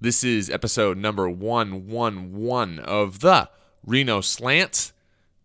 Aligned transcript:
This 0.00 0.22
is 0.22 0.48
episode 0.48 0.96
number 0.96 1.28
111 1.28 2.78
of 2.78 3.18
the 3.18 3.50
Reno 3.84 4.20
Slant. 4.20 4.92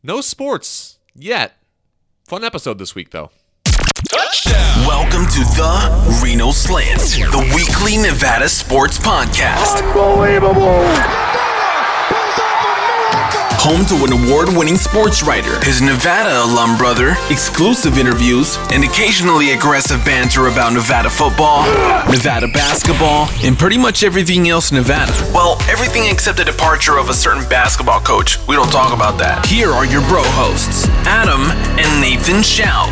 No 0.04 0.22
sports 0.22 1.00
yet. 1.16 1.58
Fun 2.28 2.44
episode 2.44 2.78
this 2.78 2.94
week, 2.94 3.10
though. 3.10 3.32
Welcome 4.86 5.26
to 5.26 5.40
the 5.56 6.20
Reno 6.24 6.52
Slant, 6.52 7.00
the 7.32 7.52
weekly 7.56 7.98
Nevada 7.98 8.48
sports 8.48 9.00
podcast. 9.00 9.82
Unbelievable. 9.82 11.43
Home 13.64 13.86
to 13.86 14.04
an 14.04 14.12
award 14.12 14.50
winning 14.50 14.76
sports 14.76 15.24
writer, 15.24 15.64
his 15.64 15.82
Nevada 15.82 16.44
alum 16.44 16.76
brother, 16.76 17.16
exclusive 17.30 17.98
interviews, 17.98 18.58
and 18.74 18.84
occasionally 18.84 19.54
aggressive 19.54 20.04
banter 20.04 20.48
about 20.48 20.74
Nevada 20.74 21.10
football, 21.10 21.64
Nevada 22.12 22.50
basketball, 22.50 23.30
and 23.42 23.58
pretty 23.58 23.78
much 23.78 24.04
everything 24.04 24.50
else 24.50 24.74
Nevada. 24.74 25.14
Well, 25.34 25.56
everything 25.70 26.12
except 26.12 26.40
the 26.40 26.44
departure 26.44 26.98
of 26.98 27.08
a 27.08 27.14
certain 27.14 27.48
basketball 27.48 28.02
coach. 28.02 28.38
We 28.50 28.58
don't 28.58 28.70
talk 28.70 28.94
about 28.94 29.18
that. 29.20 29.46
Here 29.46 29.70
are 29.70 29.86
your 29.86 30.02
bro 30.10 30.24
hosts, 30.26 30.90
Adam 31.08 31.44
and 31.80 32.02
Nathan 32.02 32.44
Schaub. 32.44 32.92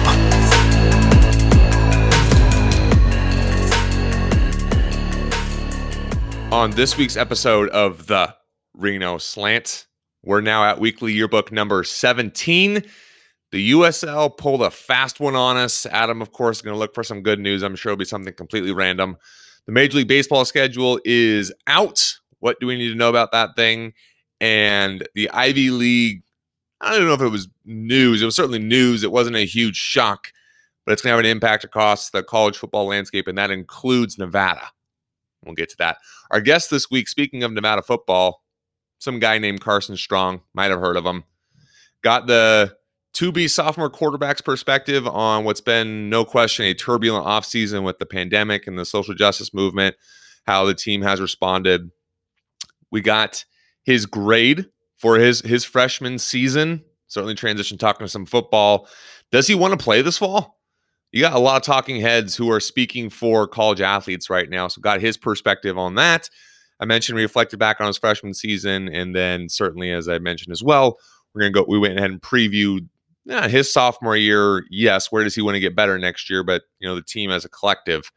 On 6.53 6.71
this 6.71 6.95
week's 6.95 7.17
episode 7.17 7.67
of 7.71 8.07
the 8.07 8.35
Reno 8.73 9.17
Slant, 9.17 9.87
we're 10.23 10.41
now 10.41 10.63
at 10.63 10.79
weekly 10.79 11.13
yearbook 11.13 11.51
number 11.51 11.83
17. 11.83 12.83
The 13.51 13.71
USL 13.71 14.37
pulled 14.37 14.61
a 14.61 14.71
fast 14.71 15.19
one 15.19 15.35
on 15.35 15.57
us. 15.57 15.85
Adam, 15.87 16.21
of 16.21 16.31
course, 16.31 16.57
is 16.57 16.61
going 16.61 16.75
to 16.75 16.79
look 16.79 16.93
for 16.93 17.03
some 17.03 17.21
good 17.21 17.39
news. 17.39 17.63
I'm 17.63 17.75
sure 17.75 17.91
it'll 17.91 17.99
be 17.99 18.05
something 18.05 18.33
completely 18.33 18.71
random. 18.71 19.17
The 19.65 19.71
Major 19.71 19.97
League 19.97 20.07
Baseball 20.07 20.45
schedule 20.45 20.99
is 21.05 21.51
out. 21.67 22.15
What 22.39 22.59
do 22.59 22.67
we 22.67 22.77
need 22.77 22.89
to 22.89 22.95
know 22.95 23.09
about 23.09 23.31
that 23.31 23.55
thing? 23.55 23.93
And 24.39 25.07
the 25.15 25.29
Ivy 25.31 25.69
League, 25.69 26.23
I 26.79 26.97
don't 26.97 27.07
know 27.07 27.13
if 27.13 27.21
it 27.21 27.27
was 27.27 27.47
news. 27.65 28.21
It 28.21 28.25
was 28.25 28.35
certainly 28.35 28.59
news. 28.59 29.03
It 29.03 29.11
wasn't 29.11 29.35
a 29.35 29.45
huge 29.45 29.75
shock, 29.75 30.31
but 30.85 30.93
it's 30.93 31.01
going 31.01 31.11
to 31.11 31.17
have 31.17 31.25
an 31.25 31.29
impact 31.29 31.63
across 31.63 32.09
the 32.09 32.23
college 32.23 32.57
football 32.57 32.87
landscape, 32.87 33.27
and 33.27 33.37
that 33.37 33.51
includes 33.51 34.17
Nevada. 34.17 34.67
We'll 35.45 35.55
get 35.55 35.69
to 35.69 35.77
that. 35.79 35.97
Our 36.31 36.41
guest 36.41 36.69
this 36.69 36.89
week, 36.89 37.07
speaking 37.07 37.43
of 37.43 37.51
Nevada 37.51 37.81
football, 37.81 38.40
some 39.01 39.17
guy 39.17 39.39
named 39.39 39.61
Carson 39.61 39.97
Strong, 39.97 40.41
might 40.53 40.69
have 40.69 40.79
heard 40.79 40.95
of 40.95 41.03
him. 41.03 41.23
Got 42.03 42.27
the 42.27 42.77
to 43.13 43.31
be 43.31 43.47
sophomore 43.47 43.89
quarterback's 43.89 44.41
perspective 44.41 45.07
on 45.07 45.43
what's 45.43 45.59
been 45.59 46.09
no 46.09 46.23
question 46.23 46.65
a 46.65 46.75
turbulent 46.75 47.25
offseason 47.25 47.83
with 47.83 47.97
the 47.97 48.05
pandemic 48.05 48.67
and 48.67 48.77
the 48.77 48.85
social 48.85 49.15
justice 49.15 49.53
movement, 49.55 49.95
how 50.45 50.65
the 50.65 50.75
team 50.75 51.01
has 51.01 51.19
responded. 51.19 51.89
We 52.91 53.01
got 53.01 53.43
his 53.83 54.05
grade 54.05 54.67
for 54.97 55.17
his 55.17 55.41
his 55.41 55.65
freshman 55.65 56.19
season. 56.19 56.83
Certainly 57.07 57.35
transition 57.35 57.79
talking 57.79 58.05
to 58.05 58.11
some 58.11 58.27
football. 58.27 58.87
Does 59.31 59.47
he 59.47 59.55
want 59.55 59.77
to 59.77 59.83
play 59.83 60.03
this 60.03 60.19
fall? 60.19 60.59
You 61.11 61.21
got 61.21 61.33
a 61.33 61.39
lot 61.39 61.57
of 61.57 61.63
talking 61.63 61.99
heads 61.99 62.35
who 62.35 62.51
are 62.51 62.59
speaking 62.59 63.09
for 63.09 63.47
college 63.47 63.81
athletes 63.81 64.29
right 64.29 64.49
now. 64.49 64.67
So 64.67 64.79
got 64.79 65.01
his 65.01 65.17
perspective 65.17 65.77
on 65.77 65.95
that. 65.95 66.29
I 66.81 66.85
mentioned 66.85 67.15
we 67.15 67.21
reflected 67.21 67.59
back 67.59 67.79
on 67.79 67.87
his 67.87 67.97
freshman 67.97 68.33
season, 68.33 68.89
and 68.89 69.15
then 69.15 69.47
certainly, 69.47 69.91
as 69.91 70.09
I 70.09 70.17
mentioned 70.17 70.51
as 70.51 70.63
well, 70.63 70.97
we're 71.33 71.41
gonna 71.41 71.53
go. 71.53 71.65
We 71.67 71.79
went 71.79 71.97
ahead 71.97 72.11
and 72.11 72.21
previewed 72.21 72.89
yeah, 73.25 73.47
his 73.47 73.71
sophomore 73.71 74.17
year. 74.17 74.65
Yes, 74.69 75.11
where 75.11 75.23
does 75.23 75.35
he 75.35 75.41
want 75.41 75.55
to 75.55 75.59
get 75.59 75.75
better 75.75 75.97
next 75.97 76.29
year? 76.29 76.43
But 76.43 76.63
you 76.79 76.87
know, 76.87 76.95
the 76.95 77.01
team 77.01 77.31
as 77.31 77.45
a 77.45 77.49
collective. 77.49 78.11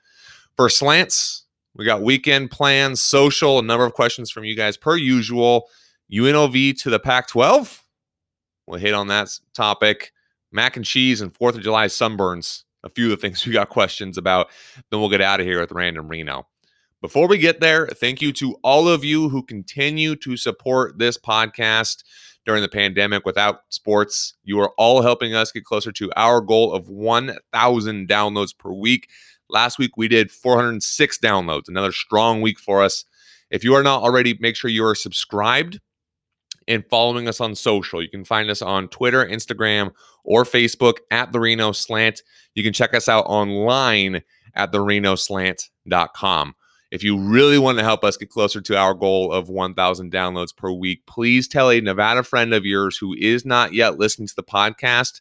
For 0.57 0.69
slants, 0.69 1.45
we 1.75 1.85
got 1.85 2.03
weekend 2.03 2.51
plans, 2.51 3.03
social, 3.03 3.59
a 3.59 3.63
number 3.63 3.85
of 3.85 3.93
questions 3.93 4.31
from 4.31 4.45
you 4.45 4.57
guys 4.57 4.77
per 4.77 4.97
usual. 4.97 5.69
UNLV 6.13 6.81
to 6.83 6.91
the 6.91 7.01
Pac-12. 7.01 7.81
We'll 8.67 8.79
hit 8.79 8.95
on 8.95 9.09
that 9.09 9.29
topic. 9.53 10.13
Mac 10.53 10.77
and 10.77 10.85
cheese 10.85 11.21
and 11.21 11.35
Fourth 11.35 11.57
of 11.57 11.63
July 11.63 11.87
sunburns. 11.87 12.63
A 12.85 12.89
few 12.89 13.07
of 13.07 13.11
the 13.11 13.17
things 13.17 13.45
we 13.45 13.53
got 13.53 13.69
questions 13.69 14.17
about. 14.17 14.49
Then 14.91 15.01
we'll 15.01 15.11
get 15.11 15.21
out 15.21 15.41
of 15.41 15.47
here 15.47 15.61
with 15.61 15.73
Random 15.73 16.07
Reno. 16.07 16.47
Before 17.05 17.29
we 17.29 17.37
get 17.37 17.61
there, 17.61 17.87
thank 17.87 18.23
you 18.23 18.33
to 18.33 18.57
all 18.63 18.89
of 18.89 19.05
you 19.05 19.29
who 19.29 19.43
continue 19.43 20.17
to 20.17 20.39
support 20.39 20.99
this 20.99 21.19
podcast 21.19 22.03
during 22.47 22.63
the 22.63 22.69
pandemic 22.71 23.27
without 23.27 23.61
sports. 23.69 24.33
You 24.43 24.59
are 24.61 24.73
all 24.79 25.03
helping 25.03 25.35
us 25.35 25.53
get 25.53 25.67
closer 25.67 25.93
to 25.93 26.11
our 26.17 26.41
goal 26.41 26.73
of 26.73 26.89
1,000 26.89 28.09
downloads 28.09 28.57
per 28.57 28.73
week. 28.73 29.11
Last 29.51 29.79
week 29.79 29.99
we 29.99 30.09
did 30.09 30.31
406 30.31 31.19
downloads, 31.19 31.69
another 31.69 31.93
strong 31.93 32.41
week 32.41 32.59
for 32.59 32.83
us. 32.83 33.05
If 33.51 33.65
you 33.65 33.75
are 33.75 33.83
not 33.83 34.03
already, 34.03 34.39
make 34.41 34.57
sure 34.57 34.71
you 34.71 34.87
are 34.87 34.95
subscribed 34.95 35.81
and 36.67 36.87
following 36.89 37.29
us 37.29 37.39
on 37.39 37.55
social. 37.55 38.03
You 38.03 38.09
can 38.09 38.25
find 38.25 38.49
us 38.49 38.63
on 38.63 38.89
Twitter, 38.89 39.27
Instagram, 39.27 39.91
or 40.25 40.45
Facebook 40.45 41.01
at 41.11 41.33
the 41.33 41.41
Reno 41.41 41.73
Slant. 41.73 42.23
You 42.55 42.63
can 42.63 42.73
check 42.73 42.95
us 42.95 43.11
out 43.11 43.27
online 43.27 44.23
at 44.55 44.73
therenoslant.com. 44.73 46.55
If 46.95 47.03
you 47.03 47.19
really 47.19 47.59
want 47.59 47.79
to 47.79 47.85
help 47.85 48.05
us 48.05 48.17
get 48.17 48.31
closer 48.31 48.61
to 48.61 48.79
our 48.79 48.95
goal 48.95 49.33
of 49.33 49.49
1,000 49.49 50.13
downloads 50.13 50.55
per 50.55 50.71
week, 50.71 51.05
please 51.07 51.49
tell 51.49 51.69
a 51.69 51.81
Nevada 51.81 52.23
friend 52.23 52.55
of 52.55 52.65
yours 52.65 52.97
who 52.97 53.17
is 53.19 53.45
not 53.45 53.75
yet 53.75 53.99
listening 53.99 54.29
to 54.29 54.37
the 54.37 54.45
podcast 54.45 55.21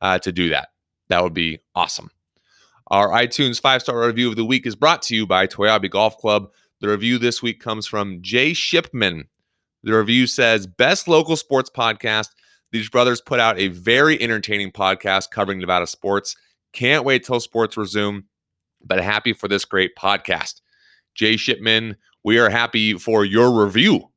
uh, 0.00 0.18
to 0.20 0.32
do 0.32 0.48
that. 0.48 0.70
That 1.10 1.22
would 1.22 1.34
be 1.34 1.58
awesome. 1.74 2.10
Our 2.86 3.10
iTunes 3.10 3.60
five 3.60 3.82
star 3.82 4.06
review 4.06 4.30
of 4.30 4.36
the 4.36 4.46
week 4.46 4.66
is 4.66 4.74
brought 4.74 5.02
to 5.02 5.14
you 5.14 5.26
by 5.26 5.46
Toiyabe 5.46 5.90
Golf 5.90 6.16
Club. 6.16 6.52
The 6.80 6.88
review 6.88 7.18
this 7.18 7.42
week 7.42 7.60
comes 7.60 7.86
from 7.86 8.22
Jay 8.22 8.54
Shipman. 8.54 9.28
The 9.82 9.98
review 9.98 10.26
says, 10.26 10.66
Best 10.66 11.06
local 11.06 11.36
sports 11.36 11.68
podcast. 11.68 12.30
These 12.72 12.88
brothers 12.88 13.20
put 13.20 13.40
out 13.40 13.58
a 13.58 13.68
very 13.68 14.18
entertaining 14.22 14.72
podcast 14.72 15.30
covering 15.30 15.58
Nevada 15.58 15.86
sports. 15.86 16.34
Can't 16.72 17.04
wait 17.04 17.24
till 17.24 17.40
sports 17.40 17.76
resume, 17.76 18.24
but 18.82 19.02
happy 19.02 19.34
for 19.34 19.48
this 19.48 19.66
great 19.66 19.94
podcast. 19.96 20.62
Jay 21.14 21.36
Shipman, 21.36 21.96
we 22.24 22.38
are 22.38 22.50
happy 22.50 22.94
for 22.94 23.24
your 23.24 23.64
review. 23.64 24.10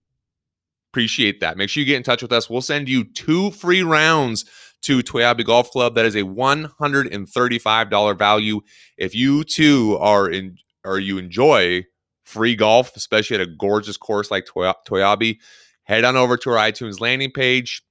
Appreciate 0.92 1.40
that. 1.40 1.58
Make 1.58 1.70
sure 1.70 1.82
you 1.82 1.88
get 1.88 1.98
in 1.98 2.04
touch 2.04 2.22
with 2.22 2.32
us. 2.32 2.50
We'll 2.50 2.62
send 2.62 2.88
you 2.88 3.04
two 3.04 3.52
free 3.52 3.82
rounds 3.82 4.46
to 4.84 5.00
Toiyabe 5.00 5.44
Golf 5.46 5.72
Club. 5.72 5.96
That 5.96 6.06
is 6.06 6.16
a 6.16 6.24
$135 6.24 8.18
value. 8.18 8.62
If 8.98 9.16
you 9.16 9.44
too 9.44 9.98
are 10.00 10.30
in 10.30 10.58
or 10.84 11.00
you 11.00 11.18
enjoy 11.18 11.86
free 12.26 12.56
golf, 12.56 12.96
especially 12.96 13.36
at 13.36 13.42
a 13.42 13.48
gorgeous 13.48 13.98
course 13.98 14.30
like 14.30 14.46
Toiyabe, 14.46 15.38
head 15.84 16.04
on 16.04 16.16
over 16.16 16.38
to 16.38 16.50
our 16.52 16.58
iTunes 16.58 17.00
landing 17.00 17.32
page. 17.32 17.82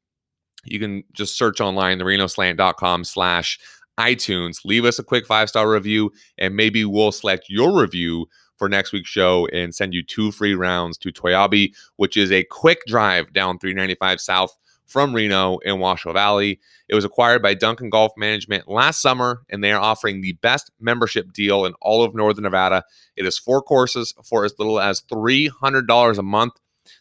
You 0.65 0.79
can 0.79 1.03
just 1.13 1.37
search 1.37 1.61
online, 1.61 1.99
therenoslant.com 1.99 3.05
slash 3.05 3.59
iTunes. 3.99 4.59
Leave 4.65 4.85
us 4.85 4.99
a 4.99 5.05
quick 5.05 5.27
five-star 5.27 5.69
review, 5.69 6.13
and 6.39 6.55
maybe 6.55 6.85
we'll 6.85 7.13
select 7.13 7.47
your 7.49 7.81
review 7.81 8.27
for 8.57 8.69
next 8.69 8.93
week's 8.93 9.11
show 9.11 9.47
and 9.53 9.75
send 9.75 9.95
you 9.95 10.03
two 10.03 10.33
free 10.33 10.55
rounds 10.55 10.99
to 10.99 11.11
Toiyabe, 11.11 11.73
which 11.97 12.17
is 12.17 12.31
a 12.31 12.45
quick 12.45 12.81
drive 12.87 13.33
down 13.33 13.59
395 13.59 14.21
South 14.21 14.57
from 14.87 15.15
Reno 15.15 15.59
in 15.59 15.79
Washoe 15.79 16.13
Valley. 16.13 16.61
It 16.89 16.95
was 16.95 17.05
acquired 17.05 17.43
by 17.43 17.55
Duncan 17.55 17.89
Golf 17.89 18.13
Management 18.17 18.69
last 18.69 19.01
summer, 19.01 19.43
and 19.49 19.65
they 19.65 19.73
are 19.73 19.81
offering 19.81 20.21
the 20.21 20.35
best 20.35 20.71
membership 20.79 21.33
deal 21.33 21.65
in 21.65 21.73
all 21.81 22.05
of 22.05 22.15
Northern 22.15 22.43
Nevada. 22.43 22.85
It 23.17 23.25
is 23.25 23.39
four 23.39 23.63
courses 23.63 24.15
for 24.23 24.45
as 24.45 24.55
little 24.59 24.79
as 24.79 25.01
$300 25.03 26.19
a 26.19 26.23
month. 26.23 26.53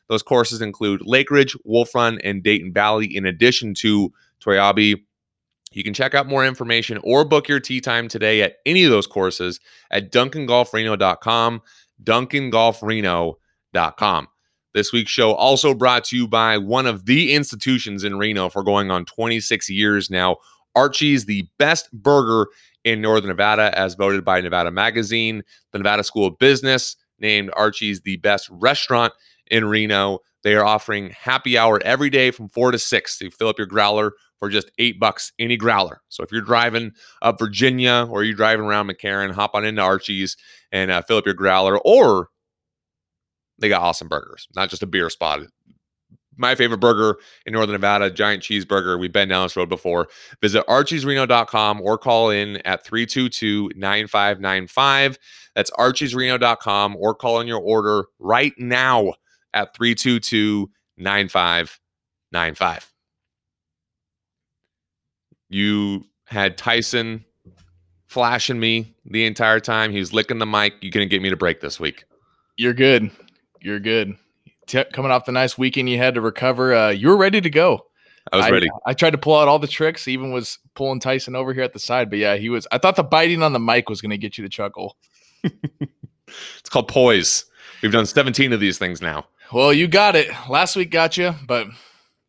Those 0.08 0.24
courses 0.24 0.62
include 0.62 1.02
Lake 1.04 1.30
Ridge, 1.30 1.56
Wolf 1.66 1.94
Run, 1.94 2.20
and 2.24 2.42
Dayton 2.42 2.72
Valley, 2.72 3.14
in 3.14 3.26
addition 3.26 3.74
to 3.76 4.14
Toiyabe 4.40 5.04
you 5.72 5.84
can 5.84 5.94
check 5.94 6.14
out 6.14 6.28
more 6.28 6.46
information 6.46 7.00
or 7.04 7.24
book 7.24 7.48
your 7.48 7.60
tee 7.60 7.82
time 7.82 8.08
today 8.08 8.42
at 8.42 8.58
any 8.66 8.84
of 8.84 8.92
those 8.92 9.08
courses 9.08 9.60
at 9.90 10.12
duncangolfreno.com, 10.12 11.62
duncangolfreno.com. 12.04 14.28
This 14.74 14.94
week's 14.94 15.12
show 15.12 15.34
also 15.34 15.74
brought 15.74 16.06
to 16.06 16.16
you 16.16 16.28
by 16.28 16.58
one 16.58 16.86
of 16.86 17.06
the 17.06 17.34
institutions 17.34 18.04
in 18.04 18.18
Reno 18.18 18.50
for 18.50 18.64
going 18.64 18.92
on 18.92 19.06
26 19.06 19.70
years 19.70 20.10
now. 20.10 20.38
Archie's, 20.76 21.26
the 21.26 21.48
best 21.58 21.92
burger 21.92 22.50
in 22.84 23.02
Northern 23.02 23.30
Nevada, 23.30 23.78
as 23.78 23.96
voted 23.96 24.24
by 24.24 24.40
Nevada 24.40 24.72
Magazine. 24.72 25.44
The 25.72 25.80
Nevada 25.80 26.04
School 26.04 26.28
of 26.28 26.40
Business 26.40 26.96
named 27.20 27.52
Archie's 27.56 28.02
the 28.02 28.18
best 28.18 28.50
restaurant 28.50 29.14
in 29.48 29.66
Reno. 29.66 30.20
They 30.44 30.56
are 30.56 30.66
offering 30.66 31.12
happy 31.12 31.58
hour 31.58 31.82
every 31.84 32.10
day 32.10 32.32
from 32.32 32.50
4 32.50 32.72
to 32.72 32.80
6. 32.80 33.20
So 33.20 33.30
fill 33.30 33.50
up 33.50 33.58
your 33.58 33.68
growler 33.68 34.14
for 34.42 34.50
just 34.50 34.72
eight 34.80 35.00
bucks 35.00 35.32
any 35.38 35.56
growler. 35.56 36.02
So 36.10 36.24
if 36.24 36.32
you're 36.32 36.42
driving 36.42 36.94
up 37.22 37.38
Virginia 37.38 38.08
or 38.10 38.24
you're 38.24 38.36
driving 38.36 38.66
around 38.66 38.90
McCarran, 38.90 39.32
hop 39.32 39.54
on 39.54 39.64
into 39.64 39.84
Archie's 39.84 40.36
and 40.72 40.90
uh, 40.90 41.04
fill 41.04 41.18
up 41.18 41.28
your 41.28 41.36
growler. 41.36 41.78
Or 41.86 42.30
they 43.60 43.70
got 43.70 43.84
awesome 43.84 44.08
burgers, 44.08 44.48
not 44.56 44.72
just 44.72 44.82
a 44.82 44.88
beer 44.88 45.12
spot. 45.12 45.42
my 46.38 46.56
favorite 46.56 46.80
burger 46.80 47.20
in 47.46 47.54
Northern 47.54 47.74
Nevada, 47.74 48.10
giant 48.10 48.42
cheeseburger. 48.42 49.00
We've 49.00 49.14
been 49.14 49.30
down 49.30 49.46
this 49.46 49.56
road 49.56 49.70
before. 49.70 50.08
Visit 50.42 50.66
archiesreno.com 50.66 51.80
or 51.80 52.00
call 52.00 52.32
in 52.32 52.58
at 52.66 52.84
322 52.84 53.74
9595. 53.76 55.20
That's 55.54 55.70
archiesreno.com 55.72 56.96
or 56.98 57.14
call 57.14 57.42
in 57.42 57.48
your 57.48 57.62
order 57.62 58.06
right 58.18 58.54
now 58.58 59.14
at 59.54 59.76
322 59.76 60.68
9595. 60.98 62.92
You 65.52 66.06
had 66.26 66.58
Tyson 66.58 67.26
flashing 68.08 68.58
me 68.58 68.96
the 69.06 69.26
entire 69.26 69.60
time. 69.60 69.92
He 69.92 70.00
was 70.00 70.14
licking 70.14 70.40
the 70.40 70.46
mic. 70.46 70.74
You 70.82 70.92
couldn't 70.92 71.10
get 71.10 71.22
me 71.22 71.30
to 71.30 71.36
break 71.36 71.60
this 71.60 71.78
week. 71.78 72.06
You're 72.56 72.74
good. 72.74 73.12
You're 73.62 73.82
good. 73.82 74.16
T- 74.68 74.86
coming 74.94 75.12
off 75.12 75.26
the 75.26 75.34
nice 75.34 75.58
weekend 75.58 75.90
you 75.90 75.98
had 75.98 76.16
to 76.16 76.22
recover, 76.22 76.74
uh, 76.74 76.90
you 76.90 77.10
were 77.10 77.18
ready 77.18 77.42
to 77.42 77.50
go. 77.50 77.86
I 78.32 78.38
was 78.38 78.50
ready. 78.50 78.70
I, 78.86 78.94
tried 78.94 79.10
to 79.12 79.18
pull 79.18 79.36
out 79.36 79.50
all 79.50 79.60
the 79.60 79.68
tricks. 79.68 80.08
Even 80.08 80.32
was 80.32 80.58
pulling 80.74 81.02
Tyson 81.02 81.36
over 81.36 81.54
here 81.54 81.64
at 81.64 81.74
the 81.74 81.80
side, 81.80 82.10
but 82.10 82.20
yeah, 82.20 82.38
he 82.38 82.48
was. 82.48 82.66
I 82.72 82.78
thought 82.78 82.96
the 82.96 83.04
biting 83.04 83.44
on 83.44 83.52
the 83.52 83.60
mic 83.60 83.90
was 83.90 84.00
going 84.00 84.12
to 84.12 84.18
get 84.18 84.38
you 84.38 84.44
to 84.44 84.50
chuckle. 84.50 84.96
it's 85.44 86.70
called 86.70 86.88
poise. 86.88 87.46
We've 87.82 87.92
done 87.92 88.06
17 88.06 88.54
of 88.54 88.62
these 88.62 88.78
things 88.78 89.02
now. 89.02 89.26
Well, 89.52 89.74
you 89.74 89.90
got 89.90 90.16
it. 90.16 90.30
Last 90.50 90.78
week 90.78 90.92
got 90.92 91.18
you, 91.18 91.34
but 91.46 91.68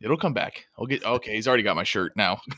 it'll 0.00 0.16
come 0.16 0.32
back. 0.32 0.66
I'll 0.76 0.86
get 0.86 1.04
okay. 1.04 1.34
He's 1.34 1.46
already 1.46 1.62
got 1.62 1.76
my 1.76 1.84
shirt 1.84 2.16
now. 2.16 2.40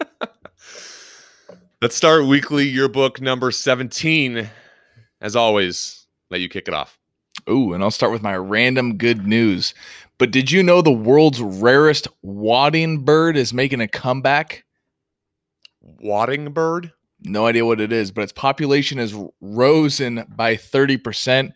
Let's 1.82 1.96
start 1.96 2.26
weekly 2.26 2.68
yearbook 2.68 3.20
number 3.20 3.50
17. 3.50 4.48
As 5.20 5.36
always, 5.36 6.06
let 6.30 6.40
you 6.40 6.48
kick 6.48 6.68
it 6.68 6.74
off. 6.74 6.98
Ooh, 7.48 7.72
and 7.72 7.82
I'll 7.82 7.90
start 7.90 8.12
with 8.12 8.22
my 8.22 8.36
random 8.36 8.96
good 8.96 9.26
news. 9.26 9.74
But 10.18 10.32
did 10.32 10.50
you 10.50 10.62
know 10.62 10.82
the 10.82 10.90
world's 10.90 11.40
rarest 11.40 12.08
wadding 12.22 13.04
bird 13.04 13.36
is 13.36 13.54
making 13.54 13.80
a 13.80 13.88
comeback? 13.88 14.64
Wadding 15.80 16.52
bird? 16.52 16.92
No 17.20 17.46
idea 17.46 17.64
what 17.64 17.80
it 17.80 17.92
is, 17.92 18.10
but 18.10 18.22
its 18.22 18.32
population 18.32 18.98
has 18.98 19.14
risen 19.40 20.24
by 20.36 20.56
30%. 20.56 21.52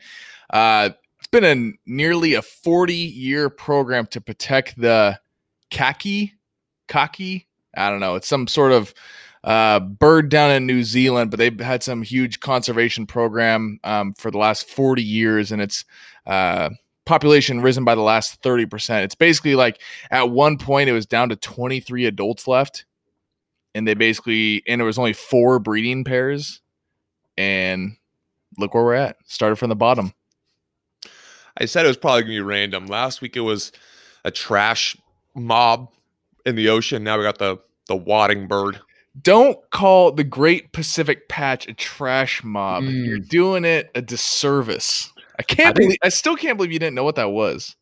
Uh, 0.51 0.91
it's 1.19 1.29
been 1.29 1.45
a 1.45 1.73
nearly 1.87 2.35
a 2.35 2.43
40 2.43 2.95
year 2.95 3.49
program 3.49 4.07
to 4.07 4.21
protect 4.21 4.81
the 4.81 5.19
kaki, 5.71 6.35
kaki. 6.89 7.47
I 7.77 7.91
don't 7.91 8.01
know. 8.01 8.15
It's 8.15 8.29
some 8.29 8.47
sort 8.47 8.73
of 8.73 8.95
uh, 9.45 9.81
bird 9.81 10.29
down 10.29 10.51
in 10.51 10.67
New 10.67 10.85
Zealand, 10.85 11.31
but 11.31 11.39
they've 11.39 11.59
had 11.59 11.83
some 11.83 12.03
huge 12.03 12.41
conservation 12.41 13.07
program 13.07 13.81
um, 13.85 14.13
for 14.13 14.31
the 14.31 14.39
last 14.39 14.69
40 14.69 15.03
years, 15.03 15.51
and 15.51 15.61
its 15.61 15.85
uh, 16.27 16.71
population 17.05 17.61
risen 17.61 17.85
by 17.85 17.95
the 17.95 18.03
last 18.03 18.43
30%. 18.43 19.03
It's 19.03 19.15
basically 19.15 19.55
like 19.55 19.81
at 20.11 20.31
one 20.31 20.59
point 20.59 20.89
it 20.89 20.93
was 20.93 21.07
down 21.07 21.29
to 21.31 21.37
23 21.37 22.07
adults 22.07 22.47
left, 22.47 22.85
and 23.75 23.87
they 23.87 23.95
basically 23.95 24.63
and 24.69 24.81
there 24.81 24.87
was 24.87 24.99
only 24.99 25.13
four 25.13 25.59
breeding 25.59 26.05
pairs, 26.05 26.61
and 27.37 27.97
look 28.59 28.75
where 28.75 28.85
we're 28.85 28.95
at. 28.95 29.17
Started 29.27 29.57
from 29.57 29.71
the 29.71 29.77
bottom. 29.77 30.13
I 31.57 31.65
said 31.67 31.85
it 31.85 31.89
was 31.89 31.97
probably 31.97 32.23
gonna 32.23 32.35
be 32.35 32.41
random. 32.41 32.87
Last 32.87 33.21
week 33.21 33.37
it 33.37 33.41
was 33.41 33.73
a 34.25 34.31
trash 34.31 34.97
mob 35.35 35.89
in 36.47 36.57
the 36.57 36.69
ocean. 36.69 37.05
Now 37.05 37.19
we 37.19 37.25
got 37.25 37.39
the 37.39 37.59
the 37.89 37.97
wadding 37.97 38.47
bird. 38.47 38.81
Don't 39.21 39.59
call 39.71 40.13
the 40.13 40.25
Great 40.25 40.73
Pacific 40.73 41.29
Patch 41.29 41.69
a 41.69 41.75
trash 41.75 42.43
mob. 42.43 42.85
Mm. 42.85 43.07
You're 43.07 43.19
doing 43.19 43.65
it 43.65 43.91
a 43.95 44.01
disservice. 44.01 45.13
I 45.39 45.43
can't 45.43 45.71
I 45.71 45.73
believe 45.73 45.91
think, 45.91 46.01
I 46.03 46.09
still 46.09 46.37
can't 46.37 46.57
believe 46.57 46.73
you 46.73 46.79
didn't 46.79 46.95
know 46.95 47.05
what 47.05 47.17
that 47.17 47.31
was. 47.31 47.77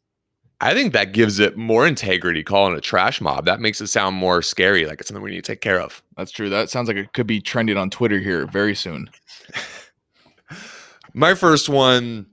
I 0.63 0.75
think 0.75 0.93
that 0.93 1.13
gives 1.13 1.39
it 1.39 1.57
more 1.57 1.87
integrity 1.87 2.43
calling 2.43 2.75
it 2.75 2.79
a 2.79 2.83
trash 2.83 3.21
mob. 3.21 3.47
That 3.47 3.61
makes 3.61 3.81
it 3.81 3.87
sound 3.87 4.17
more 4.17 4.43
scary, 4.43 4.85
like 4.85 5.01
it's 5.01 5.09
something 5.09 5.23
we 5.23 5.31
need 5.31 5.45
to 5.45 5.53
take 5.53 5.63
care 5.63 5.81
of. 5.81 6.03
That's 6.17 6.31
true. 6.31 6.51
That 6.51 6.69
sounds 6.69 6.89
like 6.89 6.99
it 6.99 7.15
could 7.15 7.27
be 7.27 7.41
trending 7.41 7.79
on 7.79 7.89
Twitter 7.89 8.19
here 8.19 8.47
very 8.47 8.75
soon. 8.75 9.09
My 11.15 11.35
first 11.35 11.69
one, 11.69 12.27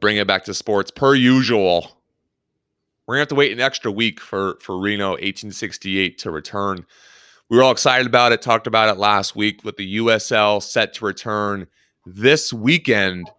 bring 0.00 0.18
it 0.18 0.26
back 0.26 0.44
to 0.44 0.54
sports 0.54 0.90
per 0.90 1.14
usual. 1.14 1.95
We're 3.06 3.14
gonna 3.14 3.22
have 3.22 3.28
to 3.28 3.34
wait 3.34 3.52
an 3.52 3.60
extra 3.60 3.90
week 3.90 4.20
for 4.20 4.58
for 4.60 4.78
Reno 4.78 5.10
1868 5.10 6.18
to 6.18 6.30
return 6.30 6.86
we 7.48 7.56
were 7.56 7.62
all 7.62 7.70
excited 7.70 8.06
about 8.06 8.32
it, 8.32 8.42
talked 8.42 8.66
about 8.66 8.88
it 8.88 8.98
last 8.98 9.36
week 9.36 9.62
with 9.64 9.76
the 9.76 9.98
USL 9.98 10.60
set 10.60 10.94
to 10.94 11.04
return 11.04 11.68
this 12.04 12.52
weekend. 12.52 13.30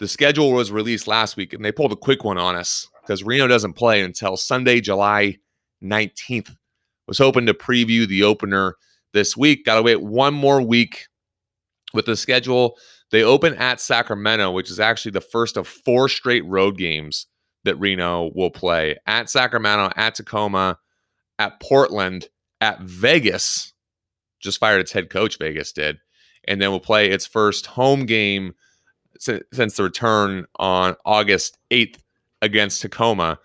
The 0.00 0.08
schedule 0.08 0.52
was 0.52 0.72
released 0.72 1.06
last 1.06 1.36
week 1.36 1.52
and 1.52 1.64
they 1.64 1.70
pulled 1.70 1.92
a 1.92 1.96
quick 1.96 2.24
one 2.24 2.38
on 2.38 2.56
us 2.56 2.88
because 3.02 3.22
Reno 3.22 3.46
doesn't 3.46 3.74
play 3.74 4.02
until 4.02 4.36
Sunday, 4.36 4.80
July 4.80 5.38
19th. 5.82 6.56
Was 7.06 7.18
hoping 7.18 7.46
to 7.46 7.54
preview 7.54 8.06
the 8.06 8.22
opener 8.22 8.76
this 9.12 9.36
week. 9.36 9.64
Got 9.64 9.76
to 9.76 9.82
wait 9.82 10.00
one 10.00 10.34
more 10.34 10.62
week 10.62 11.06
with 11.94 12.06
the 12.06 12.16
schedule. 12.16 12.76
They 13.10 13.22
open 13.22 13.54
at 13.56 13.80
Sacramento, 13.80 14.50
which 14.52 14.70
is 14.70 14.80
actually 14.80 15.10
the 15.12 15.20
first 15.20 15.56
of 15.56 15.68
four 15.68 16.08
straight 16.08 16.44
road 16.46 16.78
games 16.78 17.26
that 17.64 17.76
Reno 17.76 18.30
will 18.34 18.50
play 18.50 18.96
at 19.06 19.30
Sacramento, 19.30 19.92
at 19.96 20.14
Tacoma, 20.14 20.78
at 21.38 21.60
Portland, 21.60 22.28
at 22.60 22.80
Vegas, 22.80 23.72
just 24.40 24.58
fired 24.58 24.80
its 24.80 24.92
head 24.92 25.10
coach, 25.10 25.38
Vegas 25.38 25.72
did, 25.72 25.98
and 26.46 26.60
then 26.60 26.70
will 26.70 26.80
play 26.80 27.10
its 27.10 27.26
first 27.26 27.66
home 27.66 28.06
game 28.06 28.54
since, 29.18 29.76
the 29.76 29.82
return 29.84 30.46
on 30.56 30.96
August 31.04 31.58
8th 31.70 31.98
against 32.40 32.82
Tacoma. 32.82 33.38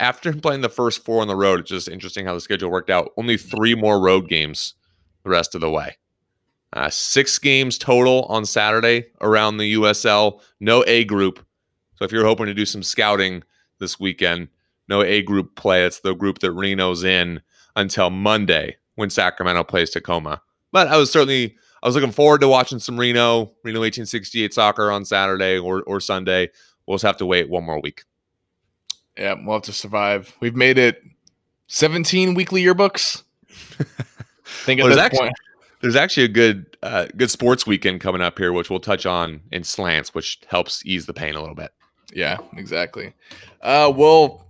After 0.00 0.32
playing 0.32 0.62
the 0.62 0.68
first 0.68 1.04
four 1.04 1.20
on 1.20 1.28
the 1.28 1.36
road, 1.36 1.60
it's 1.60 1.70
just 1.70 1.88
interesting 1.88 2.26
how 2.26 2.34
the 2.34 2.40
schedule 2.40 2.70
worked 2.70 2.90
out. 2.90 3.12
Only 3.16 3.36
three 3.36 3.74
more 3.74 4.00
road 4.00 4.28
games 4.28 4.74
the 5.22 5.30
rest 5.30 5.54
of 5.54 5.60
the 5.60 5.70
way. 5.70 5.96
Uh, 6.72 6.88
six 6.88 7.38
games 7.38 7.78
total 7.78 8.24
on 8.24 8.46
Saturday 8.46 9.06
around 9.20 9.58
the 9.58 9.74
USL. 9.74 10.40
No 10.58 10.84
A 10.86 11.04
group. 11.04 11.44
So 11.96 12.04
if 12.04 12.12
you're 12.12 12.24
hoping 12.24 12.46
to 12.46 12.54
do 12.54 12.64
some 12.64 12.82
scouting 12.82 13.42
this 13.80 13.98
weekend, 13.98 14.48
no 14.88 15.02
A 15.02 15.22
group 15.22 15.56
play. 15.56 15.84
It's 15.84 16.00
the 16.00 16.14
group 16.14 16.38
that 16.38 16.52
Reno's 16.52 17.02
in 17.02 17.40
until 17.74 18.10
Monday 18.10 18.76
when 18.94 19.10
Sacramento 19.10 19.64
plays 19.64 19.90
Tacoma. 19.90 20.42
But 20.72 20.88
I 20.88 20.96
was 20.96 21.10
certainly 21.10 21.56
I 21.82 21.88
was 21.88 21.94
looking 21.94 22.12
forward 22.12 22.42
to 22.42 22.48
watching 22.48 22.78
some 22.78 22.98
Reno, 22.98 23.52
Reno 23.64 23.80
1868 23.80 24.54
soccer 24.54 24.90
on 24.90 25.04
Saturday 25.04 25.58
or 25.58 25.82
or 25.82 26.00
Sunday. 26.00 26.50
We'll 26.86 26.96
just 26.96 27.04
have 27.04 27.16
to 27.18 27.26
wait 27.26 27.48
one 27.48 27.64
more 27.64 27.80
week. 27.80 28.04
Yeah, 29.16 29.34
we'll 29.34 29.56
have 29.56 29.62
to 29.64 29.72
survive. 29.72 30.36
We've 30.40 30.56
made 30.56 30.78
it 30.78 31.02
17 31.66 32.34
weekly 32.34 32.62
yearbooks. 32.62 33.22
think 34.44 34.80
at 34.80 34.84
well, 34.84 34.94
this 34.94 34.98
actually, 34.98 35.18
point. 35.18 35.34
There's 35.80 35.96
actually 35.96 36.24
a 36.24 36.28
good 36.28 36.76
uh, 36.82 37.06
good 37.16 37.30
sports 37.30 37.66
weekend 37.66 38.00
coming 38.00 38.22
up 38.22 38.38
here, 38.38 38.52
which 38.52 38.70
we'll 38.70 38.80
touch 38.80 39.06
on 39.06 39.40
in 39.50 39.64
slants, 39.64 40.14
which 40.14 40.40
helps 40.48 40.84
ease 40.84 41.06
the 41.06 41.14
pain 41.14 41.34
a 41.34 41.40
little 41.40 41.54
bit. 41.54 41.72
Yeah, 42.12 42.38
exactly. 42.56 43.12
Uh, 43.60 43.92
well, 43.94 44.46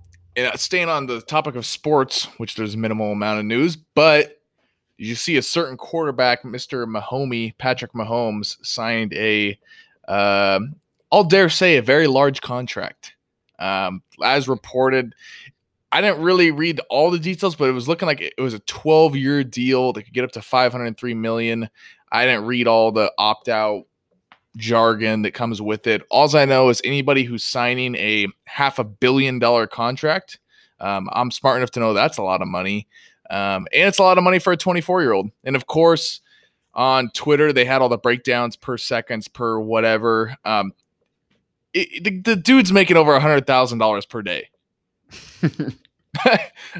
staying 0.54 0.88
on 0.88 1.06
the 1.06 1.20
topic 1.20 1.56
of 1.56 1.66
sports, 1.66 2.26
which 2.38 2.54
there's 2.54 2.76
minimal 2.76 3.12
amount 3.12 3.40
of 3.40 3.44
news, 3.44 3.76
but 3.76 4.40
you 4.96 5.14
see 5.14 5.36
a 5.36 5.42
certain 5.42 5.76
quarterback, 5.76 6.42
Mr. 6.42 6.86
Mahomes, 6.86 7.56
Patrick 7.58 7.92
Mahomes, 7.92 8.56
signed 8.64 9.14
a, 9.14 9.58
uh, 10.06 10.60
I'll 11.10 11.24
dare 11.24 11.48
say, 11.48 11.76
a 11.76 11.82
very 11.82 12.06
large 12.06 12.40
contract. 12.40 13.14
Um, 13.58 14.02
as 14.22 14.48
reported, 14.48 15.14
I 15.92 16.00
didn't 16.00 16.22
really 16.22 16.50
read 16.50 16.80
all 16.88 17.10
the 17.10 17.18
details, 17.18 17.56
but 17.56 17.68
it 17.68 17.72
was 17.72 17.88
looking 17.88 18.06
like 18.06 18.20
it 18.20 18.40
was 18.40 18.54
a 18.54 18.60
12 18.60 19.16
year 19.16 19.42
deal 19.42 19.92
that 19.92 20.04
could 20.04 20.14
get 20.14 20.24
up 20.24 20.32
to 20.32 20.42
503 20.42 21.14
million. 21.14 21.68
I 22.12 22.26
didn't 22.26 22.46
read 22.46 22.66
all 22.66 22.92
the 22.92 23.12
opt 23.18 23.48
out 23.48 23.84
jargon 24.56 25.22
that 25.22 25.32
comes 25.32 25.62
with 25.62 25.86
it. 25.86 26.02
All 26.10 26.34
I 26.36 26.44
know 26.44 26.68
is 26.68 26.80
anybody 26.84 27.24
who's 27.24 27.44
signing 27.44 27.94
a 27.96 28.26
half 28.44 28.78
a 28.78 28.84
billion 28.84 29.38
dollar 29.38 29.66
contract, 29.66 30.38
um, 30.80 31.08
I'm 31.12 31.30
smart 31.30 31.58
enough 31.58 31.70
to 31.72 31.80
know 31.80 31.94
that's 31.94 32.18
a 32.18 32.22
lot 32.22 32.42
of 32.42 32.48
money. 32.48 32.88
Um, 33.28 33.68
and 33.72 33.88
it's 33.88 33.98
a 33.98 34.02
lot 34.02 34.18
of 34.18 34.24
money 34.24 34.38
for 34.38 34.52
a 34.52 34.56
24 34.56 35.02
year 35.02 35.12
old. 35.12 35.30
And 35.44 35.54
of 35.54 35.66
course, 35.66 36.20
on 36.74 37.10
Twitter, 37.10 37.52
they 37.52 37.64
had 37.64 37.82
all 37.82 37.88
the 37.88 37.98
breakdowns 37.98 38.56
per 38.56 38.76
seconds 38.76 39.28
per 39.28 39.58
whatever. 39.58 40.36
Um, 40.44 40.72
it, 41.72 42.04
the, 42.04 42.20
the 42.20 42.36
dude's 42.36 42.72
making 42.72 42.96
over 42.96 43.14
a 43.14 43.20
hundred 43.20 43.46
thousand 43.46 43.78
dollars 43.78 44.06
per 44.06 44.22
day. 44.22 44.50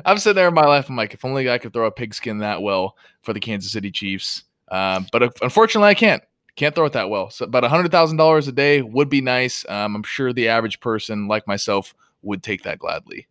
I'm 0.05 0.19
sitting 0.19 0.37
there 0.37 0.49
in 0.49 0.55
my 0.55 0.67
life. 0.67 0.89
I'm 0.89 0.97
like, 0.97 1.15
if 1.15 1.25
only 1.25 1.49
I 1.49 1.59
could 1.59 1.73
throw 1.73 1.87
a 1.87 1.93
pigskin 1.93 2.39
that 2.39 2.63
well 2.63 2.97
for 3.23 3.33
the 3.33 3.41
Kansas 3.41 3.71
City 3.71 3.91
Chiefs. 3.91 4.45
Um, 4.71 5.07
but 5.13 5.41
unfortunately, 5.43 5.89
I 5.89 5.95
can't. 5.95 6.23
Can't 6.61 6.75
throw 6.75 6.85
it 6.85 6.93
that 6.93 7.09
well. 7.09 7.31
So 7.31 7.47
about 7.47 7.65
a 7.65 7.71
hundred 7.71 7.91
thousand 7.91 8.19
dollars 8.19 8.47
a 8.47 8.53
day 8.53 8.83
would 8.83 9.09
be 9.09 9.23
nice. 9.23 9.65
Um, 9.67 9.97
I'm 9.97 10.03
sure 10.03 10.31
the 10.31 10.49
average 10.49 10.79
person 10.81 11.27
like 11.27 11.47
myself 11.47 11.95
would 12.21 12.43
take 12.43 12.65
that 12.65 12.79
gladly. 12.79 13.27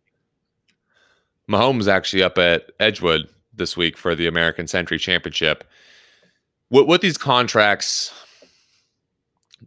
Mahomes 1.48 1.86
actually 1.86 2.24
up 2.24 2.38
at 2.38 2.72
Edgewood 2.80 3.28
this 3.54 3.76
week 3.76 3.96
for 3.96 4.16
the 4.16 4.26
American 4.26 4.66
Century 4.66 4.98
Championship. 4.98 5.62
What 6.70 6.88
what 6.88 7.02
these 7.02 7.16
contracts, 7.16 8.12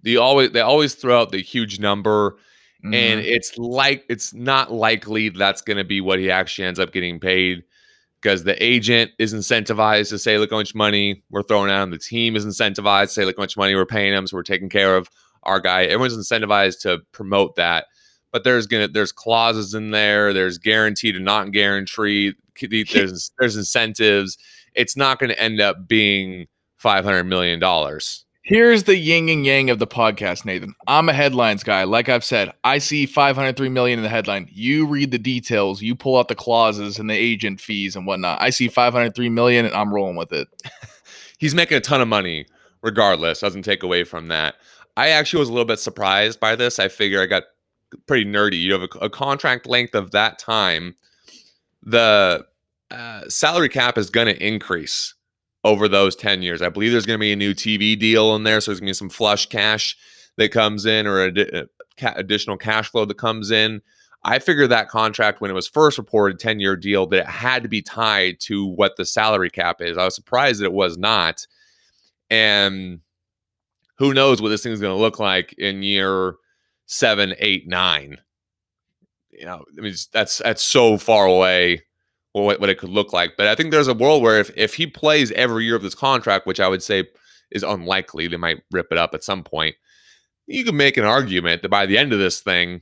they 0.02 0.18
always 0.18 0.52
they 0.52 0.60
always 0.60 0.94
throw 0.96 1.22
out 1.22 1.32
the 1.32 1.42
huge 1.42 1.80
number, 1.80 2.36
and 2.84 3.22
Mhm. 3.22 3.24
it's 3.24 3.58
like 3.58 4.04
it's 4.10 4.34
not 4.34 4.74
likely 4.74 5.30
that's 5.30 5.62
going 5.62 5.78
to 5.78 5.86
be 5.86 6.02
what 6.02 6.20
he 6.20 6.30
actually 6.30 6.68
ends 6.68 6.80
up 6.80 6.92
getting 6.92 7.18
paid 7.18 7.64
because 8.24 8.46
the 8.46 8.64
agent 8.64 9.12
is 9.20 9.34
incentivized 9.34 10.10
to 10.10 10.18
say 10.18 10.38
look 10.38 10.50
how 10.50 10.58
much 10.58 10.74
money 10.74 11.22
we're 11.30 11.44
throwing 11.44 11.70
at 11.70 11.84
him 11.84 11.92
the 11.92 11.98
team 11.98 12.36
is 12.36 12.46
incentivized 12.46 13.08
to 13.08 13.10
say 13.10 13.26
look 13.26 13.36
how 13.38 13.44
much 13.44 13.58
money 13.58 13.76
we're 13.76 13.86
paying 13.86 14.14
him 14.14 14.26
so 14.26 14.38
we're 14.38 14.44
taking 14.44 14.70
care 14.70 14.96
of 14.96 15.10
our 15.44 15.60
guy. 15.60 15.84
Everyone's 15.84 16.18
incentivized 16.18 16.80
to 16.82 17.00
promote 17.12 17.56
that 17.58 17.88
but 18.32 18.44
there's 18.44 18.66
gonna 18.66 18.88
there's 18.88 19.12
clauses 19.12 19.74
in 19.74 19.92
there 19.92 20.34
there's 20.34 20.58
guaranteed 20.58 21.16
and 21.16 21.26
not 21.26 21.52
guaranteed 21.52 22.36
there's 22.60 23.32
there's 23.40 23.56
incentives. 23.56 24.38
It's 24.74 24.98
not 24.98 25.20
going 25.20 25.30
to 25.30 25.40
end 25.40 25.62
up 25.62 25.88
being 25.88 26.48
500 26.78 27.24
million 27.24 27.60
dollars 27.60 28.26
Here's 28.44 28.84
the 28.84 28.98
yin 28.98 29.30
and 29.30 29.46
yang 29.46 29.70
of 29.70 29.80
the 29.80 29.88
podcast, 29.88 30.44
Nathan. 30.44 30.76
I'm 30.86 31.08
a 31.08 31.14
headlines 31.14 31.64
guy. 31.64 31.86
Like 31.86 32.10
I've 32.10 32.26
said, 32.26 32.52
I 32.64 32.78
see 32.78 33.06
503 33.06 33.70
million 33.70 34.00
in 34.00 34.04
the 34.04 34.10
headline. 34.10 34.50
You 34.52 34.86
read 34.86 35.12
the 35.12 35.18
details, 35.18 35.82
you 35.82 35.96
pull 35.96 36.18
out 36.18 36.28
the 36.28 36.36
clauses 36.36 37.00
and 37.00 37.10
the 37.10 37.14
agent 37.14 37.62
fees 37.62 37.96
and 37.96 38.06
whatnot. 38.06 38.42
I 38.42 38.50
see 38.50 38.68
503 38.68 39.30
million 39.30 39.66
and 39.66 39.74
I'm 39.74 39.94
rolling 39.94 40.18
with 40.18 40.34
it. 40.34 40.50
he's 41.44 41.54
making 41.54 41.78
a 41.78 41.82
ton 41.82 42.00
of 42.00 42.08
money 42.08 42.46
regardless 42.82 43.42
doesn't 43.42 43.64
take 43.64 43.84
away 43.84 44.06
from 44.06 44.30
that 44.30 44.56
i 44.96 45.10
actually 45.10 45.40
was 45.40 45.50
a 45.50 45.52
little 45.52 45.66
bit 45.66 45.80
surprised 45.80 46.40
by 46.40 46.56
this 46.56 46.80
i 46.80 46.88
figure 46.88 47.22
i 47.22 47.26
got 47.26 47.44
pretty 48.08 48.26
nerdy 48.26 48.60
you 48.60 48.72
have 48.72 48.82
a, 48.82 48.98
a 49.00 49.10
contract 49.10 49.68
length 49.68 49.94
of 49.94 50.12
that 50.12 50.40
time 50.40 50.96
the 51.84 52.46
uh, 52.92 53.28
salary 53.28 53.68
cap 53.68 53.98
is 53.98 54.10
going 54.10 54.28
to 54.28 54.46
increase 54.46 55.16
over 55.64 55.88
those 55.88 56.16
10 56.16 56.42
years. 56.42 56.62
I 56.62 56.70
believe 56.70 56.92
there's 56.92 57.06
going 57.06 57.18
to 57.18 57.22
be 57.22 57.32
a 57.32 57.38
new 57.38 57.54
tv 57.54 57.98
deal 57.98 58.36
in 58.36 58.44
there 58.44 58.60
so 58.60 58.72
there's 58.72 58.80
going 58.80 58.88
to 58.88 58.92
be 58.92 58.96
some 58.96 59.10
flush 59.10 59.48
cash 59.48 59.98
that 60.38 60.52
comes 60.52 60.86
in 60.86 61.08
or 61.08 61.32
addi- 61.32 61.68
uh, 62.02 62.14
additional 62.16 62.58
cash 62.58 62.90
flow 62.90 63.06
that 63.06 63.18
comes 63.18 63.52
in. 63.52 63.82
I 64.26 64.40
figured 64.40 64.72
that 64.72 64.90
contract 64.90 65.42
when 65.42 65.52
it 65.52 65.54
was 65.56 65.68
first 65.68 65.98
reported 65.98 66.40
10 66.40 66.60
year 66.60 66.76
deal 66.76 67.06
that 67.08 67.20
it 67.20 67.28
had 67.28 67.64
to 67.64 67.70
be 67.70 67.82
tied 67.82 68.40
to 68.42 68.66
what 68.66 68.96
the 68.96 69.06
salary 69.06 69.50
cap 69.50 69.82
is. 69.82 69.98
I 69.98 70.06
was 70.06 70.16
surprised 70.16 70.62
that 70.62 70.66
it 70.66 70.74
was 70.74 70.98
not. 70.98 71.46
And 72.30 73.02
who 73.98 74.14
knows 74.14 74.42
what 74.42 74.50
this 74.50 74.64
thing 74.64 74.72
is 74.72 74.80
going 74.80 74.96
to 74.96 75.02
look 75.02 75.20
like 75.20 75.54
in 75.54 75.84
year 75.84 76.36
seven, 76.86 77.36
eight, 77.40 77.68
nine. 77.68 78.18
You 79.32 79.46
know, 79.46 79.66
I 79.78 79.82
mean, 79.82 79.94
that's 80.12 80.38
that's 80.38 80.64
so 80.64 80.98
far 80.98 81.26
away 81.26 81.84
what, 82.34 82.60
what 82.60 82.70
it 82.70 82.78
could 82.80 82.90
look 82.90 83.14
like. 83.14 83.38
But 83.38 83.48
I 83.48 83.56
think 83.56 83.72
there's 83.72 83.88
a 83.88 83.94
world 83.94 84.22
where 84.24 84.40
if 84.40 84.52
if 84.58 84.74
he 84.74 84.88
plays 84.88 85.32
every 85.34 85.66
year 85.66 85.76
of 85.76 85.82
this 85.84 85.96
contract, 85.96 86.46
which 86.46 86.60
I 86.60 86.68
would 86.68 86.84
say 86.84 87.06
is 87.52 87.64
unlikely, 87.64 88.28
they 88.28 88.38
might 88.38 88.62
rip 88.72 88.92
it 88.92 88.98
up 88.98 89.14
at 89.14 89.24
some 89.24 89.44
point. 89.44 89.76
You 90.48 90.66
can 90.66 90.76
make 90.76 90.98
an 90.98 91.06
argument 91.06 91.62
that 91.62 91.70
by 91.70 91.86
the 91.86 91.98
end 91.98 92.12
of 92.12 92.20
this 92.20 92.42
thing, 92.42 92.82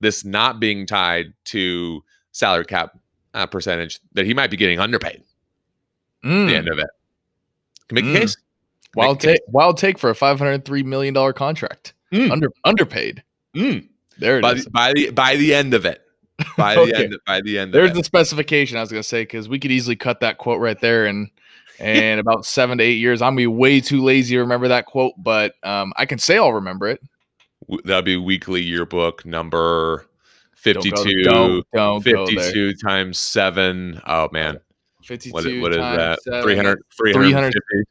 this 0.00 0.24
not 0.24 0.60
being 0.60 0.86
tied 0.86 1.32
to 1.46 2.04
salary 2.32 2.64
cap 2.66 2.96
uh, 3.34 3.46
percentage, 3.46 3.98
that 4.12 4.26
he 4.26 4.34
might 4.34 4.50
be 4.50 4.56
getting 4.56 4.78
underpaid 4.78 5.22
at 6.22 6.28
Mm, 6.28 6.48
the 6.48 6.56
end 6.56 6.68
of 6.68 6.78
it. 6.78 6.86
Can 7.88 7.94
make 7.96 8.04
Mm. 8.04 8.16
a 8.16 8.20
case. 8.20 8.36
wild 8.94 9.16
make 9.16 9.24
a 9.24 9.26
case. 9.26 9.38
take, 9.40 9.52
wild 9.52 9.76
take 9.78 9.98
for 9.98 10.10
a 10.10 10.14
503 10.14 10.82
million 10.82 11.14
dollar 11.14 11.32
contract. 11.32 11.94
Mm. 12.12 12.30
Under 12.30 12.48
underpaid. 12.64 13.22
Mm. 13.56 13.88
There 14.18 14.38
it 14.38 14.42
by 14.42 14.52
is. 14.52 14.64
the, 14.64 14.70
by 14.70 14.92
the 14.92 15.10
by 15.10 15.36
the 15.36 15.54
end 15.54 15.72
of 15.74 15.86
it. 15.86 16.02
By 16.56 16.74
the 16.74 16.80
Okay. 16.82 17.04
end 17.04 17.16
by 17.26 17.40
the 17.40 17.58
end 17.58 17.72
There's 17.74 17.92
the 17.92 18.04
specification 18.04 18.76
I 18.76 18.80
was 18.80 18.90
gonna 18.90 19.02
say 19.02 19.22
because 19.22 19.48
we 19.48 19.58
could 19.58 19.70
easily 19.70 19.96
cut 19.96 20.20
that 20.20 20.38
quote 20.38 20.60
right 20.60 20.80
there 20.80 21.06
and 21.06 21.28
and 21.80 22.20
about 22.20 22.44
seven 22.44 22.78
to 22.78 22.84
eight 22.84 22.98
years. 22.98 23.22
I'm 23.22 23.30
gonna 23.30 23.36
be 23.36 23.46
way 23.46 23.80
too 23.80 24.02
lazy 24.02 24.34
to 24.36 24.40
remember 24.40 24.68
that 24.68 24.86
quote, 24.86 25.14
but 25.18 25.54
um, 25.62 25.92
I 25.96 26.06
can 26.06 26.18
say 26.18 26.36
I'll 26.38 26.52
remember 26.52 26.88
it. 26.88 27.00
That'll 27.84 28.02
be 28.02 28.16
weekly 28.16 28.60
yearbook 28.62 29.24
number 29.24 30.06
Don't 30.64 30.74
go- 30.74 30.90
52 30.90 31.22
Don't, 31.22 31.66
don't 31.72 32.02
52 32.02 32.74
times 32.74 33.18
7. 33.18 34.00
Oh 34.06 34.28
man. 34.32 34.58
52 35.04 35.32
What, 35.32 35.44
what 35.62 35.72
is 35.72 35.78
that? 35.78 36.22
seven, 36.22 36.42
300 36.42 36.78
300 36.98 37.32
350 37.32 37.90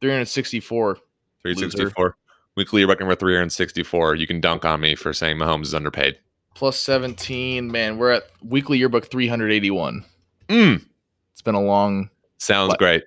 364. 0.00 0.94
364. 1.42 2.16
Weekly 2.56 2.80
yearbook 2.80 3.00
number 3.00 3.14
364. 3.14 4.16
You 4.16 4.26
can 4.26 4.40
dunk 4.40 4.64
on 4.64 4.80
me 4.80 4.94
for 4.94 5.12
saying 5.12 5.36
Mahomes 5.38 5.62
is 5.66 5.74
underpaid. 5.74 6.18
Plus 6.54 6.78
17. 6.78 7.70
Man, 7.70 7.98
we're 7.98 8.10
at 8.12 8.24
weekly 8.42 8.78
yearbook 8.78 9.10
381. 9.10 10.04
Mm, 10.48 10.84
It's 11.32 11.42
been 11.42 11.54
a 11.54 11.60
long, 11.62 12.10
sounds 12.38 12.74
great. 12.76 13.04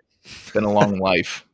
been 0.53 0.63
a 0.63 0.71
long 0.71 0.97
life. 0.99 1.45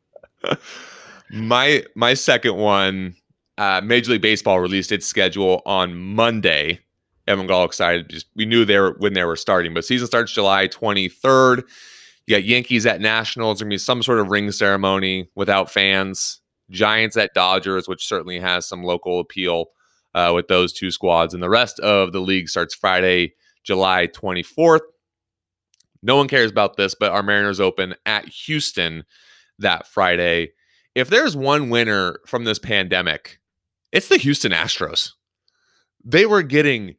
my 1.30 1.84
my 1.94 2.14
second 2.14 2.56
one, 2.56 3.14
uh, 3.58 3.80
Major 3.84 4.12
League 4.12 4.22
Baseball 4.22 4.60
released 4.60 4.92
its 4.92 5.06
schedule 5.06 5.62
on 5.66 5.94
Monday. 5.94 6.80
Everyone 7.28 7.46
got 7.46 7.54
all 7.60 7.64
excited. 7.64 8.08
Just 8.08 8.26
we 8.34 8.46
knew 8.46 8.64
they 8.64 8.78
were 8.78 8.96
when 8.98 9.12
they 9.12 9.24
were 9.24 9.36
starting, 9.36 9.74
but 9.74 9.84
season 9.84 10.06
starts 10.06 10.32
July 10.32 10.68
23rd. 10.68 11.62
You 12.26 12.36
got 12.36 12.44
Yankees 12.44 12.86
at 12.86 13.00
Nationals. 13.00 13.58
There's 13.58 13.64
gonna 13.64 13.74
be 13.74 13.78
some 13.78 14.02
sort 14.02 14.18
of 14.20 14.28
ring 14.30 14.50
ceremony 14.52 15.28
without 15.34 15.70
fans. 15.70 16.40
Giants 16.70 17.16
at 17.18 17.34
Dodgers, 17.34 17.86
which 17.86 18.06
certainly 18.06 18.38
has 18.40 18.66
some 18.66 18.82
local 18.82 19.20
appeal 19.20 19.66
uh, 20.14 20.32
with 20.34 20.48
those 20.48 20.72
two 20.72 20.90
squads. 20.90 21.34
And 21.34 21.42
the 21.42 21.50
rest 21.50 21.80
of 21.80 22.12
the 22.12 22.20
league 22.20 22.48
starts 22.48 22.74
Friday, 22.74 23.34
July 23.64 24.08
24th. 24.08 24.80
No 26.02 26.16
one 26.16 26.28
cares 26.28 26.50
about 26.50 26.76
this, 26.76 26.94
but 26.94 27.12
our 27.12 27.22
Mariners 27.22 27.60
open 27.60 27.94
at 28.04 28.28
Houston 28.28 29.04
that 29.58 29.86
Friday. 29.86 30.52
If 30.94 31.08
there's 31.08 31.36
one 31.36 31.70
winner 31.70 32.18
from 32.26 32.44
this 32.44 32.58
pandemic, 32.58 33.38
it's 33.92 34.08
the 34.08 34.18
Houston 34.18 34.52
Astros. 34.52 35.12
They 36.04 36.26
were 36.26 36.42
getting 36.42 36.96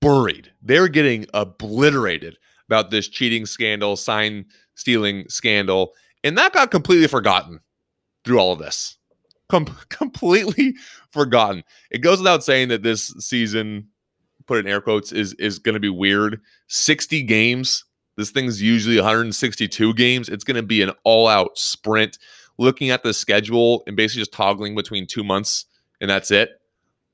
buried. 0.00 0.52
They 0.62 0.78
were 0.78 0.88
getting 0.88 1.26
obliterated 1.32 2.36
about 2.68 2.90
this 2.90 3.08
cheating 3.08 3.46
scandal, 3.46 3.96
sign 3.96 4.46
stealing 4.74 5.24
scandal, 5.28 5.92
and 6.22 6.36
that 6.36 6.52
got 6.52 6.70
completely 6.70 7.06
forgotten 7.06 7.60
through 8.24 8.38
all 8.38 8.52
of 8.52 8.58
this. 8.58 8.98
Com- 9.48 9.66
completely 9.88 10.74
forgotten. 11.10 11.64
It 11.90 11.98
goes 11.98 12.18
without 12.18 12.42
saying 12.44 12.68
that 12.68 12.82
this 12.82 13.08
season, 13.18 13.88
put 14.46 14.58
in 14.58 14.66
air 14.66 14.80
quotes, 14.80 15.12
is 15.12 15.34
is 15.34 15.58
going 15.58 15.74
to 15.74 15.80
be 15.80 15.88
weird. 15.88 16.40
60 16.68 17.22
games. 17.22 17.84
This 18.16 18.30
thing's 18.30 18.62
usually 18.62 18.96
162 18.96 19.94
games. 19.94 20.28
It's 20.28 20.44
going 20.44 20.56
to 20.56 20.62
be 20.62 20.82
an 20.82 20.92
all-out 21.02 21.58
sprint. 21.58 22.18
Looking 22.58 22.90
at 22.90 23.02
the 23.02 23.12
schedule 23.12 23.82
and 23.88 23.96
basically 23.96 24.20
just 24.20 24.32
toggling 24.32 24.76
between 24.76 25.06
two 25.08 25.24
months 25.24 25.64
and 26.00 26.08
that's 26.08 26.30
it 26.30 26.50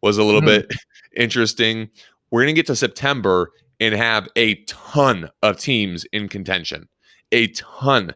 was 0.03 0.19
a 0.19 0.23
little 0.25 0.43
Mhm. 0.43 0.47
bit 0.69 0.73
interesting. 1.17 1.89
We're 2.31 2.43
going 2.43 2.55
to 2.55 2.59
get 2.59 2.67
to 2.67 2.77
September 2.77 3.51
and 3.81 3.95
have 3.95 4.29
a 4.37 4.57
ton 4.67 5.31
of 5.43 5.59
teams 5.59 6.05
in 6.13 6.29
contention, 6.29 6.89
a 7.33 7.47
ton 7.49 8.15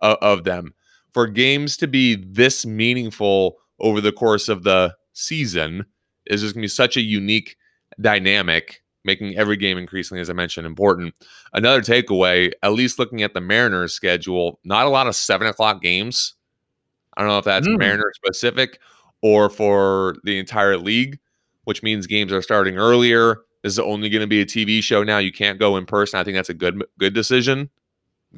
of, 0.00 0.18
of 0.20 0.44
them. 0.44 0.74
For 1.16 1.26
games 1.26 1.78
to 1.78 1.86
be 1.86 2.14
this 2.14 2.66
meaningful 2.66 3.56
over 3.80 4.02
the 4.02 4.12
course 4.12 4.50
of 4.50 4.64
the 4.64 4.94
season 5.14 5.86
is 6.26 6.42
just 6.42 6.52
going 6.54 6.60
to 6.60 6.64
be 6.64 6.68
such 6.68 6.98
a 6.98 7.00
unique 7.00 7.56
dynamic, 7.98 8.82
making 9.02 9.34
every 9.34 9.56
game 9.56 9.78
increasingly, 9.78 10.20
as 10.20 10.28
I 10.28 10.34
mentioned, 10.34 10.66
important. 10.66 11.14
Another 11.54 11.80
takeaway, 11.80 12.52
at 12.62 12.74
least 12.74 12.98
looking 12.98 13.22
at 13.22 13.32
the 13.32 13.40
Mariners 13.40 13.94
schedule, 13.94 14.60
not 14.62 14.84
a 14.84 14.90
lot 14.90 15.06
of 15.06 15.16
seven 15.16 15.46
o'clock 15.46 15.80
games. 15.80 16.34
I 17.16 17.22
don't 17.22 17.30
know 17.30 17.38
if 17.38 17.46
that's 17.46 17.66
Mm. 17.66 17.78
Mariner 17.78 18.12
specific 18.14 18.78
or 19.22 19.48
for 19.48 20.16
the 20.24 20.38
entire 20.38 20.76
league, 20.76 21.18
which 21.64 21.82
means 21.82 22.06
games 22.06 22.30
are 22.30 22.42
starting 22.42 22.76
earlier. 22.76 23.38
This 23.62 23.72
is 23.72 23.78
only 23.78 24.10
going 24.10 24.20
to 24.20 24.26
be 24.26 24.42
a 24.42 24.44
TV 24.44 24.82
show 24.82 25.02
now. 25.02 25.16
You 25.16 25.32
can't 25.32 25.58
go 25.58 25.78
in 25.78 25.86
person. 25.86 26.20
I 26.20 26.24
think 26.24 26.34
that's 26.36 26.50
a 26.50 26.54
good 26.54 26.84
good 26.98 27.14
decision. 27.14 27.70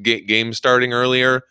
Ga- 0.00 0.20
game 0.20 0.52
starting 0.52 0.92
earlier. 0.92 1.42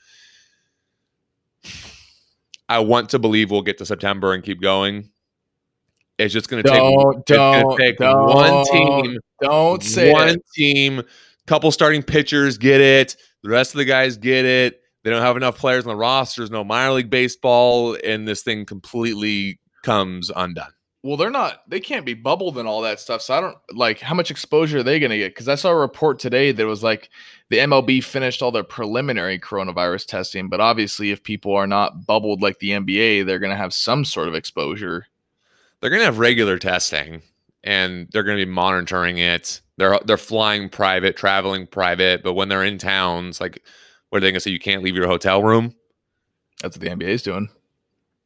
I 2.70 2.80
want 2.80 3.10
to 3.10 3.20
believe 3.20 3.52
we'll 3.52 3.62
get 3.62 3.78
to 3.78 3.86
September 3.86 4.34
and 4.34 4.44
keep 4.44 4.62
going. 4.62 5.10
It's 6.18 6.34
just 6.34 6.50
going 6.50 6.64
to 6.64 6.70
take, 6.70 6.80
Don't, 6.80 7.20
it's 7.20 7.32
gonna 7.32 7.62
don't, 7.62 7.78
take 7.78 7.98
don't, 7.98 8.26
one 8.26 8.66
team 8.66 9.20
Don't 9.42 9.84
say 9.84 10.12
one 10.12 10.30
it. 10.30 10.46
team, 10.56 11.04
couple 11.46 11.72
starting 11.72 12.02
pitchers 12.04 12.58
get 12.58 12.82
it. 12.82 13.16
The 13.44 13.50
rest 13.50 13.74
of 13.74 13.78
the 13.78 13.86
guys 13.86 14.18
get 14.18 14.44
it. 14.46 14.82
They 15.04 15.12
don't 15.12 15.22
have 15.22 15.38
enough 15.38 15.58
players 15.58 15.86
on 15.86 15.90
the 15.90 15.96
rosters, 15.96 16.52
no 16.52 16.64
minor 16.64 16.94
league 16.94 17.10
baseball, 17.10 17.98
and 18.04 18.28
this 18.28 18.42
thing 18.42 18.66
completely 18.66 19.60
comes 19.84 20.32
undone. 20.36 20.72
Well, 21.08 21.16
they're 21.16 21.30
not. 21.30 21.62
They 21.70 21.80
can't 21.80 22.06
be 22.06 22.16
bubbled 22.16 22.58
and 22.58 22.68
all 22.68 22.82
that 22.82 23.00
stuff. 23.00 23.22
So 23.22 23.34
I 23.34 23.40
don't 23.40 23.58
like 23.72 24.02
how 24.02 24.14
much 24.14 24.30
exposure 24.30 24.80
are 24.80 24.84
they 24.84 25.00
going 25.00 25.12
to 25.12 25.18
get? 25.18 25.34
Because 25.34 25.48
I 25.48 25.56
saw 25.56 25.70
a 25.70 25.76
report 25.76 26.20
today 26.20 26.52
that 26.52 26.68
was 26.68 26.84
like 26.84 27.10
the 27.48 27.60
MLB 27.60 28.04
finished 28.04 28.42
all 28.42 28.52
their 28.52 28.66
preliminary 28.66 29.40
coronavirus 29.40 30.08
testing, 30.08 30.50
but 30.50 30.60
obviously, 30.60 31.12
if 31.12 31.24
people 31.24 31.56
are 31.56 31.66
not 31.66 32.06
bubbled 32.06 32.42
like 32.42 32.60
the 32.60 32.72
NBA, 32.72 33.26
they're 33.26 33.40
going 33.40 33.52
to 33.52 33.56
have 33.56 33.74
some 33.74 34.04
sort 34.04 34.28
of 34.28 34.36
exposure. 34.36 35.08
They're 35.80 35.90
going 35.90 36.02
to 36.02 36.08
have 36.08 36.20
regular 36.20 36.60
testing, 36.60 37.22
and 37.64 38.10
they're 38.12 38.24
going 38.24 38.38
to 38.38 38.46
be 38.46 38.52
monitoring 38.52 39.18
it. 39.18 39.62
They're 39.78 40.02
they're 40.04 40.18
flying 40.18 40.68
private, 40.68 41.16
traveling 41.16 41.68
private, 41.68 42.22
but 42.22 42.34
when 42.34 42.50
they're 42.50 42.66
in 42.66 42.80
towns, 42.80 43.40
like 43.40 43.64
what 44.10 44.18
are 44.18 44.20
they 44.20 44.28
going 44.28 44.34
to 44.34 44.42
say? 44.42 44.52
You 44.52 44.60
can't 44.60 44.84
leave 44.84 44.96
your 44.98 45.08
hotel 45.08 45.42
room. 45.42 45.74
That's 46.62 46.78
what 46.78 46.82
the 46.82 46.94
NBA 46.94 47.08
is 47.08 47.24
doing. 47.24 47.48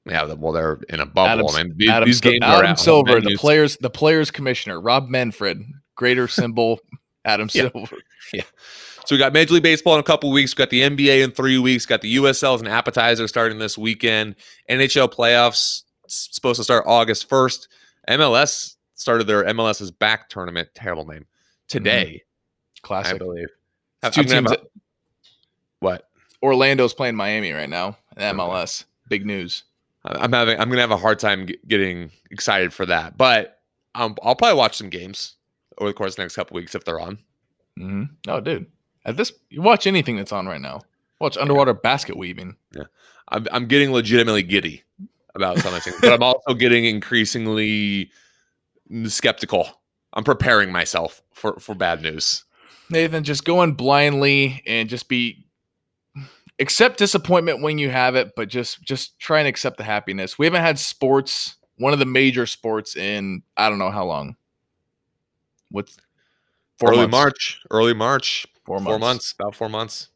Yeah, 0.05 0.33
well, 0.33 0.51
they're 0.51 0.79
in 0.89 0.99
a 0.99 1.05
bubble. 1.05 1.49
Adam, 1.51 1.55
I 1.55 1.63
mean, 1.63 1.73
these, 1.77 1.89
Adam, 1.89 2.07
these 2.09 2.21
games 2.21 2.39
are 2.43 2.63
Adam 2.63 2.75
Silver, 2.75 3.21
the 3.21 3.35
players, 3.37 3.77
the 3.77 3.89
players 3.89 4.31
commissioner, 4.31 4.81
Rob 4.81 5.09
Manfred, 5.09 5.61
greater 5.95 6.27
symbol, 6.27 6.79
Adam 7.25 7.49
Yeah. 7.53 7.69
Silver. 7.71 7.97
So 9.05 9.15
we 9.15 9.19
got 9.19 9.33
Major 9.33 9.55
League 9.55 9.63
Baseball 9.63 9.95
in 9.95 9.99
a 9.99 10.03
couple 10.03 10.29
weeks. 10.31 10.53
We 10.55 10.59
got 10.59 10.69
the 10.69 10.81
NBA 10.83 11.23
in 11.23 11.31
three 11.31 11.57
weeks. 11.57 11.87
Got 11.87 12.01
the 12.01 12.17
USL 12.17 12.53
as 12.53 12.61
an 12.61 12.67
appetizer 12.67 13.27
starting 13.27 13.57
this 13.57 13.75
weekend. 13.75 14.35
NHL 14.69 15.11
playoffs 15.11 15.83
supposed 16.07 16.57
to 16.59 16.63
start 16.63 16.85
August 16.87 17.27
first. 17.27 17.67
MLS 18.07 18.75
started 18.93 19.25
their 19.25 19.43
MLS 19.45 19.81
is 19.81 19.89
back 19.91 20.29
tournament. 20.29 20.69
Terrible 20.75 21.05
name 21.07 21.25
today, 21.67 22.05
mm-hmm. 22.05 22.85
I 22.85 22.87
Classic. 22.87 23.17
believe. 23.17 23.47
It's 24.03 24.17
I'm 24.17 24.23
two 24.25 24.33
have 24.35 24.45
teams. 24.45 24.51
a- 24.51 24.67
what? 25.79 26.07
Orlando's 26.43 26.93
playing 26.93 27.15
Miami 27.15 27.51
right 27.53 27.69
now. 27.69 27.97
MLS. 28.17 28.85
Big 29.09 29.25
news. 29.25 29.63
I'm 30.03 30.33
having. 30.33 30.59
I'm 30.59 30.69
gonna 30.69 30.81
have 30.81 30.91
a 30.91 30.97
hard 30.97 31.19
time 31.19 31.47
g- 31.47 31.57
getting 31.67 32.11
excited 32.31 32.73
for 32.73 32.85
that, 32.87 33.17
but 33.17 33.59
um, 33.95 34.15
I'll 34.23 34.35
probably 34.35 34.57
watch 34.57 34.75
some 34.77 34.89
games 34.89 35.35
over 35.77 35.89
the 35.89 35.93
course 35.93 36.13
of 36.13 36.15
the 36.17 36.21
next 36.23 36.35
couple 36.35 36.55
weeks 36.55 36.73
if 36.75 36.83
they're 36.85 36.99
on. 36.99 37.19
hmm 37.77 38.03
Oh, 38.27 38.39
dude. 38.41 38.65
At 39.05 39.17
this, 39.17 39.31
you 39.49 39.61
watch 39.61 39.87
anything 39.87 40.15
that's 40.15 40.31
on 40.31 40.45
right 40.47 40.61
now. 40.61 40.81
Watch 41.19 41.37
underwater 41.37 41.73
basket 41.73 42.17
weaving. 42.17 42.55
Yeah, 42.75 42.83
I'm, 43.29 43.47
I'm 43.51 43.65
getting 43.67 43.91
legitimately 43.91 44.43
giddy 44.43 44.83
about 45.35 45.59
some 45.59 45.73
of 45.73 45.83
things, 45.83 45.97
but 46.01 46.13
I'm 46.13 46.23
also 46.23 46.53
getting 46.55 46.85
increasingly 46.85 48.11
skeptical. 49.05 49.67
I'm 50.13 50.23
preparing 50.23 50.71
myself 50.71 51.21
for 51.31 51.59
for 51.59 51.75
bad 51.75 52.01
news. 52.01 52.43
Nathan, 52.89 53.23
just 53.23 53.45
go 53.45 53.61
in 53.63 53.73
blindly 53.73 54.61
and 54.67 54.89
just 54.89 55.07
be 55.07 55.40
accept 56.61 56.97
disappointment 56.97 57.61
when 57.61 57.77
you 57.77 57.89
have 57.89 58.15
it, 58.15 58.31
but 58.35 58.47
just 58.47 58.81
just 58.83 59.19
try 59.19 59.39
and 59.39 59.47
accept 59.47 59.77
the 59.77 59.83
happiness. 59.83 60.37
We 60.39 60.45
haven't 60.45 60.61
had 60.61 60.79
sports, 60.79 61.55
one 61.77 61.91
of 61.93 61.99
the 61.99 62.05
major 62.05 62.45
sports 62.45 62.95
in 62.95 63.43
I 63.57 63.67
don't 63.69 63.79
know 63.79 63.91
how 63.91 64.05
long. 64.05 64.35
What's 65.69 65.97
early 66.83 66.97
months. 67.07 67.11
March, 67.11 67.61
early 67.71 67.93
March, 67.93 68.45
Four 68.65 68.77
four 68.79 68.83
months. 68.99 68.99
months, 69.01 69.33
about 69.39 69.55
four 69.55 69.69
months. 69.69 70.09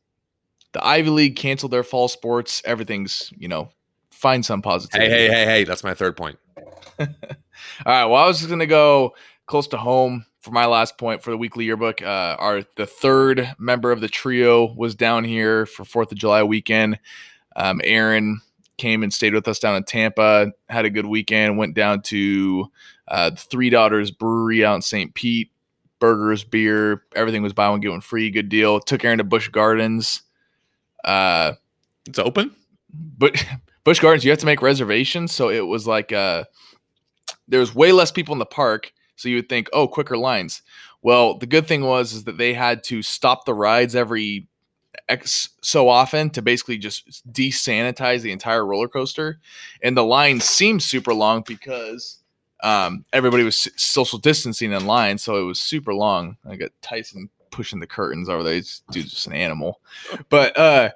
The 0.74 0.86
Ivy 0.86 1.10
League 1.10 1.36
canceled 1.36 1.72
their 1.72 1.84
fall 1.84 2.08
sports. 2.08 2.62
Everything's, 2.66 3.32
you 3.38 3.48
know, 3.48 3.70
find 4.12 4.46
some 4.46 4.60
Hey, 4.60 4.64
positivity. 4.64 5.10
hey, 5.12 5.28
hey, 5.30 5.46
hey! 5.46 5.64
That's 5.64 5.84
my 5.84 5.94
third 5.94 6.16
point. 6.18 6.38
All 7.00 7.08
right. 7.86 8.06
Well, 8.06 8.16
I 8.24 8.28
was 8.28 8.38
just 8.40 8.50
gonna 8.50 8.66
go 8.68 9.16
close 9.48 9.68
to 9.70 9.78
home 9.78 10.26
for 10.46 10.52
my 10.52 10.68
last 10.68 10.98
point 11.00 11.24
for 11.24 11.32
the 11.32 11.38
weekly 11.38 11.66
yearbook. 11.66 12.02
Uh, 12.04 12.36
our 12.40 12.62
the 12.76 12.86
third 12.86 13.54
member 13.58 13.92
of 13.92 14.00
the 14.00 14.08
trio 14.08 14.72
was 14.76 14.94
down 14.94 15.24
here 15.24 15.66
for 15.66 15.84
Fourth 15.84 16.12
of 16.12 16.18
July 16.20 16.44
weekend. 16.44 17.00
Um, 17.56 17.82
Aaron 17.84 18.42
came 18.78 19.02
and 19.02 19.12
stayed 19.12 19.34
with 19.34 19.48
us 19.48 19.58
down 19.58 19.76
in 19.76 19.84
Tampa. 19.84 20.52
Had 20.70 20.86
a 20.86 20.90
good 20.92 21.08
weekend. 21.08 21.58
Went 21.58 21.74
down 21.76 22.04
to 22.04 22.72
uh, 23.08 23.32
Three 23.32 23.72
Daughters 23.72 24.12
Brewery 24.12 24.64
out 24.64 24.76
in 24.76 24.82
St. 24.84 25.14
Pete. 25.16 25.52
Burgers, 26.00 26.44
beer, 26.44 27.04
everything 27.16 27.42
was 27.42 27.54
buy 27.54 27.70
one 27.70 27.80
get 27.80 27.90
one 27.90 28.02
free. 28.02 28.30
Good 28.30 28.50
deal. 28.50 28.80
Took 28.80 29.04
Aaron 29.04 29.18
to 29.18 29.24
Busch 29.24 29.48
Gardens. 29.48 30.22
Uh, 31.04 31.54
It's 32.06 32.20
open. 32.20 32.56
but 32.94 33.44
Busch 33.84 34.00
Gardens, 34.00 34.24
you 34.24 34.30
have 34.30 34.40
to 34.40 34.46
make 34.46 34.62
reservations. 34.62 35.32
So 35.32 35.50
it 35.50 35.66
was 35.66 35.88
like 35.88 36.12
uh 36.12 36.44
there 37.48 37.60
was 37.60 37.74
way 37.74 37.92
less 37.92 38.12
people 38.12 38.34
in 38.34 38.40
the 38.40 38.46
park. 38.46 38.92
So 39.16 39.30
you 39.30 39.38
would 39.38 39.50
think, 39.50 39.70
oh, 39.74 39.88
quicker 39.88 40.18
lines. 40.18 40.62
Well, 41.02 41.38
the 41.38 41.46
good 41.46 41.68
thing 41.68 41.84
was 41.84 42.14
is 42.14 42.24
that 42.26 42.38
they 42.38 42.54
had 42.54 42.84
to 42.86 43.02
stop 43.02 43.46
the 43.46 43.54
rides 43.54 43.96
every 43.96 44.48
X 45.08 45.50
so 45.62 45.88
often 45.88 46.30
to 46.32 46.42
basically 46.42 46.78
just 46.78 47.32
desanitize 47.32 48.22
the 48.22 48.32
entire 48.32 48.66
roller 48.66 48.88
coaster. 48.88 49.40
And 49.84 49.96
the 49.96 50.04
line 50.04 50.40
seemed 50.40 50.82
super 50.82 51.14
long 51.14 51.44
because 51.46 52.18
um, 52.64 53.06
everybody 53.14 53.44
was 53.44 53.68
social 53.76 54.18
distancing 54.18 54.72
in 54.72 54.88
line. 54.88 55.18
So 55.18 55.38
it 55.38 55.44
was 55.44 55.60
super 55.60 55.94
long. 55.94 56.38
I 56.50 56.56
got 56.56 56.72
Tyson 56.82 57.30
pushing 57.52 57.80
the 57.80 57.88
curtains 57.88 58.28
over 58.28 58.44
there. 58.44 58.56
This 58.56 58.82
dude's 58.92 59.12
just 59.12 59.28
an 59.28 59.34
animal. 59.34 59.80
But 60.30 60.58
uh 60.58 60.90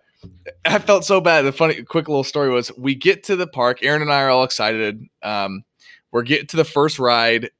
I 0.66 0.80
felt 0.80 1.06
so 1.06 1.22
bad. 1.22 1.44
The 1.44 1.52
funny, 1.52 1.82
quick 1.84 2.08
little 2.08 2.24
story 2.24 2.50
was 2.50 2.76
we 2.78 2.96
get 2.96 3.24
to 3.26 3.36
the 3.36 3.48
park. 3.48 3.80
Aaron 3.84 4.02
and 4.02 4.12
I 4.12 4.22
are 4.24 4.30
all 4.30 4.44
excited. 4.44 5.06
Um, 5.24 5.64
we're 6.12 6.24
getting 6.24 6.48
to 6.48 6.58
the 6.58 6.66
first 6.66 7.00
ride. 7.00 7.52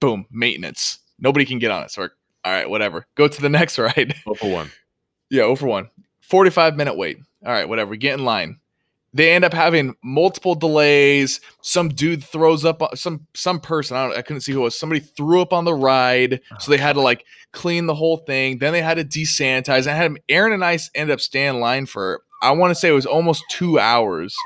Boom, 0.00 0.26
maintenance. 0.30 0.98
Nobody 1.18 1.44
can 1.44 1.58
get 1.58 1.70
on 1.70 1.82
it. 1.84 1.90
So 1.90 2.02
we're 2.02 2.10
all 2.44 2.52
right, 2.52 2.68
whatever. 2.68 3.06
Go 3.14 3.28
to 3.28 3.40
the 3.42 3.48
next 3.58 3.78
ride. 3.78 4.14
Oh 4.26 4.34
for 4.34 4.50
one. 4.50 4.70
yeah, 5.30 5.42
oh, 5.42 5.46
over 5.48 5.66
one. 5.66 5.88
45 6.20 6.76
minute 6.76 6.96
wait. 6.96 7.18
All 7.44 7.52
right, 7.52 7.68
whatever. 7.68 7.90
We 7.90 7.96
get 7.98 8.18
in 8.18 8.24
line. 8.24 8.58
They 9.14 9.32
end 9.32 9.44
up 9.46 9.54
having 9.54 9.94
multiple 10.04 10.54
delays. 10.54 11.40
Some 11.62 11.88
dude 11.88 12.22
throws 12.22 12.64
up 12.66 12.82
on- 12.82 12.96
some 12.96 13.26
some 13.34 13.60
person. 13.60 13.96
I 13.96 14.06
don't 14.08 14.18
I 14.18 14.22
couldn't 14.22 14.42
see 14.42 14.52
who 14.52 14.60
it 14.60 14.64
was. 14.64 14.78
Somebody 14.78 15.00
threw 15.00 15.40
up 15.40 15.52
on 15.54 15.64
the 15.64 15.72
ride. 15.72 16.40
Oh, 16.52 16.56
so 16.58 16.70
they 16.70 16.76
had 16.76 16.94
to 16.94 17.00
like 17.00 17.24
clean 17.52 17.86
the 17.86 17.94
whole 17.94 18.18
thing. 18.18 18.58
Then 18.58 18.72
they 18.74 18.82
had 18.82 18.98
to 18.98 19.04
desanitize. 19.04 19.86
I 19.86 19.94
had 19.94 20.12
Aaron 20.28 20.52
and 20.52 20.64
I 20.64 20.78
ended 20.94 21.14
up 21.14 21.20
staying 21.20 21.54
in 21.54 21.60
line 21.60 21.86
for 21.86 22.20
I 22.42 22.50
want 22.50 22.72
to 22.72 22.74
say 22.74 22.88
it 22.90 22.92
was 22.92 23.06
almost 23.06 23.42
two 23.50 23.78
hours 23.78 24.36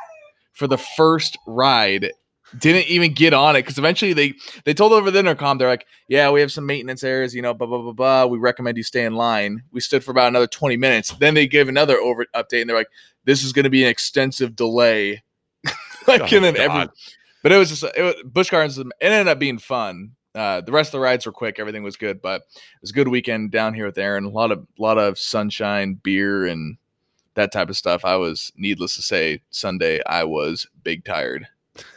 for 0.53 0.69
the 0.69 0.79
first 0.79 1.37
ride. 1.49 2.13
Didn't 2.59 2.89
even 2.89 3.13
get 3.15 3.33
on 3.33 3.57
it 3.57 3.63
because 3.63 3.79
eventually 3.79 4.13
they 4.13 4.35
they 4.65 4.75
told 4.75 4.93
over 4.93 5.11
the 5.11 5.19
intercom 5.19 5.59
they're 5.59 5.69
like, 5.69 5.87
yeah, 6.09 6.31
we 6.31 6.41
have 6.41 6.51
some 6.51 6.67
maintenance 6.67 7.05
errors, 7.05 7.35
you 7.35 7.43
know, 7.43 7.55
blah 7.55 7.67
blah 7.67 7.83
blah 7.83 7.93
blah. 7.93 8.27
We 8.27 8.39
recommend 8.39 8.77
you 8.77 8.83
stay 8.83 9.05
in 9.05 9.15
line. 9.15 9.63
We 9.73 9.81
stood 9.81 10.03
for 10.03 10.11
about 10.11 10.29
another 10.29 10.47
twenty 10.47 10.77
minutes. 10.77 11.13
Then 11.13 11.35
they 11.35 11.47
gave 11.47 11.69
another 11.69 11.97
over 11.97 12.27
update 12.35 12.63
and 12.63 12.71
they're 12.71 12.77
like, 12.77 12.91
this 13.25 13.45
is 13.45 13.53
going 13.53 13.65
to 13.65 13.71
be 13.71 13.85
an 13.85 13.91
extensive 13.91 14.57
delay. 14.57 15.23
like 16.07 16.23
Oh, 16.23 16.37
and 16.37 16.45
then 16.45 16.57
every, 16.57 16.89
but 17.43 17.53
it 17.53 17.57
was 17.57 17.69
just 17.69 17.85
it 17.97 18.03
was, 18.03 18.15
Busch 18.25 18.51
Gardens. 18.51 18.79
It 18.79 18.87
ended 19.01 19.29
up 19.29 19.39
being 19.39 19.59
fun. 19.59 20.13
Uh, 20.35 20.61
the 20.61 20.73
rest 20.73 20.89
of 20.89 20.93
the 20.93 21.01
rides 21.01 21.27
were 21.27 21.33
quick. 21.33 21.59
Everything 21.59 21.83
was 21.83 21.97
good, 21.97 22.23
but 22.23 22.43
it 22.55 22.81
was 22.81 22.91
a 22.91 22.95
good 22.95 23.09
weekend 23.09 23.51
down 23.51 23.75
here 23.75 23.87
with 23.87 23.99
Aaron. 23.99 24.25
A 24.25 24.29
lot 24.29 24.53
of 24.53 24.67
lot 24.79 24.99
of 24.99 25.19
sunshine, 25.19 25.95
beer, 25.95 26.47
and 26.47 26.77
that 27.35 27.53
type 27.53 27.69
of 27.69 27.77
stuff. 27.77 28.05
I 28.05 28.17
was, 28.17 28.53
needless 28.57 28.97
to 28.97 29.03
say, 29.03 29.43
Sunday 29.51 30.01
I 30.07 30.25
was 30.25 30.67
big 30.83 31.05
tired. 31.05 31.47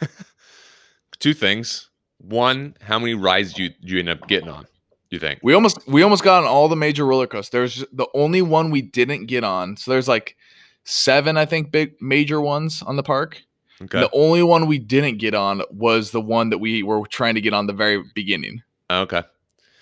Two 1.24 1.32
things. 1.32 1.88
One, 2.18 2.76
how 2.82 2.98
many 2.98 3.14
rides 3.14 3.54
do 3.54 3.62
you, 3.62 3.70
do 3.70 3.94
you 3.94 3.98
end 3.98 4.10
up 4.10 4.28
getting 4.28 4.50
on? 4.50 4.66
You 5.08 5.18
think? 5.18 5.40
We 5.42 5.54
almost 5.54 5.78
we 5.88 6.02
almost 6.02 6.22
got 6.22 6.42
on 6.42 6.46
all 6.46 6.68
the 6.68 6.76
major 6.76 7.06
roller 7.06 7.26
coasters. 7.26 7.50
There's 7.50 7.84
the 7.94 8.06
only 8.12 8.42
one 8.42 8.70
we 8.70 8.82
didn't 8.82 9.24
get 9.24 9.42
on. 9.42 9.78
So 9.78 9.90
there's 9.90 10.06
like 10.06 10.36
seven, 10.84 11.38
I 11.38 11.46
think, 11.46 11.72
big 11.72 11.94
major 11.98 12.42
ones 12.42 12.82
on 12.82 12.96
the 12.96 13.02
park. 13.02 13.42
Okay. 13.80 14.00
The 14.00 14.10
only 14.12 14.42
one 14.42 14.66
we 14.66 14.78
didn't 14.78 15.16
get 15.16 15.34
on 15.34 15.62
was 15.70 16.10
the 16.10 16.20
one 16.20 16.50
that 16.50 16.58
we 16.58 16.82
were 16.82 17.06
trying 17.06 17.36
to 17.36 17.40
get 17.40 17.54
on 17.54 17.68
the 17.68 17.72
very 17.72 18.04
beginning. 18.14 18.62
Oh, 18.90 19.00
okay. 19.04 19.22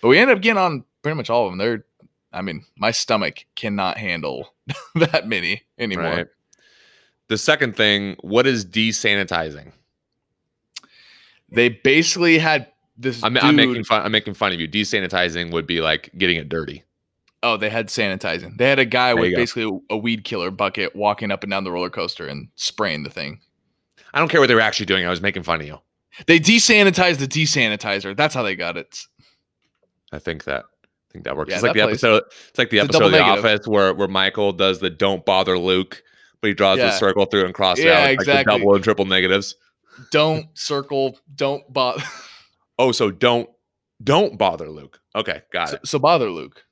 But 0.01 0.09
we 0.09 0.19
ended 0.19 0.37
up 0.37 0.43
getting 0.45 0.59
on 0.59 0.85
pretty 1.03 1.17
much 1.17 1.29
all 1.29 1.47
of 1.47 1.51
them. 1.51 1.59
They're, 1.59 1.85
I 2.33 2.43
mean, 2.43 2.65
my 2.77 2.93
stomach 2.93 3.47
cannot 3.57 3.99
handle 3.99 4.55
that 4.95 5.27
many 5.27 5.63
anymore. 5.77 6.05
Right. 6.05 6.27
The 7.27 7.37
second 7.37 7.77
thing, 7.77 8.15
what 8.21 8.47
is 8.47 8.65
desanitizing? 8.65 9.73
They 11.55 11.69
basically 11.69 12.39
had 12.39 12.69
this. 12.97 13.23
I'm, 13.23 13.37
I'm 13.39 13.57
making 13.57 13.85
fun. 13.85 14.03
I'm 14.03 14.13
making 14.13 14.35
fun 14.35 14.53
of 14.53 14.61
you. 14.61 14.69
Desanitizing 14.69 15.53
would 15.53 15.67
be 15.67 15.81
like 15.81 16.11
getting 16.17 16.37
it 16.37 16.49
dirty. 16.49 16.85
Oh, 17.45 17.57
they 17.57 17.71
had 17.71 17.89
sanitizing. 17.89 18.57
They 18.57 18.69
had 18.69 18.79
a 18.79 18.85
guy 18.85 19.09
There 19.15 19.23
with 19.23 19.33
go. 19.33 19.37
basically 19.37 19.81
a 19.91 19.97
weed 19.97 20.23
killer 20.25 20.51
bucket 20.53 20.95
walking 20.95 21.31
up 21.33 21.43
and 21.43 21.51
down 21.51 21.65
the 21.65 21.73
roller 21.73 21.91
coaster 21.91 22.27
and 22.29 22.49
spraying 22.55 23.03
the 23.03 23.11
thing. 23.11 23.41
I 24.15 24.19
don't 24.21 24.29
care 24.29 24.41
what 24.41 24.47
they 24.47 24.55
were 24.55 24.61
actually 24.61 24.87
doing. 24.87 25.05
I 25.05 25.11
was 25.11 25.21
making 25.21 25.43
fun 25.43 25.61
of 25.61 25.67
you. 25.67 25.79
They 26.27 26.39
desanitized 26.39 27.19
the 27.19 27.27
desanitizer. 27.27 28.17
That's 28.17 28.35
how 28.35 28.43
they 28.43 28.55
got 28.55 28.77
it. 28.77 29.01
I 30.13 30.19
think 30.19 30.45
that. 30.45 30.65
I 30.65 31.13
think 31.13 31.25
that 31.25 31.37
works. 31.37 31.51
Yeah, 31.51 31.57
it's 31.57 31.63
like 31.63 31.73
that 31.75 31.81
the 31.81 31.85
plays- 31.89 32.05
episode. 32.05 32.23
It's 32.49 32.59
like 32.59 32.71
the 32.71 32.79
It's 32.79 32.85
episode 32.85 33.05
of 33.07 33.13
The 33.13 33.19
negative. 33.19 33.45
Office 33.45 33.67
where 33.67 33.93
where 33.95 34.09
Michael 34.09 34.53
does 34.53 34.79
the 34.81 34.91
"Don't 34.91 35.25
bother 35.27 35.59
Luke," 35.59 36.03
but 36.41 36.49
he 36.49 36.55
draws 36.55 36.79
the 36.79 36.91
circle 36.93 37.25
through 37.27 37.45
and 37.47 37.55
crosses 37.55 37.85
Yeah, 37.85 37.93
out 37.99 38.03
like 38.05 38.15
exactly. 38.21 38.53
the 38.55 38.59
double 38.59 38.75
and 38.75 38.85
triple 38.85 39.05
negatives. 39.05 39.57
Don't 40.11 40.47
circle. 40.59 41.19
Don't 41.35 41.71
bother. 41.73 42.03
Oh, 42.79 42.91
so 42.91 43.11
don't 43.11 43.49
don't 44.03 44.39
bother 44.39 44.69
Luke. 44.69 44.99
Okay, 45.15 45.43
got 45.53 45.69
so, 45.69 45.75
it. 45.77 45.87
so 45.87 45.99
bother 45.99 46.31
Luke. 46.31 46.65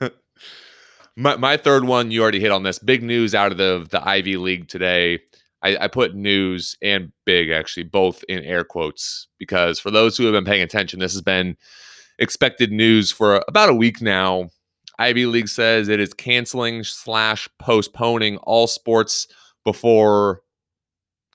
my, 1.16 1.36
my 1.36 1.56
third 1.56 1.84
one, 1.84 2.10
you 2.10 2.22
already 2.22 2.38
hit 2.38 2.52
on 2.52 2.62
this. 2.62 2.78
Big 2.78 3.02
news 3.02 3.34
out 3.34 3.50
of 3.50 3.58
the 3.58 3.86
the 3.90 4.06
Ivy 4.06 4.36
League 4.36 4.68
today. 4.68 5.20
I, 5.62 5.76
I 5.80 5.88
put 5.88 6.14
news 6.14 6.76
and 6.82 7.12
big 7.24 7.50
actually 7.50 7.84
both 7.84 8.22
in 8.28 8.44
air 8.44 8.62
quotes 8.62 9.26
because 9.38 9.80
for 9.80 9.90
those 9.90 10.16
who 10.16 10.24
have 10.24 10.32
been 10.32 10.44
paying 10.44 10.62
attention, 10.62 11.00
this 11.00 11.14
has 11.14 11.22
been 11.22 11.56
expected 12.18 12.70
news 12.70 13.10
for 13.10 13.42
about 13.48 13.70
a 13.70 13.74
week 13.74 14.00
now. 14.00 14.50
Ivy 14.98 15.26
League 15.26 15.48
says 15.48 15.88
it 15.88 15.98
is 15.98 16.14
canceling 16.14 16.84
slash 16.84 17.48
postponing 17.58 18.36
all 18.38 18.66
sports 18.66 19.26
before 19.64 20.42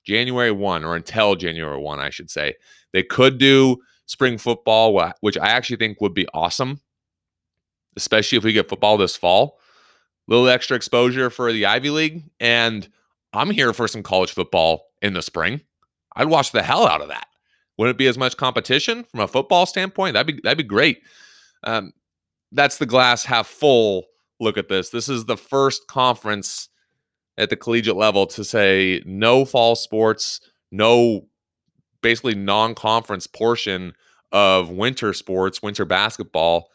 January 0.06 0.52
one 0.52 0.84
or 0.84 0.96
until 0.96 1.36
January 1.36 1.78
one, 1.78 2.00
I 2.00 2.10
should 2.10 2.30
say. 2.30 2.56
They 2.94 3.04
could 3.04 3.38
do 3.38 3.78
spring 4.06 4.38
football, 4.38 5.12
which 5.22 5.38
I 5.38 5.48
actually 5.50 5.78
think 5.78 6.02
would 6.02 6.14
be 6.14 6.28
awesome, 6.34 6.82
especially 7.96 8.38
if 8.38 8.44
we 8.44 8.54
get 8.54 8.70
football 8.70 8.98
this 8.98 9.16
fall. 9.16 9.60
A 10.28 10.32
little 10.32 10.50
extra 10.50 10.76
exposure 10.76 11.30
for 11.30 11.52
the 11.52 11.66
Ivy 11.66 11.90
League. 11.90 12.24
And 12.40 12.88
I'm 13.34 13.50
here 13.50 13.74
for 13.74 13.88
some 13.88 14.04
college 14.04 14.32
football 14.32 14.88
in 15.02 15.14
the 15.14 15.22
spring. 15.22 15.62
I'd 16.16 16.28
watch 16.28 16.52
the 16.52 16.64
hell 16.64 16.88
out 16.88 17.02
of 17.02 17.08
that. 17.08 17.28
Wouldn't 17.78 17.96
it 17.96 17.98
be 17.98 18.08
as 18.08 18.18
much 18.18 18.38
competition 18.38 19.06
from 19.06 19.22
a 19.22 19.28
football 19.28 19.66
standpoint? 19.66 20.14
That'd 20.14 20.36
be 20.36 20.42
that'd 20.44 20.58
be 20.58 20.64
great. 20.64 21.02
Um, 21.64 21.94
that's 22.52 22.78
the 22.78 22.86
glass 22.86 23.24
half 23.24 23.48
full 23.48 24.06
look 24.40 24.58
at 24.58 24.68
this. 24.68 24.90
This 24.90 25.08
is 25.08 25.26
the 25.26 25.38
first 25.38 25.88
conference 25.88 26.70
at 27.38 27.50
the 27.50 27.56
collegiate 27.56 27.96
level 27.96 28.28
to 28.28 28.44
say 28.44 29.02
no 29.06 29.46
fall 29.46 29.76
sports, 29.76 30.42
no 30.72 31.28
basically 32.02 32.36
non-conference 32.36 33.28
portion 33.28 33.94
of 34.32 34.70
winter 34.70 35.14
sports, 35.14 35.62
winter 35.62 35.86
basketball. 35.86 36.70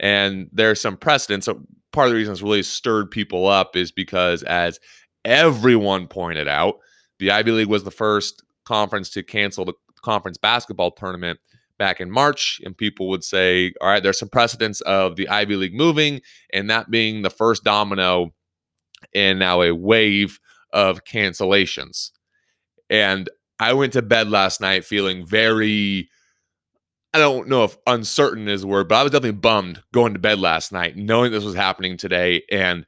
And 0.00 0.48
there's 0.52 0.80
some 0.80 0.96
precedents. 0.96 1.46
So 1.46 1.62
part 1.92 2.06
of 2.06 2.12
the 2.12 2.16
reason 2.16 2.32
it's 2.32 2.42
really 2.42 2.62
stirred 2.62 3.10
people 3.10 3.46
up 3.46 3.76
is 3.76 3.92
because 3.92 4.42
as 4.42 4.80
everyone 5.24 6.08
pointed 6.08 6.48
out, 6.48 6.76
the 7.18 7.30
Ivy 7.30 7.52
League 7.52 7.68
was 7.68 7.84
the 7.84 7.90
first 7.90 8.42
conference 8.64 9.10
to 9.10 9.22
cancel 9.22 9.64
the 9.64 9.74
conference 10.02 10.38
basketball 10.38 10.90
tournament 10.90 11.38
back 11.78 12.00
in 12.00 12.10
March, 12.10 12.60
and 12.64 12.76
people 12.76 13.08
would 13.08 13.24
say, 13.24 13.72
all 13.80 13.88
right, 13.88 14.02
there's 14.02 14.18
some 14.18 14.28
precedents 14.28 14.80
of 14.82 15.16
the 15.16 15.28
Ivy 15.28 15.56
League 15.56 15.74
moving, 15.74 16.20
and 16.52 16.68
that 16.70 16.90
being 16.90 17.22
the 17.22 17.30
first 17.30 17.64
domino 17.64 18.32
in 19.12 19.38
now 19.38 19.62
a 19.62 19.72
wave 19.74 20.38
of 20.72 21.04
cancellations. 21.04 22.10
And 22.90 23.28
I 23.60 23.72
went 23.74 23.92
to 23.94 24.02
bed 24.02 24.28
last 24.30 24.60
night 24.60 24.84
feeling 24.84 25.26
very, 25.26 26.08
I 27.14 27.18
don't 27.18 27.48
know 27.48 27.64
if 27.64 27.76
uncertain 27.86 28.48
is 28.48 28.62
the 28.62 28.66
word, 28.66 28.88
but 28.88 28.96
I 28.96 29.02
was 29.02 29.12
definitely 29.12 29.38
bummed 29.38 29.82
going 29.92 30.14
to 30.14 30.18
bed 30.18 30.38
last 30.40 30.72
night, 30.72 30.96
knowing 30.96 31.30
this 31.32 31.44
was 31.44 31.54
happening 31.54 31.96
today 31.96 32.42
and 32.50 32.86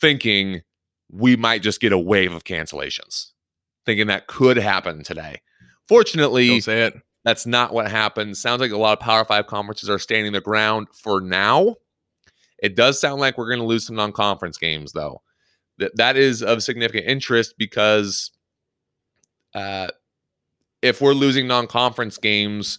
thinking 0.00 0.62
we 1.10 1.36
might 1.36 1.62
just 1.62 1.80
get 1.80 1.92
a 1.92 1.98
wave 1.98 2.32
of 2.32 2.44
cancellations, 2.44 3.32
thinking 3.86 4.06
that 4.08 4.26
could 4.26 4.56
happen 4.56 5.02
today. 5.02 5.40
Fortunately, 5.88 6.48
Don't 6.48 6.62
say 6.62 6.82
it. 6.86 6.94
that's 7.24 7.46
not 7.46 7.72
what 7.72 7.90
happened. 7.90 8.36
Sounds 8.36 8.60
like 8.60 8.70
a 8.70 8.76
lot 8.76 8.98
of 8.98 9.00
Power 9.00 9.24
Five 9.24 9.46
conferences 9.46 9.90
are 9.90 9.98
standing 9.98 10.32
their 10.32 10.40
ground 10.40 10.88
for 10.92 11.20
now. 11.20 11.76
It 12.62 12.76
does 12.76 13.00
sound 13.00 13.20
like 13.20 13.36
we're 13.36 13.48
going 13.48 13.60
to 13.60 13.66
lose 13.66 13.86
some 13.86 13.96
non-conference 13.96 14.56
games, 14.58 14.92
though. 14.92 15.20
That 15.78 15.96
that 15.96 16.16
is 16.16 16.42
of 16.42 16.62
significant 16.62 17.06
interest 17.06 17.54
because 17.58 18.30
uh, 19.54 19.88
if 20.82 21.00
we're 21.00 21.14
losing 21.14 21.46
non-conference 21.46 22.18
games 22.18 22.78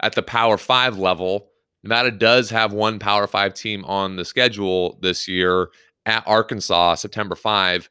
at 0.00 0.14
the 0.14 0.22
Power 0.22 0.58
Five 0.58 0.98
level, 0.98 1.50
Nevada 1.82 2.10
does 2.10 2.50
have 2.50 2.72
one 2.72 2.98
Power 2.98 3.26
Five 3.26 3.54
team 3.54 3.84
on 3.84 4.16
the 4.16 4.24
schedule 4.24 4.98
this 5.00 5.28
year 5.28 5.68
at 6.06 6.24
Arkansas, 6.26 6.96
September 6.96 7.34
five. 7.34 7.88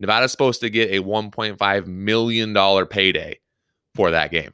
Nevada's 0.00 0.32
supposed 0.32 0.60
to 0.60 0.70
get 0.70 0.90
a 0.90 1.02
1.5 1.02 1.86
million 1.86 2.52
dollar 2.52 2.84
payday 2.84 3.38
for 3.94 4.10
that 4.10 4.30
game. 4.30 4.52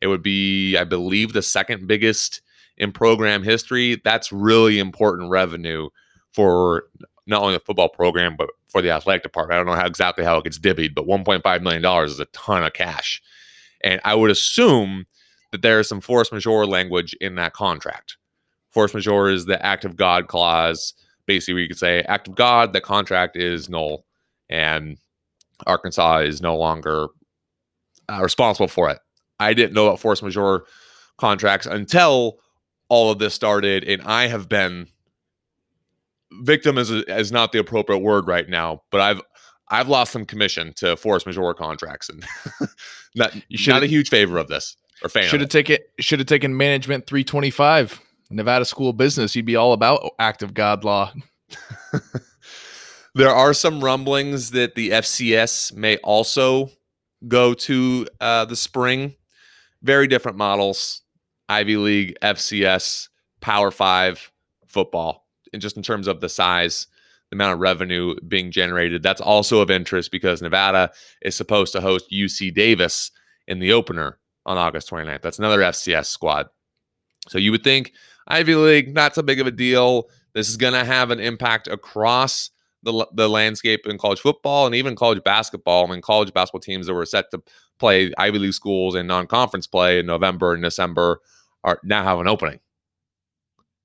It 0.00 0.08
would 0.08 0.22
be, 0.22 0.76
I 0.76 0.84
believe, 0.84 1.32
the 1.32 1.42
second 1.42 1.86
biggest 1.86 2.42
in 2.76 2.92
program 2.92 3.42
history. 3.42 4.00
That's 4.04 4.32
really 4.32 4.78
important 4.78 5.30
revenue 5.30 5.88
for 6.32 6.84
not 7.26 7.42
only 7.42 7.54
the 7.54 7.60
football 7.60 7.88
program, 7.88 8.36
but 8.36 8.50
for 8.66 8.82
the 8.82 8.90
athletic 8.90 9.22
department. 9.22 9.54
I 9.54 9.56
don't 9.58 9.66
know 9.66 9.80
how 9.80 9.86
exactly 9.86 10.24
how 10.24 10.38
it 10.38 10.44
gets 10.44 10.58
divvied, 10.58 10.94
but 10.94 11.06
$1.5 11.06 11.62
million 11.62 12.04
is 12.04 12.20
a 12.20 12.24
ton 12.26 12.62
of 12.62 12.72
cash. 12.72 13.22
And 13.82 14.00
I 14.04 14.14
would 14.14 14.30
assume 14.30 15.06
that 15.52 15.62
there 15.62 15.80
is 15.80 15.88
some 15.88 16.00
force 16.00 16.32
majeure 16.32 16.66
language 16.66 17.14
in 17.20 17.36
that 17.36 17.52
contract. 17.52 18.16
Force 18.70 18.92
majeure 18.92 19.30
is 19.30 19.46
the 19.46 19.64
act 19.64 19.84
of 19.84 19.96
God 19.96 20.26
clause. 20.26 20.94
Basically, 21.26 21.62
you 21.62 21.68
could 21.68 21.78
say 21.78 22.02
act 22.02 22.28
of 22.28 22.34
God, 22.34 22.72
the 22.72 22.80
contract 22.80 23.36
is 23.36 23.68
null, 23.68 24.04
and 24.50 24.98
Arkansas 25.66 26.18
is 26.18 26.42
no 26.42 26.56
longer 26.56 27.06
uh, 28.08 28.20
responsible 28.20 28.68
for 28.68 28.90
it. 28.90 28.98
I 29.38 29.54
didn't 29.54 29.74
know 29.74 29.86
about 29.86 30.00
force 30.00 30.22
majeure 30.22 30.64
contracts 31.16 31.66
until 31.66 32.38
all 32.88 33.10
of 33.10 33.18
this 33.18 33.34
started, 33.34 33.84
and 33.84 34.02
I 34.02 34.26
have 34.26 34.48
been 34.48 34.88
victim 36.42 36.78
is 36.78 36.90
is 36.90 37.32
not 37.32 37.52
the 37.52 37.58
appropriate 37.58 37.98
word 37.98 38.26
right 38.26 38.48
now, 38.48 38.82
but 38.90 39.00
I've 39.00 39.20
I've 39.70 39.88
lost 39.88 40.12
some 40.12 40.24
commission 40.24 40.72
to 40.76 40.96
force 40.96 41.26
majeure 41.26 41.54
contracts, 41.54 42.08
and 42.08 42.24
not 43.14 43.34
You 43.48 43.58
should 43.58 43.72
not 43.72 43.82
a 43.82 43.86
huge 43.86 44.08
favor 44.08 44.38
of 44.38 44.48
this 44.48 44.76
or 45.02 45.08
fan. 45.08 45.28
Should 45.28 45.40
have 45.40 45.50
taken 45.50 45.78
should 46.00 46.18
have 46.18 46.28
taken 46.28 46.56
management 46.56 47.06
325. 47.06 48.00
Nevada 48.30 48.64
School 48.64 48.90
of 48.90 48.96
Business. 48.96 49.36
You'd 49.36 49.44
be 49.44 49.56
all 49.56 49.72
about 49.72 50.10
active 50.18 50.54
God 50.54 50.82
law. 50.82 51.12
there 53.14 53.30
are 53.30 53.52
some 53.52 53.84
rumblings 53.84 54.50
that 54.52 54.74
the 54.74 54.90
FCS 54.90 55.74
may 55.74 55.98
also 55.98 56.70
go 57.28 57.54
to 57.54 58.06
uh, 58.20 58.44
the 58.46 58.56
spring. 58.56 59.14
Very 59.82 60.06
different 60.06 60.38
models: 60.38 61.02
Ivy 61.48 61.76
League, 61.76 62.16
FCS, 62.22 63.08
Power 63.40 63.70
Five 63.70 64.30
football, 64.68 65.23
just 65.60 65.76
in 65.76 65.82
terms 65.82 66.06
of 66.06 66.20
the 66.20 66.28
size, 66.28 66.86
the 67.30 67.36
amount 67.36 67.54
of 67.54 67.60
revenue 67.60 68.14
being 68.26 68.50
generated. 68.50 69.02
That's 69.02 69.20
also 69.20 69.60
of 69.60 69.70
interest 69.70 70.10
because 70.10 70.42
Nevada 70.42 70.92
is 71.22 71.34
supposed 71.34 71.72
to 71.72 71.80
host 71.80 72.10
UC 72.10 72.54
Davis 72.54 73.10
in 73.46 73.58
the 73.58 73.72
opener 73.72 74.18
on 74.46 74.58
August 74.58 74.90
29th. 74.90 75.22
That's 75.22 75.38
another 75.38 75.60
FCS 75.60 76.06
squad. 76.06 76.48
So 77.28 77.38
you 77.38 77.50
would 77.50 77.64
think 77.64 77.92
Ivy 78.28 78.54
League, 78.54 78.94
not 78.94 79.14
so 79.14 79.22
big 79.22 79.40
of 79.40 79.46
a 79.46 79.50
deal. 79.50 80.08
This 80.34 80.48
is 80.48 80.56
going 80.56 80.74
to 80.74 80.84
have 80.84 81.10
an 81.10 81.20
impact 81.20 81.68
across 81.68 82.50
the, 82.82 83.06
the 83.14 83.28
landscape 83.28 83.86
in 83.86 83.98
college 83.98 84.20
football 84.20 84.66
and 84.66 84.74
even 84.74 84.96
college 84.96 85.22
basketball. 85.24 85.86
I 85.86 85.90
mean, 85.90 86.02
college 86.02 86.32
basketball 86.32 86.60
teams 86.60 86.86
that 86.86 86.94
were 86.94 87.06
set 87.06 87.30
to 87.30 87.42
play 87.78 88.12
Ivy 88.18 88.38
League 88.38 88.54
schools 88.54 88.94
in 88.94 89.06
non 89.06 89.26
conference 89.26 89.66
play 89.66 89.98
in 89.98 90.06
November 90.06 90.52
and 90.52 90.62
December 90.62 91.20
are 91.62 91.80
now 91.82 92.04
have 92.04 92.18
an 92.18 92.28
opening. 92.28 92.60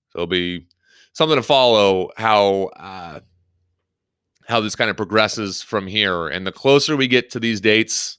So 0.09 0.19
it'll 0.19 0.27
be 0.27 0.67
something 1.13 1.35
to 1.35 1.43
follow 1.43 2.09
how 2.17 2.69
uh, 2.77 3.19
how 4.47 4.59
this 4.59 4.75
kind 4.75 4.89
of 4.89 4.97
progresses 4.97 5.61
from 5.61 5.85
here. 5.85 6.27
And 6.27 6.45
the 6.45 6.51
closer 6.51 6.97
we 6.97 7.07
get 7.07 7.29
to 7.31 7.39
these 7.39 7.61
dates, 7.61 8.17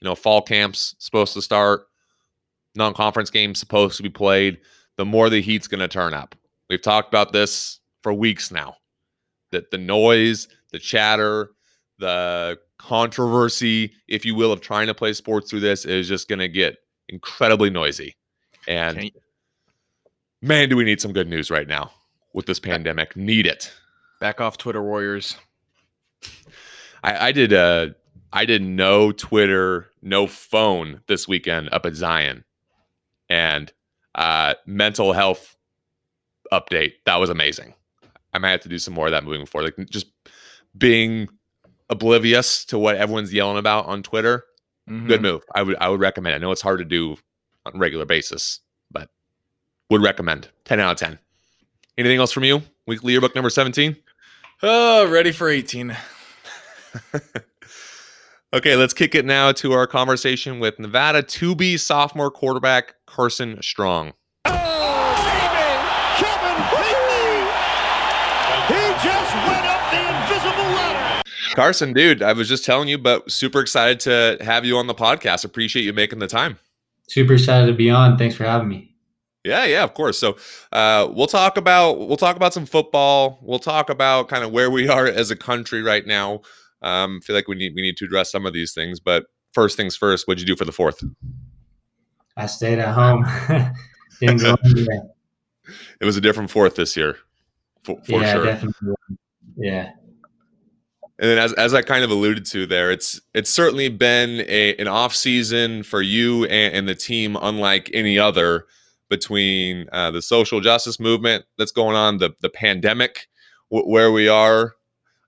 you 0.00 0.06
know, 0.06 0.14
fall 0.14 0.40
camps 0.40 0.94
supposed 0.98 1.34
to 1.34 1.42
start, 1.42 1.88
non-conference 2.76 3.30
games 3.30 3.58
supposed 3.58 3.96
to 3.96 4.02
be 4.04 4.08
played, 4.08 4.58
the 4.96 5.04
more 5.04 5.28
the 5.28 5.42
heat's 5.42 5.66
going 5.66 5.80
to 5.80 5.88
turn 5.88 6.14
up. 6.14 6.36
We've 6.70 6.80
talked 6.80 7.08
about 7.08 7.32
this 7.32 7.80
for 8.02 8.14
weeks 8.14 8.52
now. 8.52 8.76
That 9.50 9.70
the 9.70 9.78
noise, 9.78 10.48
the 10.70 10.78
chatter, 10.78 11.50
the 11.98 12.58
controversy, 12.78 13.92
if 14.06 14.24
you 14.24 14.34
will, 14.34 14.52
of 14.52 14.60
trying 14.60 14.86
to 14.86 14.94
play 14.94 15.12
sports 15.14 15.50
through 15.50 15.60
this 15.60 15.84
is 15.84 16.06
just 16.08 16.28
going 16.28 16.38
to 16.38 16.48
get 16.48 16.76
incredibly 17.08 17.70
noisy. 17.70 18.16
And 18.68 19.10
man, 20.42 20.68
do 20.68 20.76
we 20.76 20.84
need 20.84 21.00
some 21.00 21.12
good 21.12 21.28
news 21.28 21.50
right 21.50 21.66
now 21.66 21.90
with 22.36 22.46
this 22.46 22.60
pandemic? 22.60 23.16
Need 23.16 23.46
it. 23.46 23.72
Back 24.20 24.40
off 24.40 24.58
Twitter 24.58 24.82
warriors. 24.82 25.36
I, 27.02 27.28
I 27.28 27.32
did 27.32 27.52
uh 27.52 27.88
I 28.32 28.44
did 28.44 28.62
no 28.62 29.10
Twitter, 29.10 29.88
no 30.02 30.26
phone 30.26 31.00
this 31.08 31.26
weekend 31.26 31.70
up 31.72 31.86
at 31.86 31.94
Zion. 31.94 32.44
And 33.28 33.72
uh 34.14 34.54
mental 34.66 35.12
health 35.12 35.56
update. 36.52 36.92
That 37.06 37.16
was 37.16 37.30
amazing. 37.30 37.74
I 38.32 38.38
might 38.38 38.50
have 38.50 38.60
to 38.60 38.68
do 38.68 38.78
some 38.78 38.94
more 38.94 39.06
of 39.06 39.12
that 39.12 39.24
moving 39.24 39.46
forward. 39.46 39.74
Like 39.78 39.88
just 39.88 40.06
being 40.76 41.28
oblivious 41.88 42.64
to 42.66 42.78
what 42.78 42.96
everyone's 42.96 43.32
yelling 43.32 43.58
about 43.58 43.86
on 43.86 44.02
Twitter. 44.02 44.44
Mhm. 44.88 45.08
Good 45.08 45.22
move. 45.22 45.42
I 45.54 45.62
would 45.62 45.76
I 45.80 45.88
would 45.88 46.00
recommend. 46.00 46.34
I 46.34 46.38
know 46.38 46.52
it's 46.52 46.60
hard 46.62 46.78
to 46.80 46.84
do 46.84 47.16
on 47.64 47.76
a 47.76 47.78
regular 47.78 48.04
basis, 48.04 48.60
but 48.90 49.08
would 49.90 50.02
recommend. 50.02 50.50
10 50.64 50.80
out 50.80 50.92
of 50.92 50.98
10. 50.98 51.18
Anything 51.98 52.18
else 52.18 52.32
from 52.32 52.44
you? 52.44 52.62
Weekly 52.86 53.12
yearbook 53.12 53.34
number 53.34 53.50
17? 53.50 53.96
Oh, 54.62 55.08
ready 55.08 55.32
for 55.32 55.48
18. 55.48 55.96
Okay, 58.56 58.74
let's 58.74 58.94
kick 58.94 59.14
it 59.14 59.26
now 59.26 59.52
to 59.52 59.72
our 59.72 59.86
conversation 59.86 60.60
with 60.60 60.78
Nevada 60.78 61.22
2B 61.22 61.78
sophomore 61.78 62.30
quarterback 62.30 62.94
Carson 63.04 63.60
Strong. 63.60 64.14
Oh! 64.46 64.52
Kevin 66.16 66.62
Whitney! 66.72 67.42
He 68.68 68.80
just 69.04 69.34
went 69.34 69.66
up 69.66 69.90
the 69.90 69.98
invisible 69.98 70.72
ladder. 70.74 71.22
Carson, 71.54 71.92
dude, 71.92 72.22
I 72.22 72.32
was 72.32 72.48
just 72.48 72.64
telling 72.64 72.88
you, 72.88 72.96
but 72.96 73.30
super 73.30 73.60
excited 73.60 74.00
to 74.00 74.38
have 74.40 74.64
you 74.64 74.78
on 74.78 74.86
the 74.86 74.94
podcast. 74.94 75.44
Appreciate 75.44 75.82
you 75.82 75.92
making 75.92 76.20
the 76.20 76.28
time. 76.28 76.58
Super 77.08 77.34
excited 77.34 77.66
to 77.66 77.74
be 77.74 77.90
on. 77.90 78.16
Thanks 78.16 78.36
for 78.36 78.44
having 78.44 78.68
me. 78.68 78.95
Yeah, 79.46 79.64
yeah, 79.64 79.84
of 79.84 79.94
course. 79.94 80.18
So 80.18 80.36
uh, 80.72 81.08
we'll 81.12 81.28
talk 81.28 81.56
about 81.56 81.98
we'll 82.00 82.16
talk 82.16 82.34
about 82.34 82.52
some 82.52 82.66
football. 82.66 83.38
We'll 83.42 83.60
talk 83.60 83.90
about 83.90 84.28
kind 84.28 84.42
of 84.42 84.50
where 84.50 84.70
we 84.70 84.88
are 84.96 85.06
as 85.06 85.30
a 85.30 85.36
country 85.36 85.82
right 85.82 86.04
now. 86.04 86.40
Um, 86.82 87.20
feel 87.20 87.36
like 87.36 87.46
we 87.46 87.54
need 87.54 87.72
we 87.74 87.82
need 87.82 87.96
to 87.98 88.04
address 88.04 88.32
some 88.32 88.44
of 88.44 88.52
these 88.52 88.74
things, 88.74 88.98
but 88.98 89.26
first 89.52 89.76
things 89.76 89.96
first. 89.96 90.26
What'd 90.26 90.40
you 90.40 90.46
do 90.46 90.56
for 90.56 90.64
the 90.64 90.72
fourth? 90.72 91.02
I 92.36 92.46
stayed 92.46 92.80
at 92.80 92.92
home. 92.92 93.24
Didn't 94.20 94.40
go 94.40 94.56
anywhere. 94.64 95.02
It 96.00 96.04
was 96.04 96.16
a 96.16 96.20
different 96.20 96.48
fourth 96.48 96.76
this 96.76 96.96
year, 96.96 97.16
for, 97.82 98.00
for 98.04 98.20
yeah, 98.20 98.34
sure. 98.34 98.44
definitely. 98.44 98.94
Yeah. 99.56 99.90
And 101.18 101.30
then, 101.30 101.38
as, 101.38 101.52
as 101.54 101.74
I 101.74 101.82
kind 101.82 102.04
of 102.04 102.10
alluded 102.10 102.44
to 102.46 102.66
there, 102.66 102.92
it's 102.92 103.20
it's 103.34 103.50
certainly 103.50 103.88
been 103.88 104.44
a, 104.46 104.76
an 104.76 104.86
off 104.86 105.12
season 105.12 105.82
for 105.82 106.02
you 106.02 106.44
and, 106.44 106.72
and 106.72 106.88
the 106.88 106.94
team, 106.94 107.36
unlike 107.40 107.90
any 107.92 108.16
other. 108.16 108.66
Between 109.08 109.86
uh, 109.92 110.10
the 110.10 110.20
social 110.20 110.60
justice 110.60 110.98
movement 110.98 111.44
that's 111.58 111.72
going 111.72 111.96
on, 111.96 112.18
the 112.18 112.34
the 112.40 112.48
pandemic, 112.48 113.28
w- 113.70 113.88
where 113.88 114.10
we 114.10 114.28
are, 114.28 114.74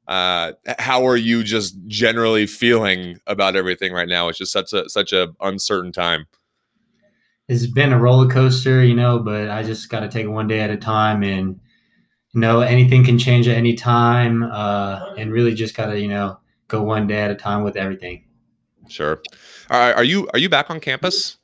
uh, 0.08 0.52
how 0.78 1.06
are 1.06 1.16
you 1.16 1.44
just 1.44 1.76
generally 1.86 2.46
feeling 2.46 3.20
about 3.26 3.56
everything 3.56 3.92
right 3.92 4.08
now? 4.08 4.28
It's 4.28 4.38
just 4.38 4.52
such 4.52 4.72
a 4.72 4.88
such 4.88 5.12
a 5.12 5.28
uncertain 5.40 5.92
time. 5.92 6.26
It's 7.46 7.66
been 7.66 7.92
a 7.92 7.98
roller 7.98 8.28
coaster, 8.28 8.82
you 8.82 8.94
know, 8.94 9.18
but 9.18 9.50
I 9.50 9.62
just 9.62 9.88
got 9.88 10.00
to 10.00 10.08
take 10.08 10.24
it 10.24 10.30
one 10.30 10.48
day 10.48 10.60
at 10.60 10.70
a 10.70 10.76
time, 10.76 11.22
and 11.22 11.60
you 12.32 12.40
know, 12.40 12.60
anything 12.60 13.04
can 13.04 13.18
change 13.18 13.48
at 13.48 13.56
any 13.56 13.74
time, 13.74 14.42
uh, 14.42 15.14
and 15.16 15.30
really 15.30 15.54
just 15.54 15.76
got 15.76 15.86
to 15.86 16.00
you 16.00 16.08
know 16.08 16.38
go 16.68 16.82
one 16.82 17.06
day 17.06 17.20
at 17.20 17.30
a 17.30 17.36
time 17.36 17.62
with 17.62 17.76
everything. 17.76 18.24
Sure. 18.88 19.20
All 19.70 19.78
right. 19.78 19.94
Are 19.94 20.04
you 20.04 20.26
are 20.32 20.38
you 20.38 20.48
back 20.48 20.70
on 20.70 20.80
campus? 20.80 21.36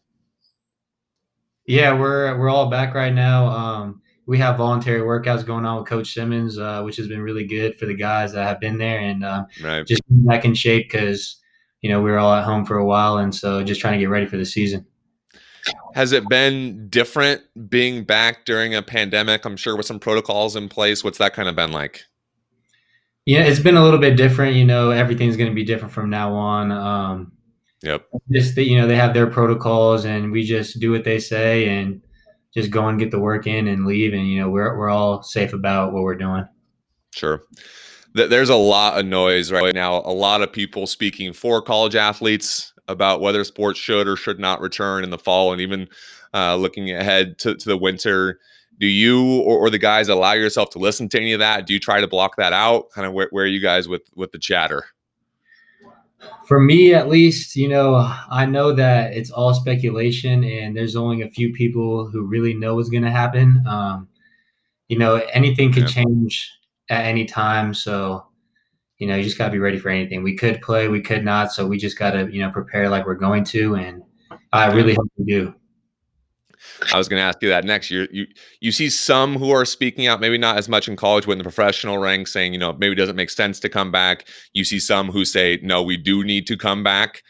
Yeah, 1.67 1.99
we're 1.99 2.37
we're 2.39 2.51
all 2.51 2.69
back 2.69 2.95
right 2.95 3.13
now. 3.13 3.47
Um, 3.47 4.03
we 4.27 4.39
have 4.39 4.57
voluntary 4.57 5.01
workouts 5.01 5.45
going 5.45 5.65
on 5.65 5.79
with 5.79 5.87
Coach 5.89 6.13
Simmons, 6.13 6.59
uh, 6.59 6.83
which 6.83 6.97
has 6.97 7.09
been 7.09 7.21
really 7.21 7.47
good 7.47 7.79
for 7.79 7.87
the 7.87 7.95
guys 7.95 8.33
that 8.33 8.47
have 8.47 8.61
been 8.61 8.79
there 8.79 8.99
and 8.99 9.25
uh, 9.25 9.45
Right. 9.63 9.87
just 9.87 10.03
getting 10.09 10.25
back 10.25 10.45
in 10.45 10.55
shape 10.55 10.91
because 10.91 11.37
you 11.81 11.91
know 11.91 12.01
we 12.03 12.11
were 12.11 12.19
all 12.19 12.35
at 12.35 12.45
home 12.45 12.65
for 12.65 12.77
a 12.79 12.85
while, 12.85 13.19
and 13.19 13.35
so 13.35 13.63
just 13.63 13.81
trying 13.81 13.95
to 13.95 13.99
get 13.99 14.09
ready 14.11 14.27
for 14.27 14.37
the 14.37 14.45
season. 14.47 14.87
Has 15.95 16.13
it 16.13 16.29
been 16.29 16.89
different 16.89 17.43
being 17.71 18.05
back 18.05 18.45
during 18.45 18.75
a 18.75 18.83
pandemic? 18.83 19.45
I'm 19.45 19.57
sure 19.57 19.77
with 19.77 19.87
some 19.87 20.01
protocols 20.01 20.57
in 20.57 20.69
place. 20.69 21.03
What's 21.05 21.19
that 21.19 21.33
kind 21.35 21.49
of 21.49 21.57
been 21.57 21.73
like? 21.73 22.03
Yeah, 23.27 23.45
it's 23.45 23.61
been 23.61 23.77
a 23.77 23.83
little 23.83 24.01
bit 24.01 24.17
different. 24.17 24.57
You 24.57 24.67
know, 24.67 24.91
everything's 24.91 25.37
going 25.39 25.49
to 25.49 25.55
be 25.55 25.65
different 25.65 25.95
from 25.95 26.11
now 26.11 26.35
on. 26.35 26.71
Um, 26.73 27.33
Yep. 27.85 28.07
just 28.33 28.55
that 28.55 28.65
you 28.65 28.81
know 28.81 28.87
they 28.87 28.97
have 28.97 29.13
their 29.13 29.27
protocols, 29.27 30.07
and 30.07 30.33
we 30.33 30.43
just 30.43 30.81
do 30.81 30.91
what 30.91 31.05
they 31.05 31.19
say 31.19 31.69
and 31.69 32.01
just 32.55 32.71
go 32.71 32.89
and 32.89 32.99
get 32.99 33.11
the 33.11 33.19
work 33.19 33.47
in 33.47 33.69
and 33.69 33.85
leave, 33.85 34.15
and 34.15 34.27
you 34.27 34.41
know 34.41 34.49
we're 34.49 34.77
we're 34.79 34.89
all 34.89 35.23
safe 35.23 35.53
about 35.53 35.93
what 35.93 36.03
we're 36.03 36.15
doing. 36.15 36.47
Sure. 37.15 37.43
There's 38.15 38.49
a 38.49 38.57
lot 38.57 38.99
of 38.99 39.07
noise 39.07 39.51
right 39.51 39.75
now. 39.75 39.97
A 39.97 40.13
lot 40.13 40.41
of 40.41 40.53
people 40.53 40.87
speaking 40.87 41.33
for 41.33 41.61
college 41.61 41.97
athletes 41.97 42.73
about 42.87 43.21
whether 43.21 43.43
sports 43.43 43.79
should 43.79 44.07
or 44.07 44.15
should 44.17 44.39
not 44.39 44.61
return 44.61 45.05
in 45.05 45.11
the 45.11 45.19
fall, 45.19 45.53
and 45.53 45.61
even 45.61 45.89
uh, 46.33 46.57
looking 46.57 46.91
ahead 46.91 47.39
to, 47.41 47.55
to 47.55 47.69
the 47.69 47.77
winter. 47.77 48.41
Do 48.81 48.87
you 48.87 49.41
or, 49.43 49.59
or 49.59 49.71
the 49.71 49.79
guys 49.79 50.09
allow 50.09 50.33
yourself 50.33 50.71
to 50.71 50.79
listen 50.79 51.09
to 51.11 51.21
any 51.21 51.33
of 51.33 51.39
that? 51.41 51.67
Do 51.67 51.75
you 51.75 51.81
try 51.81 52.01
to 52.01 52.09
block 52.09 52.37
that 52.37 52.53
out? 52.53 52.91
Kind 52.91 53.07
of 53.07 53.13
where, 53.13 53.29
where 53.31 53.45
are 53.45 53.49
you 53.49 53.61
guys 53.61 53.89
with 53.89 54.03
with 54.15 54.33
the 54.33 54.39
chatter? 54.39 54.85
For 56.47 56.61
me, 56.61 56.93
at 56.93 57.09
least, 57.09 57.57
you 57.57 57.69
know, 57.69 57.95
I 58.31 58.45
know 58.47 58.73
that 58.75 59.15
it's 59.15 59.31
all 59.31 59.55
speculation, 59.55 60.45
and 60.45 60.77
there's 60.77 60.97
only 60.97 61.23
a 61.23 61.31
few 61.31 61.53
people 61.53 62.07
who 62.07 62.23
really 62.23 62.55
know 62.55 62.75
what's 62.75 62.91
going 62.91 63.05
to 63.05 63.11
happen. 63.11 63.65
Um, 63.67 64.09
you 64.89 64.99
know, 64.99 65.17
anything 65.33 65.73
could 65.73 65.85
Yeah. 65.85 66.03
change 66.05 66.53
at 66.91 67.07
any 67.07 67.25
time, 67.25 67.73
so 67.75 68.27
you 68.99 69.09
know, 69.09 69.17
you 69.17 69.25
just 69.25 69.37
got 69.37 69.47
to 69.47 69.53
be 69.53 69.59
ready 69.59 69.79
for 69.79 69.89
anything. 69.89 70.23
We 70.23 70.37
could 70.37 70.63
play, 70.63 70.87
we 70.89 71.01
could 71.01 71.25
not, 71.25 71.53
so 71.53 71.67
we 71.67 71.79
just 71.79 71.99
got 71.99 72.13
to, 72.13 72.33
you 72.33 72.41
know, 72.41 72.51
prepare 72.51 72.89
like 72.89 73.05
we're 73.07 73.17
going 73.17 73.43
to, 73.47 73.75
and 73.75 74.03
I 74.53 74.73
really 74.73 74.95
hope 74.95 75.09
we 75.17 75.25
do. 75.25 75.53
I 76.93 76.99
was 76.99 77.09
going 77.09 77.21
to 77.21 77.25
ask 77.25 77.41
you 77.43 77.49
that 77.49 77.65
next. 77.65 77.91
You 77.91 78.09
you 78.11 78.27
you 78.61 78.73
see 78.73 78.91
some 78.91 79.37
who 79.37 79.51
are 79.51 79.65
speaking 79.65 80.07
out, 80.07 80.21
maybe 80.21 80.39
not 80.39 80.59
as 80.59 80.69
much 80.69 80.89
in 80.89 80.97
college, 80.97 81.27
but 81.27 81.33
in 81.33 81.39
the 81.39 81.45
professional 81.45 81.99
ranks, 81.99 82.33
saying 82.33 82.53
you 82.53 82.59
know 82.59 82.73
maybe 82.73 82.93
it 82.93 82.97
doesn't 82.97 83.17
make 83.17 83.31
sense 83.31 83.61
to 83.61 83.69
come 83.69 83.91
back. 83.91 84.27
You 84.53 84.65
see 84.65 84.79
some 84.79 85.11
who 85.11 85.25
say 85.25 85.59
no, 85.63 85.83
we 85.83 85.97
do 85.97 86.25
need 86.25 86.47
to 86.49 86.57
come 86.57 86.83
back. 86.83 87.23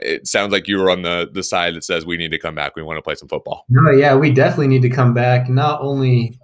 It 0.00 0.28
sounds 0.28 0.52
like 0.52 0.68
you 0.68 0.78
were 0.78 0.90
on 0.90 1.02
the 1.02 1.28
the 1.32 1.42
side 1.42 1.74
that 1.74 1.84
says 1.84 2.06
we 2.06 2.16
need 2.16 2.30
to 2.30 2.38
come 2.38 2.54
back. 2.54 2.76
We 2.76 2.82
want 2.82 2.98
to 2.98 3.02
play 3.02 3.14
some 3.14 3.28
football. 3.28 3.64
No, 3.68 3.90
yeah, 3.90 4.14
we 4.14 4.30
definitely 4.32 4.68
need 4.68 4.82
to 4.82 4.90
come 4.90 5.14
back, 5.14 5.48
not 5.48 5.80
only 5.80 6.38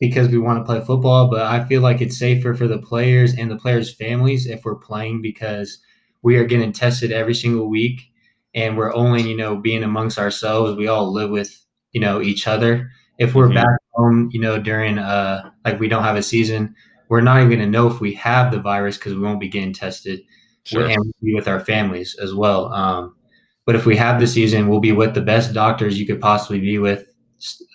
because 0.00 0.28
we 0.28 0.38
want 0.38 0.58
to 0.58 0.64
play 0.64 0.80
football, 0.80 1.28
but 1.28 1.42
I 1.42 1.64
feel 1.66 1.82
like 1.82 2.00
it's 2.00 2.18
safer 2.18 2.54
for 2.54 2.66
the 2.66 2.78
players 2.78 3.34
and 3.34 3.50
the 3.50 3.56
players' 3.56 3.94
families 3.94 4.46
if 4.46 4.64
we're 4.64 4.76
playing 4.76 5.20
because 5.20 5.78
we 6.22 6.36
are 6.36 6.44
getting 6.44 6.72
tested 6.72 7.12
every 7.12 7.34
single 7.34 7.68
week 7.68 8.10
and 8.54 8.76
we're 8.76 8.94
only, 8.94 9.22
you 9.22 9.36
know, 9.36 9.56
being 9.56 9.82
amongst 9.82 10.18
ourselves. 10.18 10.76
We 10.76 10.88
all 10.88 11.12
live 11.12 11.30
with, 11.30 11.59
you 11.92 12.00
know, 12.00 12.20
each 12.20 12.46
other. 12.46 12.90
If 13.18 13.34
we're 13.34 13.48
Mhm. 13.48 13.54
back 13.54 13.78
home, 13.92 14.28
you 14.32 14.40
know, 14.40 14.58
during 14.58 14.98
uh 14.98 15.50
like 15.64 15.78
we 15.80 15.88
don't 15.88 16.02
have 16.04 16.16
a 16.16 16.22
season, 16.22 16.74
we're 17.08 17.20
not 17.20 17.38
even 17.38 17.50
gonna 17.50 17.70
know 17.70 17.86
if 17.88 18.00
we 18.00 18.14
have 18.14 18.50
the 18.50 18.60
virus 18.60 18.96
because 18.96 19.14
we 19.14 19.20
won't 19.20 19.40
be 19.40 19.48
getting 19.48 19.72
tested 19.72 20.20
Sure. 20.64 20.86
and 20.86 20.96
we'll 20.98 21.12
be 21.22 21.34
with 21.34 21.48
our 21.48 21.60
families 21.60 22.16
as 22.22 22.34
well. 22.34 22.72
Um, 22.72 23.14
but 23.66 23.74
if 23.76 23.86
we 23.86 23.96
have 23.96 24.20
the 24.20 24.26
season, 24.26 24.68
we'll 24.68 24.80
be 24.80 24.92
with 24.92 25.14
the 25.14 25.20
best 25.20 25.52
doctors 25.52 25.98
you 26.00 26.06
could 26.06 26.20
possibly 26.20 26.60
be 26.60 26.78
with, 26.78 27.04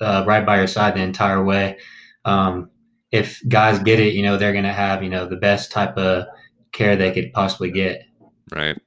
uh, 0.01 0.23
right 0.27 0.45
by 0.45 0.57
your 0.57 0.67
side 0.67 0.95
the 0.95 1.01
entire 1.01 1.43
way. 1.43 1.77
Um, 2.25 2.69
if 3.11 3.39
guys 3.47 3.79
get 3.79 3.99
it, 3.99 4.13
you 4.13 4.23
know 4.23 4.35
they're 4.37 4.53
gonna 4.53 4.73
have 4.73 5.03
you 5.03 5.09
know 5.09 5.25
the 5.27 5.37
best 5.37 5.71
type 5.71 5.95
of 5.97 6.25
care 6.73 6.95
they 6.95 7.11
could 7.11 7.31
possibly 7.33 7.71
get. 7.71 8.03
Right. 8.53 8.77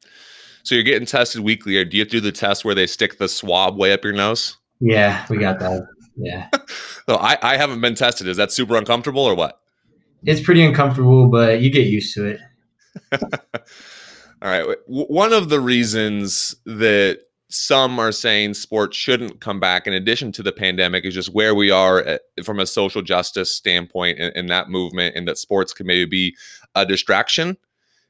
So 0.64 0.74
you're 0.74 0.84
getting 0.84 1.06
tested 1.06 1.40
weekly, 1.40 1.76
or 1.78 1.84
do 1.86 1.96
you 1.96 2.02
have 2.02 2.10
to 2.10 2.16
do 2.16 2.20
the 2.20 2.32
test 2.32 2.62
where 2.64 2.74
they 2.74 2.86
stick 2.86 3.16
the 3.16 3.28
swab 3.28 3.78
way 3.78 3.92
up 3.92 4.04
your 4.04 4.12
nose? 4.12 4.57
Yeah, 4.80 5.24
we 5.28 5.38
got 5.38 5.58
that. 5.60 5.86
Yeah, 6.16 6.48
So 7.08 7.16
I, 7.16 7.38
I 7.42 7.56
haven't 7.56 7.80
been 7.80 7.94
tested. 7.94 8.26
Is 8.28 8.36
that 8.38 8.52
super 8.52 8.76
uncomfortable 8.76 9.22
or 9.22 9.34
what? 9.34 9.60
it's 10.24 10.40
pretty 10.40 10.64
uncomfortable, 10.64 11.28
but 11.28 11.60
you 11.60 11.70
get 11.70 11.86
used 11.86 12.12
to 12.14 12.26
it. 12.26 12.40
All 14.42 14.50
right. 14.50 14.66
W- 14.88 15.06
One 15.06 15.32
of 15.32 15.48
the 15.48 15.60
reasons 15.60 16.56
that 16.66 17.20
some 17.50 17.98
are 18.00 18.10
saying 18.12 18.54
sports 18.54 18.96
shouldn't 18.96 19.40
come 19.40 19.60
back, 19.60 19.86
in 19.86 19.92
addition 19.92 20.32
to 20.32 20.42
the 20.42 20.52
pandemic, 20.52 21.04
is 21.04 21.14
just 21.14 21.32
where 21.32 21.54
we 21.54 21.70
are 21.70 22.00
at, 22.00 22.22
from 22.44 22.58
a 22.58 22.66
social 22.66 23.00
justice 23.00 23.54
standpoint 23.54 24.18
in, 24.18 24.32
in 24.32 24.46
that 24.46 24.68
movement, 24.70 25.14
and 25.16 25.26
that 25.28 25.38
sports 25.38 25.72
can 25.72 25.86
maybe 25.86 26.04
be 26.04 26.36
a 26.74 26.84
distraction. 26.84 27.56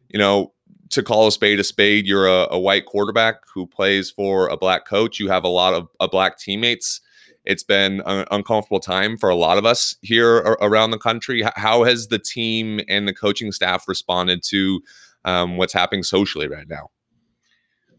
You 0.09 0.19
know, 0.19 0.53
to 0.91 1.03
call 1.03 1.27
a 1.27 1.33
spade 1.33 1.61
a 1.61 1.65
spade, 1.65 2.07
you're 2.07 2.27
a, 2.27 2.49
a 2.51 2.59
white 2.59 2.87
quarterback 2.87 3.37
who 3.53 3.67
plays 3.67 4.11
for 4.11 4.49
a 4.49 4.57
black 4.57 4.87
coach. 4.87 5.19
You 5.19 5.29
have 5.29 5.45
a 5.45 5.49
lot 5.49 5.75
of, 5.75 5.89
of 6.01 6.11
black 6.11 6.39
teammates. 6.39 7.01
It's 7.45 7.63
been 7.63 8.03
an 8.05 8.27
uncomfortable 8.31 8.81
time 8.81 9.17
for 9.17 9.31
a 9.31 9.35
lot 9.35 9.59
of 9.59 9.65
us 9.65 9.97
here 10.03 10.41
a- 10.41 10.57
around 10.61 10.91
the 10.91 10.99
country. 10.99 11.43
How 11.57 11.85
has 11.85 12.09
the 12.09 12.19
team 12.19 12.81
and 12.89 13.09
the 13.09 13.15
coaching 13.15 13.53
staff 13.53 13.89
responded 13.89 14.43
to 14.49 14.83
um, 15.25 15.57
what's 15.57 15.73
happening 15.73 16.03
socially 16.03 16.49
right 16.49 16.69
now? 16.69 16.91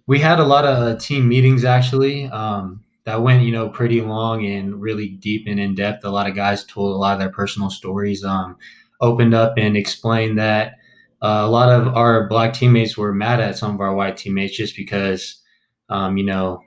We 0.07 0.19
had 0.19 0.39
a 0.39 0.45
lot 0.45 0.65
of 0.65 0.99
team 0.99 1.27
meetings 1.27 1.63
actually 1.63 2.25
um, 2.27 2.83
that 3.05 3.21
went, 3.21 3.43
you 3.43 3.51
know, 3.51 3.69
pretty 3.69 4.01
long 4.01 4.45
and 4.45 4.81
really 4.81 5.09
deep 5.09 5.45
and 5.47 5.59
in 5.59 5.75
depth. 5.75 6.03
A 6.03 6.09
lot 6.09 6.27
of 6.27 6.35
guys 6.35 6.63
told 6.65 6.93
a 6.93 6.97
lot 6.97 7.13
of 7.13 7.19
their 7.19 7.29
personal 7.29 7.69
stories, 7.69 8.23
um, 8.23 8.57
opened 9.01 9.33
up 9.33 9.53
and 9.57 9.77
explained 9.77 10.37
that 10.39 10.78
uh, 11.21 11.41
a 11.43 11.49
lot 11.49 11.69
of 11.69 11.95
our 11.95 12.27
black 12.27 12.53
teammates 12.53 12.97
were 12.97 13.13
mad 13.13 13.39
at 13.39 13.57
some 13.57 13.73
of 13.75 13.81
our 13.81 13.93
white 13.93 14.17
teammates 14.17 14.55
just 14.55 14.75
because, 14.75 15.41
um, 15.89 16.17
you 16.17 16.25
know, 16.25 16.61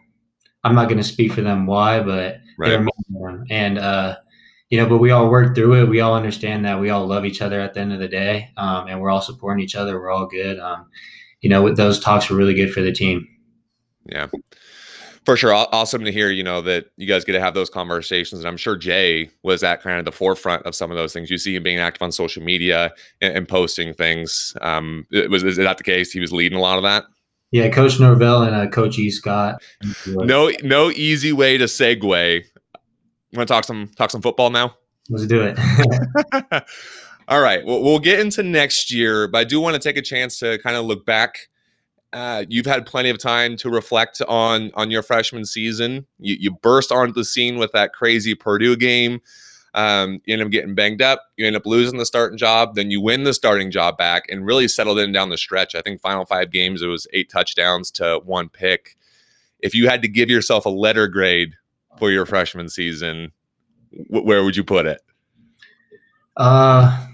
I'm 0.64 0.74
not 0.74 0.88
going 0.88 0.98
to 0.98 1.04
speak 1.04 1.32
for 1.32 1.40
them 1.42 1.66
why, 1.66 2.00
but 2.00 2.38
Right. 2.58 2.72
at 2.72 2.86
them. 3.08 3.44
And, 3.50 3.78
uh, 3.78 4.16
you 4.68 4.78
know, 4.78 4.88
but 4.88 4.98
we 4.98 5.10
all 5.10 5.28
work 5.30 5.54
through 5.54 5.82
it. 5.82 5.88
We 5.88 6.00
all 6.00 6.14
understand 6.14 6.64
that 6.64 6.80
we 6.80 6.90
all 6.90 7.06
love 7.06 7.24
each 7.24 7.42
other 7.42 7.60
at 7.60 7.74
the 7.74 7.80
end 7.80 7.92
of 7.92 7.98
the 7.98 8.08
day, 8.08 8.50
um, 8.56 8.86
and 8.88 9.00
we're 9.00 9.10
all 9.10 9.20
supporting 9.20 9.62
each 9.62 9.74
other. 9.74 9.98
We're 9.98 10.10
all 10.10 10.26
good. 10.26 10.58
Um, 10.58 10.86
you 11.40 11.50
know, 11.50 11.74
those 11.74 11.98
talks 12.00 12.30
were 12.30 12.36
really 12.36 12.54
good 12.54 12.72
for 12.72 12.80
the 12.80 12.92
team. 12.92 13.26
Yeah. 14.06 14.28
For 15.24 15.36
sure. 15.36 15.52
Awesome 15.54 16.04
to 16.04 16.10
hear, 16.10 16.30
you 16.30 16.42
know, 16.42 16.60
that 16.62 16.86
you 16.96 17.06
guys 17.06 17.24
get 17.24 17.32
to 17.32 17.40
have 17.40 17.54
those 17.54 17.70
conversations. 17.70 18.40
And 18.40 18.48
I'm 18.48 18.56
sure 18.56 18.76
Jay 18.76 19.30
was 19.44 19.62
at 19.62 19.80
kind 19.80 19.98
of 19.98 20.04
the 20.04 20.10
forefront 20.10 20.66
of 20.66 20.74
some 20.74 20.90
of 20.90 20.96
those 20.96 21.12
things. 21.12 21.30
You 21.30 21.38
see 21.38 21.54
him 21.54 21.62
being 21.62 21.78
active 21.78 22.02
on 22.02 22.10
social 22.10 22.42
media 22.42 22.92
and, 23.20 23.36
and 23.36 23.48
posting 23.48 23.94
things. 23.94 24.56
Um, 24.60 25.06
was 25.30 25.44
is 25.44 25.58
that 25.58 25.78
the 25.78 25.84
case? 25.84 26.10
He 26.10 26.18
was 26.18 26.32
leading 26.32 26.58
a 26.58 26.60
lot 26.60 26.76
of 26.76 26.82
that. 26.82 27.04
Yeah, 27.52 27.68
Coach 27.68 28.00
Norvell 28.00 28.42
and 28.42 28.56
uh, 28.56 28.66
Coach 28.68 28.98
E. 28.98 29.10
Scott. 29.10 29.62
No, 30.06 30.50
no 30.64 30.90
easy 30.90 31.32
way 31.32 31.58
to 31.58 31.66
segue. 31.66 32.44
Want 33.34 33.46
to 33.48 33.52
talk 33.54 33.64
some 33.64 33.88
talk 33.96 34.10
some 34.10 34.22
football 34.22 34.50
now? 34.50 34.74
Let's 35.08 35.26
do 35.26 35.42
it. 35.42 35.58
All 37.28 37.40
right. 37.40 37.64
Well, 37.64 37.82
we'll 37.82 37.98
get 37.98 38.20
into 38.20 38.42
next 38.42 38.90
year, 38.90 39.28
but 39.28 39.38
I 39.38 39.44
do 39.44 39.60
want 39.60 39.74
to 39.74 39.80
take 39.80 39.96
a 39.96 40.02
chance 40.02 40.38
to 40.40 40.58
kind 40.58 40.76
of 40.76 40.86
look 40.86 41.06
back. 41.06 41.36
Uh, 42.12 42.44
you've 42.48 42.66
had 42.66 42.84
plenty 42.84 43.08
of 43.08 43.18
time 43.18 43.56
to 43.56 43.70
reflect 43.70 44.20
on 44.28 44.70
on 44.74 44.90
your 44.90 45.02
freshman 45.02 45.44
season. 45.44 46.06
You, 46.18 46.36
you 46.38 46.50
burst 46.50 46.92
onto 46.92 47.12
the 47.12 47.24
scene 47.24 47.56
with 47.56 47.72
that 47.72 47.92
crazy 47.94 48.34
Purdue 48.34 48.76
game. 48.76 49.20
Um, 49.74 50.20
you 50.26 50.34
end 50.34 50.42
up 50.42 50.50
getting 50.50 50.74
banged 50.74 51.00
up. 51.00 51.22
You 51.38 51.46
end 51.46 51.56
up 51.56 51.64
losing 51.64 51.98
the 51.98 52.04
starting 52.04 52.36
job. 52.36 52.74
Then 52.74 52.90
you 52.90 53.00
win 53.00 53.24
the 53.24 53.32
starting 53.32 53.70
job 53.70 53.96
back 53.96 54.24
and 54.28 54.44
really 54.44 54.68
settled 54.68 54.98
in 54.98 55.12
down 55.12 55.30
the 55.30 55.38
stretch. 55.38 55.74
I 55.74 55.80
think 55.80 56.02
final 56.02 56.26
five 56.26 56.50
games 56.50 56.82
it 56.82 56.88
was 56.88 57.06
eight 57.14 57.30
touchdowns 57.30 57.90
to 57.92 58.20
one 58.24 58.50
pick. 58.50 58.96
If 59.60 59.74
you 59.74 59.88
had 59.88 60.02
to 60.02 60.08
give 60.08 60.28
yourself 60.28 60.66
a 60.66 60.70
letter 60.70 61.08
grade 61.08 61.54
for 61.98 62.10
your 62.10 62.26
freshman 62.26 62.68
season, 62.68 63.32
wh- 63.90 64.24
where 64.24 64.44
would 64.44 64.56
you 64.56 64.64
put 64.64 64.84
it? 64.84 65.00
uh, 66.36 67.06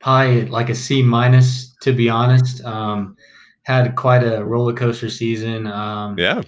probably 0.00 0.46
like 0.46 0.68
a 0.68 0.74
C 0.74 1.02
minus 1.02 1.74
to 1.82 1.92
be 1.92 2.08
honest. 2.08 2.64
Um, 2.64 3.16
had 3.64 3.94
quite 3.96 4.22
a 4.24 4.44
roller 4.44 4.72
coaster 4.72 5.08
season. 5.08 5.66
Um, 5.66 6.18
Yeah. 6.18 6.42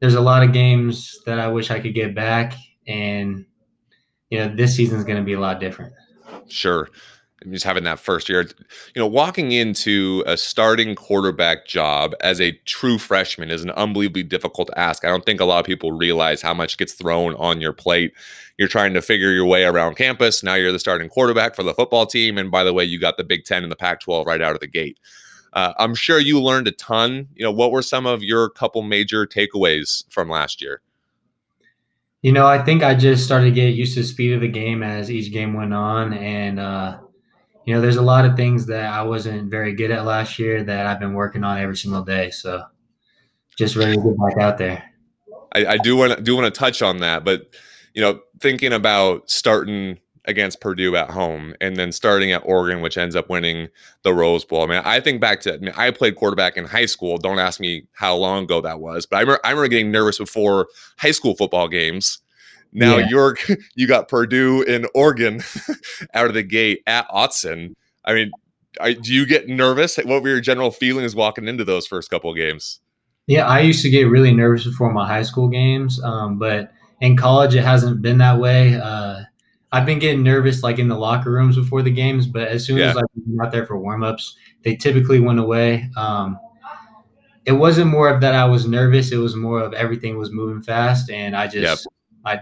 there's 0.00 0.14
a 0.14 0.20
lot 0.20 0.42
of 0.42 0.52
games 0.52 1.18
that 1.26 1.38
I 1.38 1.48
wish 1.48 1.70
I 1.70 1.80
could 1.80 1.94
get 1.94 2.14
back, 2.14 2.54
and 2.86 3.44
you 4.30 4.38
know 4.38 4.54
this 4.54 4.74
season's 4.76 5.04
going 5.04 5.18
to 5.18 5.24
be 5.24 5.32
a 5.34 5.40
lot 5.40 5.60
different. 5.60 5.92
Sure. 6.48 6.88
And 7.40 7.52
just 7.52 7.64
having 7.64 7.84
that 7.84 8.00
first 8.00 8.28
year, 8.28 8.42
you 8.42 9.00
know, 9.00 9.06
walking 9.06 9.52
into 9.52 10.24
a 10.26 10.36
starting 10.36 10.96
quarterback 10.96 11.66
job 11.68 12.12
as 12.20 12.40
a 12.40 12.50
true 12.64 12.98
freshman 12.98 13.48
is 13.48 13.62
an 13.62 13.70
unbelievably 13.70 14.24
difficult 14.24 14.70
ask. 14.76 15.04
I 15.04 15.08
don't 15.08 15.24
think 15.24 15.40
a 15.40 15.44
lot 15.44 15.60
of 15.60 15.64
people 15.66 15.92
realize 15.92 16.42
how 16.42 16.52
much 16.52 16.76
gets 16.78 16.94
thrown 16.94 17.34
on 17.36 17.60
your 17.60 17.72
plate. 17.72 18.12
You're 18.58 18.66
trying 18.66 18.92
to 18.94 19.00
figure 19.02 19.30
your 19.30 19.44
way 19.46 19.62
around 19.64 19.94
campus. 19.96 20.42
Now 20.42 20.54
you're 20.54 20.72
the 20.72 20.80
starting 20.80 21.08
quarterback 21.08 21.54
for 21.54 21.62
the 21.62 21.74
football 21.74 22.06
team. 22.06 22.38
And 22.38 22.50
by 22.50 22.64
the 22.64 22.72
way, 22.72 22.82
you 22.84 22.98
got 22.98 23.18
the 23.18 23.24
Big 23.24 23.44
Ten 23.44 23.62
and 23.62 23.70
the 23.70 23.76
Pac 23.76 24.00
12 24.00 24.26
right 24.26 24.42
out 24.42 24.54
of 24.54 24.60
the 24.60 24.66
gate. 24.66 24.98
Uh, 25.52 25.72
I'm 25.78 25.94
sure 25.94 26.18
you 26.18 26.40
learned 26.40 26.68
a 26.68 26.72
ton. 26.72 27.28
You 27.34 27.44
know, 27.44 27.52
what 27.52 27.72
were 27.72 27.82
some 27.82 28.06
of 28.06 28.22
your 28.22 28.50
couple 28.50 28.82
major 28.82 29.26
takeaways 29.26 30.04
from 30.10 30.28
last 30.28 30.60
year? 30.60 30.82
You 32.22 32.32
know, 32.32 32.46
I 32.46 32.62
think 32.62 32.82
I 32.82 32.94
just 32.94 33.24
started 33.24 33.46
to 33.46 33.50
get 33.52 33.74
used 33.74 33.94
to 33.94 34.00
the 34.00 34.06
speed 34.06 34.32
of 34.32 34.40
the 34.40 34.48
game 34.48 34.82
as 34.82 35.10
each 35.10 35.32
game 35.32 35.54
went 35.54 35.72
on, 35.72 36.12
and 36.12 36.58
uh, 36.58 36.98
you 37.64 37.74
know, 37.74 37.80
there's 37.80 37.96
a 37.96 38.02
lot 38.02 38.24
of 38.24 38.36
things 38.36 38.66
that 38.66 38.92
I 38.92 39.02
wasn't 39.02 39.50
very 39.50 39.74
good 39.74 39.90
at 39.90 40.04
last 40.04 40.38
year 40.38 40.64
that 40.64 40.86
I've 40.86 40.98
been 40.98 41.14
working 41.14 41.44
on 41.44 41.58
every 41.58 41.76
single 41.76 42.02
day. 42.02 42.30
So, 42.30 42.64
just 43.56 43.76
ready 43.76 43.94
to 43.94 44.02
get 44.02 44.18
back 44.18 44.42
out 44.42 44.58
there. 44.58 44.82
I, 45.54 45.66
I 45.66 45.76
do 45.76 45.96
want 45.96 46.16
to 46.16 46.22
do 46.22 46.34
want 46.34 46.52
to 46.52 46.58
touch 46.58 46.82
on 46.82 46.98
that, 46.98 47.24
but 47.24 47.54
you 47.94 48.02
know, 48.02 48.20
thinking 48.40 48.72
about 48.72 49.30
starting 49.30 49.98
against 50.28 50.60
Purdue 50.60 50.94
at 50.94 51.10
home 51.10 51.54
and 51.60 51.76
then 51.76 51.90
starting 51.90 52.30
at 52.30 52.42
Oregon, 52.44 52.82
which 52.82 52.96
ends 52.98 53.16
up 53.16 53.28
winning 53.28 53.68
the 54.02 54.12
Rose 54.14 54.44
Bowl. 54.44 54.62
I 54.62 54.66
mean, 54.66 54.82
I 54.84 55.00
think 55.00 55.20
back 55.20 55.40
to 55.40 55.54
I, 55.54 55.58
mean, 55.58 55.72
I 55.76 55.90
played 55.90 56.14
quarterback 56.14 56.56
in 56.56 56.66
high 56.66 56.86
school. 56.86 57.16
Don't 57.16 57.38
ask 57.38 57.58
me 57.58 57.86
how 57.94 58.14
long 58.14 58.44
ago 58.44 58.60
that 58.60 58.78
was, 58.78 59.06
but 59.06 59.16
I 59.16 59.20
remember, 59.20 59.40
I 59.42 59.50
remember 59.50 59.68
getting 59.68 59.90
nervous 59.90 60.18
before 60.18 60.68
high 60.98 61.10
school 61.10 61.34
football 61.34 61.66
games. 61.66 62.20
Now 62.72 62.98
Yeah. 62.98 63.08
you're 63.08 63.36
you 63.74 63.88
got 63.88 64.08
Purdue 64.08 64.62
in 64.62 64.86
Oregon 64.94 65.42
out 66.14 66.26
of 66.26 66.34
the 66.34 66.42
gate 66.42 66.82
at 66.86 67.08
Autzen. 67.08 67.74
I 68.04 68.14
mean, 68.14 68.30
I, 68.80 68.92
do 68.92 69.12
you 69.12 69.26
get 69.26 69.48
nervous? 69.48 69.96
What 69.96 70.22
were 70.22 70.28
your 70.28 70.40
general 70.40 70.70
feelings 70.70 71.16
walking 71.16 71.48
into 71.48 71.64
those 71.64 71.86
first 71.86 72.10
couple 72.10 72.30
of 72.30 72.36
games? 72.36 72.80
Yeah, 73.26 73.46
I 73.46 73.60
used 73.60 73.82
to 73.82 73.90
get 73.90 74.04
really 74.04 74.32
nervous 74.32 74.64
before 74.64 74.92
my 74.92 75.06
high 75.06 75.22
school 75.22 75.48
games, 75.48 76.02
um, 76.02 76.38
but 76.38 76.70
in 77.00 77.16
college 77.16 77.54
it 77.54 77.62
hasn't 77.62 78.02
been 78.02 78.18
that 78.18 78.38
way. 78.38 78.74
Uh, 78.74 79.20
I've 79.70 79.84
been 79.86 79.98
getting 79.98 80.22
nervous 80.22 80.62
like 80.62 80.78
in 80.78 80.88
the 80.88 80.96
locker 80.96 81.30
rooms 81.30 81.56
before 81.56 81.82
the 81.82 81.90
games, 81.90 82.26
but 82.26 82.48
as 82.48 82.64
soon 82.64 82.78
as 82.78 82.88
Yeah. 82.88 82.92
like 82.94 83.04
I'm 83.16 83.40
out 83.40 83.52
there 83.52 83.66
for 83.66 83.78
warmups, 83.78 84.32
they 84.62 84.74
typically 84.76 85.20
went 85.20 85.38
away. 85.38 85.90
Um, 85.96 86.38
it 87.44 87.52
wasn't 87.52 87.90
more 87.90 88.08
of 88.08 88.20
that 88.20 88.34
I 88.34 88.44
was 88.44 88.66
nervous; 88.66 89.12
it 89.12 89.16
was 89.16 89.34
more 89.36 89.60
of 89.60 89.72
everything 89.74 90.18
was 90.18 90.30
moving 90.32 90.62
fast, 90.62 91.10
and 91.10 91.34
I 91.36 91.46
just 91.48 91.86
I 92.24 92.40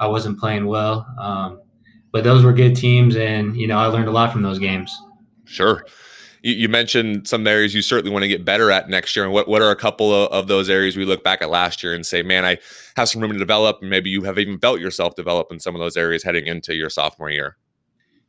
I 0.00 0.06
wasn't 0.06 0.38
playing 0.38 0.66
well. 0.66 1.06
Um, 1.18 1.60
but 2.12 2.24
those 2.24 2.44
were 2.44 2.52
good 2.52 2.74
teams, 2.76 3.16
and 3.16 3.56
you 3.56 3.66
know 3.66 3.78
I 3.78 3.86
learned 3.86 4.08
a 4.08 4.12
lot 4.12 4.32
from 4.32 4.42
those 4.42 4.58
games. 4.58 4.90
Sure. 5.44 5.84
You, 6.48 6.54
you 6.54 6.68
mentioned 6.68 7.28
some 7.28 7.46
areas 7.46 7.74
you 7.74 7.82
certainly 7.82 8.10
want 8.10 8.22
to 8.22 8.28
get 8.28 8.44
better 8.44 8.70
at 8.70 8.88
next 8.88 9.14
year. 9.14 9.24
And 9.24 9.34
what, 9.34 9.48
what 9.48 9.60
are 9.60 9.70
a 9.70 9.76
couple 9.76 10.12
of, 10.14 10.32
of 10.32 10.48
those 10.48 10.70
areas 10.70 10.96
we 10.96 11.04
look 11.04 11.22
back 11.22 11.42
at 11.42 11.50
last 11.50 11.82
year 11.82 11.94
and 11.94 12.06
say, 12.06 12.22
man, 12.22 12.44
I 12.44 12.58
have 12.96 13.08
some 13.08 13.20
room 13.20 13.32
to 13.32 13.38
develop? 13.38 13.78
And 13.80 13.90
maybe 13.90 14.10
you 14.10 14.22
have 14.22 14.38
even 14.38 14.58
felt 14.58 14.80
yourself 14.80 15.14
develop 15.14 15.52
in 15.52 15.60
some 15.60 15.74
of 15.74 15.80
those 15.80 15.96
areas 15.96 16.22
heading 16.22 16.46
into 16.46 16.74
your 16.74 16.90
sophomore 16.90 17.30
year. 17.30 17.56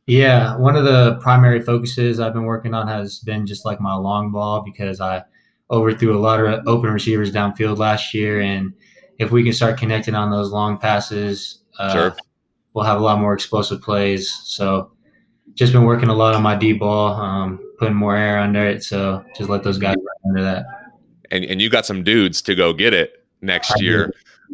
Yeah, 0.06 0.56
one 0.56 0.76
of 0.76 0.84
the 0.84 1.18
primary 1.20 1.60
focuses 1.60 2.20
I've 2.20 2.32
been 2.32 2.44
working 2.44 2.74
on 2.74 2.88
has 2.88 3.20
been 3.20 3.46
just 3.46 3.64
like 3.64 3.80
my 3.80 3.94
long 3.94 4.32
ball 4.32 4.62
because 4.62 5.00
I 5.00 5.22
overthrew 5.70 6.16
a 6.16 6.18
lot 6.18 6.40
of 6.40 6.66
open 6.66 6.90
receivers 6.90 7.30
downfield 7.32 7.78
last 7.78 8.12
year, 8.12 8.40
and 8.40 8.72
if 9.18 9.30
we 9.30 9.44
can 9.44 9.52
start 9.52 9.78
connecting 9.78 10.14
on 10.14 10.30
those 10.30 10.50
long 10.50 10.78
passes, 10.78 11.62
uh, 11.78 11.92
Sure. 11.92 12.16
we'll 12.74 12.84
have 12.84 12.98
a 12.98 13.04
lot 13.04 13.20
more 13.20 13.34
explosive 13.34 13.82
plays. 13.82 14.28
So, 14.44 14.90
just 15.54 15.72
been 15.72 15.84
working 15.84 16.08
a 16.08 16.14
lot 16.14 16.34
on 16.34 16.42
my 16.42 16.56
D 16.56 16.72
ball, 16.72 17.14
um, 17.14 17.58
putting 17.78 17.94
more 17.94 18.16
air 18.16 18.38
under 18.38 18.64
it. 18.66 18.82
So, 18.82 19.24
just 19.36 19.50
let 19.50 19.62
those 19.62 19.78
guys 19.78 19.96
run 19.96 20.30
under 20.30 20.42
that. 20.42 20.64
And, 21.30 21.44
and 21.44 21.62
you 21.62 21.68
got 21.70 21.86
some 21.86 22.02
dudes 22.02 22.42
to 22.42 22.54
go 22.54 22.72
get 22.72 22.92
it 22.94 23.24
next 23.40 23.72
I 23.72 23.80
year. 23.80 24.12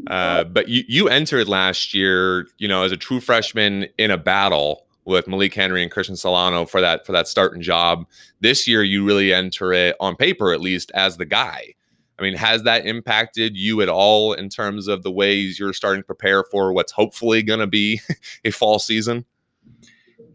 Uh, 0.08 0.44
but 0.44 0.68
you, 0.68 0.84
you 0.88 1.08
entered 1.08 1.48
last 1.48 1.94
year, 1.94 2.46
you 2.58 2.68
know, 2.68 2.82
as 2.82 2.92
a 2.92 2.96
true 2.96 3.20
freshman 3.20 3.86
in 3.98 4.10
a 4.10 4.18
battle 4.18 4.86
with 5.06 5.26
Malik 5.26 5.54
Henry 5.54 5.82
and 5.82 5.90
Christian 5.90 6.16
Solano 6.16 6.66
for 6.66 6.80
that 6.80 7.06
for 7.06 7.12
that 7.12 7.28
starting 7.28 7.62
job. 7.62 8.06
This 8.40 8.68
year, 8.68 8.82
you 8.82 9.04
really 9.04 9.32
enter 9.32 9.72
it 9.72 9.96
on 10.00 10.16
paper, 10.16 10.52
at 10.52 10.60
least, 10.60 10.90
as 10.94 11.16
the 11.16 11.24
guy. 11.24 11.74
I 12.18 12.22
mean, 12.22 12.34
has 12.34 12.62
that 12.62 12.86
impacted 12.86 13.56
you 13.56 13.82
at 13.82 13.88
all 13.88 14.32
in 14.32 14.48
terms 14.48 14.88
of 14.88 15.02
the 15.02 15.10
ways 15.10 15.58
you're 15.58 15.74
starting 15.74 16.02
to 16.02 16.06
prepare 16.06 16.44
for 16.44 16.72
what's 16.72 16.92
hopefully 16.92 17.42
going 17.42 17.60
to 17.60 17.66
be 17.66 18.00
a 18.44 18.50
fall 18.50 18.78
season? 18.78 19.24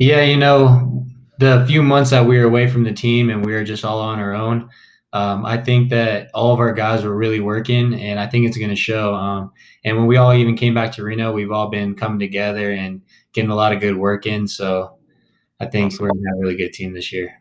Yeah, 0.02 0.24
you 0.24 0.36
know, 0.36 1.06
the 1.38 1.64
few 1.68 1.84
months 1.84 2.10
that 2.10 2.26
we 2.26 2.40
were 2.40 2.46
away 2.46 2.68
from 2.68 2.86
the 2.86 2.92
team 2.92 3.30
and 3.30 3.46
we 3.46 3.52
were 3.52 3.64
just 3.64 3.86
all 3.86 4.00
on 4.00 4.18
our 4.18 4.34
own, 4.34 4.68
um, 5.14 5.46
I 5.46 5.58
think 5.58 5.92
that 5.92 6.32
all 6.34 6.52
of 6.52 6.60
our 6.60 6.74
guys 6.74 7.04
were 7.04 7.16
really 7.16 7.40
working, 7.40 7.94
and 7.94 8.20
I 8.20 8.26
think 8.26 8.48
it's 8.48 8.58
going 8.58 8.72
to 8.72 8.76
show. 8.76 9.14
Um, 9.14 9.52
and 9.86 9.98
when 9.98 10.08
we 10.08 10.18
all 10.18 10.34
even 10.34 10.58
came 10.58 10.74
back 10.74 10.94
to 10.94 11.04
Reno, 11.04 11.32
we've 11.32 11.52
all 11.52 11.70
been 11.70 11.94
coming 11.94 12.18
together 12.18 12.72
and 12.72 13.04
getting 13.34 13.52
a 13.52 13.56
lot 13.56 13.74
of 13.74 13.80
good 13.80 13.96
work 13.96 14.26
in. 14.26 14.48
So 14.48 14.98
I 15.60 15.68
think 15.68 15.94
Awesome. 15.94 16.06
we're 16.08 16.10
a 16.10 16.40
really 16.40 16.58
good 16.58 16.74
team 16.74 16.94
this 16.94 17.14
year. 17.14 17.40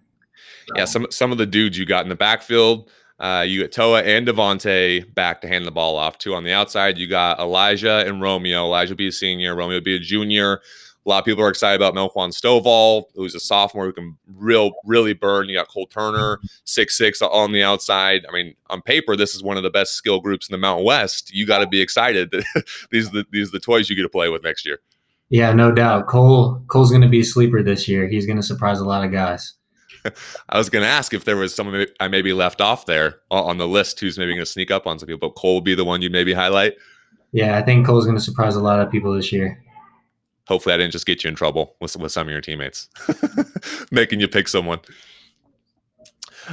Yeah, 0.76 0.84
some 0.84 1.06
some 1.10 1.32
of 1.32 1.38
the 1.38 1.46
dudes 1.46 1.78
you 1.78 1.86
got 1.86 2.04
in 2.04 2.10
the 2.10 2.14
backfield, 2.14 2.90
uh, 3.18 3.46
you 3.48 3.62
got 3.62 3.72
Toa 3.72 4.02
and 4.02 4.28
Devonte 4.28 5.14
back 5.14 5.40
to 5.40 5.48
hand 5.48 5.66
the 5.66 5.70
ball 5.70 5.96
off 5.96 6.18
to. 6.18 6.34
On 6.34 6.44
the 6.44 6.52
outside, 6.52 6.98
you 6.98 7.06
got 7.06 7.38
Elijah 7.38 8.04
and 8.06 8.20
Romeo. 8.20 8.66
Elijah 8.66 8.92
will 8.92 8.98
be 8.98 9.08
a 9.08 9.12
senior, 9.12 9.56
Romeo 9.56 9.78
will 9.78 9.82
be 9.82 9.96
a 9.96 9.98
junior. 9.98 10.60
A 11.06 11.08
lot 11.08 11.18
of 11.18 11.24
people 11.24 11.42
are 11.42 11.48
excited 11.48 11.80
about 11.80 11.94
Melquan 11.94 12.28
Stovall, 12.28 13.04
who's 13.14 13.34
a 13.34 13.40
sophomore 13.40 13.86
who 13.86 13.92
can 13.92 14.18
real 14.36 14.72
really 14.84 15.14
burn. 15.14 15.48
You 15.48 15.56
got 15.56 15.68
Cole 15.68 15.86
Turner, 15.86 16.40
six 16.64 16.96
six 16.96 17.22
on 17.22 17.52
the 17.52 17.62
outside. 17.62 18.26
I 18.28 18.32
mean, 18.32 18.54
on 18.68 18.82
paper, 18.82 19.16
this 19.16 19.34
is 19.34 19.42
one 19.42 19.56
of 19.56 19.62
the 19.62 19.70
best 19.70 19.94
skill 19.94 20.20
groups 20.20 20.48
in 20.48 20.52
the 20.52 20.58
Mountain 20.58 20.84
West. 20.84 21.32
You 21.32 21.46
got 21.46 21.60
to 21.60 21.66
be 21.66 21.80
excited 21.80 22.30
that 22.32 22.44
these 22.90 23.08
are 23.08 23.12
the 23.12 23.24
these 23.32 23.48
are 23.48 23.52
the 23.52 23.60
toys 23.60 23.88
you 23.88 23.96
get 23.96 24.02
to 24.02 24.10
play 24.10 24.28
with 24.28 24.42
next 24.42 24.66
year. 24.66 24.80
Yeah, 25.30 25.52
no 25.52 25.72
doubt. 25.72 26.06
Cole 26.06 26.62
Cole's 26.66 26.90
going 26.90 27.02
to 27.02 27.08
be 27.08 27.20
a 27.20 27.24
sleeper 27.24 27.62
this 27.62 27.88
year. 27.88 28.06
He's 28.06 28.26
going 28.26 28.36
to 28.36 28.42
surprise 28.42 28.80
a 28.80 28.84
lot 28.84 29.04
of 29.04 29.10
guys. 29.10 29.54
I 30.48 30.58
was 30.58 30.68
going 30.68 30.82
to 30.82 30.88
ask 30.88 31.14
if 31.14 31.24
there 31.24 31.36
was 31.36 31.54
someone 31.54 31.86
I 31.98 32.08
maybe 32.08 32.32
left 32.32 32.60
off 32.60 32.86
there 32.86 33.20
on 33.30 33.58
the 33.58 33.68
list 33.68 34.00
who's 34.00 34.18
maybe 34.18 34.32
going 34.32 34.44
to 34.44 34.46
sneak 34.46 34.70
up 34.70 34.86
on 34.86 34.98
some 34.98 35.06
people, 35.06 35.28
but 35.28 35.36
Cole 35.36 35.56
would 35.56 35.64
be 35.64 35.74
the 35.74 35.84
one 35.84 36.02
you 36.02 36.10
maybe 36.10 36.32
highlight. 36.32 36.74
Yeah, 37.32 37.56
I 37.56 37.62
think 37.62 37.86
Cole's 37.86 38.04
going 38.04 38.16
to 38.16 38.22
surprise 38.22 38.56
a 38.56 38.60
lot 38.60 38.80
of 38.80 38.90
people 38.90 39.14
this 39.14 39.32
year. 39.32 39.62
Hopefully, 40.50 40.74
I 40.74 40.78
didn't 40.78 40.90
just 40.90 41.06
get 41.06 41.22
you 41.22 41.28
in 41.28 41.36
trouble 41.36 41.76
with, 41.80 41.96
with 41.96 42.10
some 42.10 42.26
of 42.26 42.32
your 42.32 42.40
teammates, 42.40 42.88
making 43.92 44.18
you 44.18 44.26
pick 44.26 44.48
someone. 44.48 44.80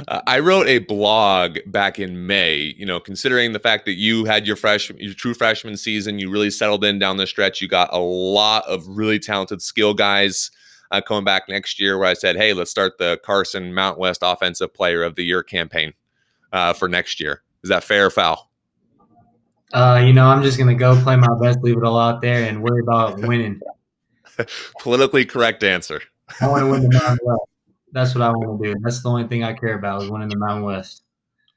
Uh, 0.06 0.20
I 0.24 0.38
wrote 0.38 0.68
a 0.68 0.78
blog 0.78 1.58
back 1.66 1.98
in 1.98 2.28
May. 2.28 2.74
You 2.78 2.86
know, 2.86 3.00
considering 3.00 3.52
the 3.52 3.58
fact 3.58 3.86
that 3.86 3.94
you 3.94 4.24
had 4.24 4.46
your 4.46 4.54
fresh, 4.54 4.88
your 4.90 5.14
true 5.14 5.34
freshman 5.34 5.76
season, 5.76 6.20
you 6.20 6.30
really 6.30 6.50
settled 6.50 6.84
in 6.84 7.00
down 7.00 7.16
the 7.16 7.26
stretch. 7.26 7.60
You 7.60 7.66
got 7.66 7.92
a 7.92 7.98
lot 7.98 8.64
of 8.68 8.86
really 8.86 9.18
talented 9.18 9.60
skill 9.62 9.94
guys 9.94 10.52
uh, 10.92 11.00
coming 11.00 11.24
back 11.24 11.48
next 11.48 11.80
year. 11.80 11.98
Where 11.98 12.06
I 12.06 12.14
said, 12.14 12.36
"Hey, 12.36 12.52
let's 12.52 12.70
start 12.70 12.98
the 12.98 13.18
Carson 13.24 13.74
Mount 13.74 13.98
West 13.98 14.20
Offensive 14.22 14.72
Player 14.72 15.02
of 15.02 15.16
the 15.16 15.24
Year 15.24 15.42
campaign 15.42 15.92
uh, 16.52 16.72
for 16.72 16.88
next 16.88 17.18
year." 17.18 17.42
Is 17.64 17.70
that 17.70 17.82
fair 17.82 18.06
or 18.06 18.10
foul? 18.10 18.48
Uh, 19.72 20.00
you 20.06 20.12
know, 20.12 20.28
I'm 20.28 20.44
just 20.44 20.56
going 20.56 20.68
to 20.68 20.78
go 20.78 20.94
play 21.02 21.16
my 21.16 21.36
best, 21.40 21.58
leave 21.64 21.76
it 21.76 21.82
all 21.82 21.98
out 21.98 22.22
there, 22.22 22.48
and 22.48 22.62
worry 22.62 22.80
about 22.80 23.18
winning. 23.18 23.60
Politically 24.80 25.24
correct 25.24 25.62
answer. 25.62 26.00
I 26.40 26.48
want 26.48 26.62
to 26.62 26.70
win 26.70 26.82
the 26.82 26.98
Mountain 26.98 27.18
West. 27.22 27.42
That's 27.92 28.14
what 28.14 28.22
I 28.22 28.30
want 28.30 28.62
to 28.62 28.74
do. 28.74 28.80
That's 28.82 29.02
the 29.02 29.08
only 29.08 29.26
thing 29.26 29.44
I 29.44 29.54
care 29.54 29.74
about 29.74 30.02
is 30.02 30.10
winning 30.10 30.28
the 30.28 30.36
Mountain 30.36 30.64
West. 30.64 31.02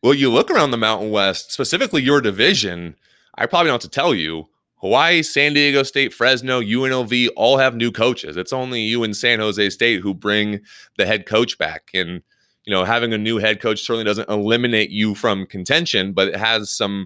Well, 0.02 0.14
you 0.14 0.32
look 0.32 0.50
around 0.50 0.72
the 0.72 0.78
Mountain 0.78 1.12
West, 1.12 1.52
specifically 1.52 2.02
your 2.02 2.22
division. 2.22 2.96
I 3.36 3.46
probably 3.46 3.68
don't 3.68 3.84
have 3.84 3.92
to 3.92 3.96
tell 3.96 4.16
you. 4.16 4.48
Hawaii, 4.78 5.22
San 5.22 5.54
Diego 5.54 5.84
State, 5.84 6.12
Fresno, 6.12 6.60
UNLV 6.60 7.30
all 7.36 7.58
have 7.58 7.76
new 7.76 7.92
coaches. 7.92 8.36
It's 8.36 8.52
only 8.52 8.82
you 8.82 9.04
and 9.04 9.16
San 9.16 9.40
Jose 9.40 9.70
State 9.70 10.02
who 10.02 10.16
bring 10.16 10.62
the 10.98 11.06
head 11.06 11.28
coach 11.28 11.60
back. 11.60 11.92
And, 11.94 12.24
you 12.66 12.74
know, 12.74 12.84
having 12.84 13.14
a 13.14 13.18
new 13.18 13.38
head 13.38 13.62
coach 13.62 13.82
certainly 13.82 14.06
doesn't 14.06 14.30
eliminate 14.30 14.90
you 14.90 15.14
from 15.14 15.46
contention, 15.46 16.14
but 16.14 16.30
it 16.30 16.36
has 16.36 16.72
some 16.72 17.06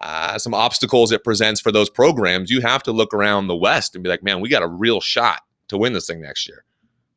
uh, 0.00 0.38
some 0.38 0.54
obstacles 0.54 1.12
it 1.12 1.24
presents 1.24 1.60
for 1.60 1.72
those 1.72 1.88
programs. 1.90 2.50
You 2.50 2.60
have 2.60 2.82
to 2.84 2.92
look 2.92 3.14
around 3.14 3.46
the 3.46 3.56
West 3.56 3.94
and 3.94 4.04
be 4.04 4.10
like, 4.10 4.22
man, 4.22 4.40
we 4.40 4.48
got 4.48 4.62
a 4.62 4.68
real 4.68 5.00
shot 5.00 5.42
to 5.68 5.78
win 5.78 5.92
this 5.92 6.06
thing 6.06 6.20
next 6.20 6.48
year. 6.48 6.64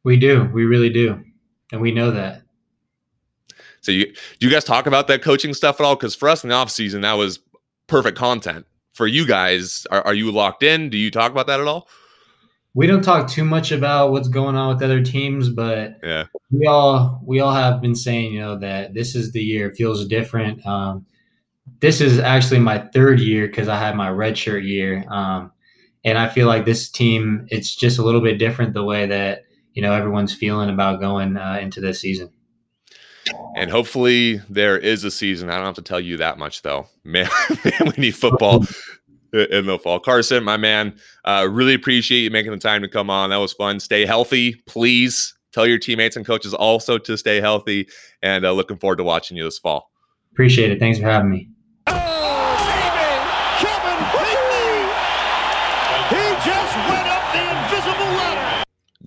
We 0.04 0.18
do. 0.18 0.50
We 0.54 0.66
really 0.66 0.90
do. 0.90 1.24
And 1.72 1.82
we 1.82 1.92
know 1.92 2.12
that. 2.12 2.42
So 3.82 3.92
you 3.92 4.06
do 4.40 4.48
you 4.48 4.50
guys 4.50 4.64
talk 4.64 4.88
about 4.88 5.08
that 5.08 5.22
coaching 5.22 5.54
stuff 5.54 5.80
at 5.80 5.86
all? 5.86 5.96
Because 5.96 6.16
for 6.16 6.28
us 6.30 6.44
in 6.44 6.50
the 6.50 6.56
off 6.56 6.70
season, 6.72 7.02
that 7.02 7.14
was 7.14 7.40
perfect 7.88 8.18
content. 8.18 8.66
For 8.94 9.08
you 9.08 9.26
guys, 9.26 9.86
are, 9.92 10.02
are 10.02 10.14
you 10.14 10.32
locked 10.32 10.64
in? 10.64 10.90
Do 10.90 10.98
you 10.98 11.12
talk 11.12 11.32
about 11.32 11.48
that 11.48 11.60
at 11.60 11.68
all? 11.68 11.88
we 12.76 12.86
don't 12.86 13.02
talk 13.02 13.28
too 13.28 13.44
much 13.44 13.72
about 13.72 14.12
what's 14.12 14.28
going 14.28 14.56
on 14.56 14.74
with 14.74 14.84
other 14.84 15.02
teams, 15.04 15.50
but 15.50 15.98
Yeah. 16.04 16.26
we 16.52 16.68
all 16.68 17.20
we 17.26 17.40
all 17.40 17.54
have 17.54 17.82
been 17.82 17.96
saying, 17.96 18.32
you 18.34 18.40
know, 18.40 18.60
that 18.60 18.94
this 18.94 19.16
is 19.16 19.32
the 19.32 19.42
year. 19.42 19.70
It 19.70 19.76
feels 19.76 20.06
different. 20.06 20.66
Um, 20.66 21.06
this 21.80 22.02
is 22.02 22.20
actually 22.20 22.60
my 22.60 22.80
third 22.80 23.20
year 23.20 23.48
because 23.48 23.68
I 23.68 23.78
had 23.78 23.96
my 23.96 24.10
redshirt 24.10 24.68
year, 24.68 25.06
um, 25.10 25.52
and 26.04 26.18
I 26.18 26.30
feel 26.30 26.48
like 26.48 26.66
this 26.66 26.90
team 26.90 27.46
it's 27.50 27.76
just 27.76 28.00
a 28.00 28.04
little 28.04 28.22
bit 28.22 28.38
different 28.38 28.74
the 28.74 28.84
way 28.84 29.06
that 29.08 29.44
you 29.74 29.82
know 29.82 29.94
everyone's 29.94 30.34
feeling 30.34 30.70
about 30.70 31.00
going 31.00 31.38
uh, 31.38 31.60
into 31.62 31.82
this 31.82 32.00
season. 32.00 32.32
And 33.56 33.70
hopefully 33.70 34.42
there 34.50 34.78
is 34.78 35.04
a 35.04 35.12
season. 35.12 35.50
I 35.50 35.58
don't 35.58 35.66
have 35.66 35.76
to 35.76 35.82
tell 35.82 36.00
you 36.00 36.18
that 36.18 36.38
much, 36.38 36.62
though. 36.62 36.88
Man, 37.04 37.30
man 37.64 37.74
we 37.86 37.94
need 37.98 38.16
football 38.16 38.66
in 39.34 39.66
the 39.66 39.80
fall. 39.82 40.00
Carson, 40.00 40.44
my 40.44 40.58
man, 40.58 40.98
uh, 41.26 41.48
really 41.50 41.74
appreciate 41.74 42.22
you 42.22 42.30
making 42.32 42.52
the 42.52 42.58
time 42.58 42.82
to 42.82 42.88
come 42.88 43.10
on. 43.10 43.30
That 43.30 43.38
was 43.38 43.54
fun. 43.54 43.80
Stay 43.80 44.06
healthy, 44.06 44.56
please. 44.68 45.36
Tell 45.52 45.66
your 45.66 45.80
teammates 45.80 46.16
and 46.16 46.26
coaches 46.26 46.54
also 46.54 46.98
to 47.00 47.18
stay 47.18 47.42
healthy. 47.42 47.88
And 48.22 48.46
uh, 48.46 48.52
looking 48.52 48.78
forward 48.78 48.98
to 48.98 49.04
watching 49.04 49.38
you 49.38 49.44
this 49.44 49.60
fall. 49.60 49.92
Appreciate 50.32 50.72
it. 50.72 50.80
Thanks 50.80 51.00
for 51.00 51.06
having 51.06 51.30
me. 51.30 51.50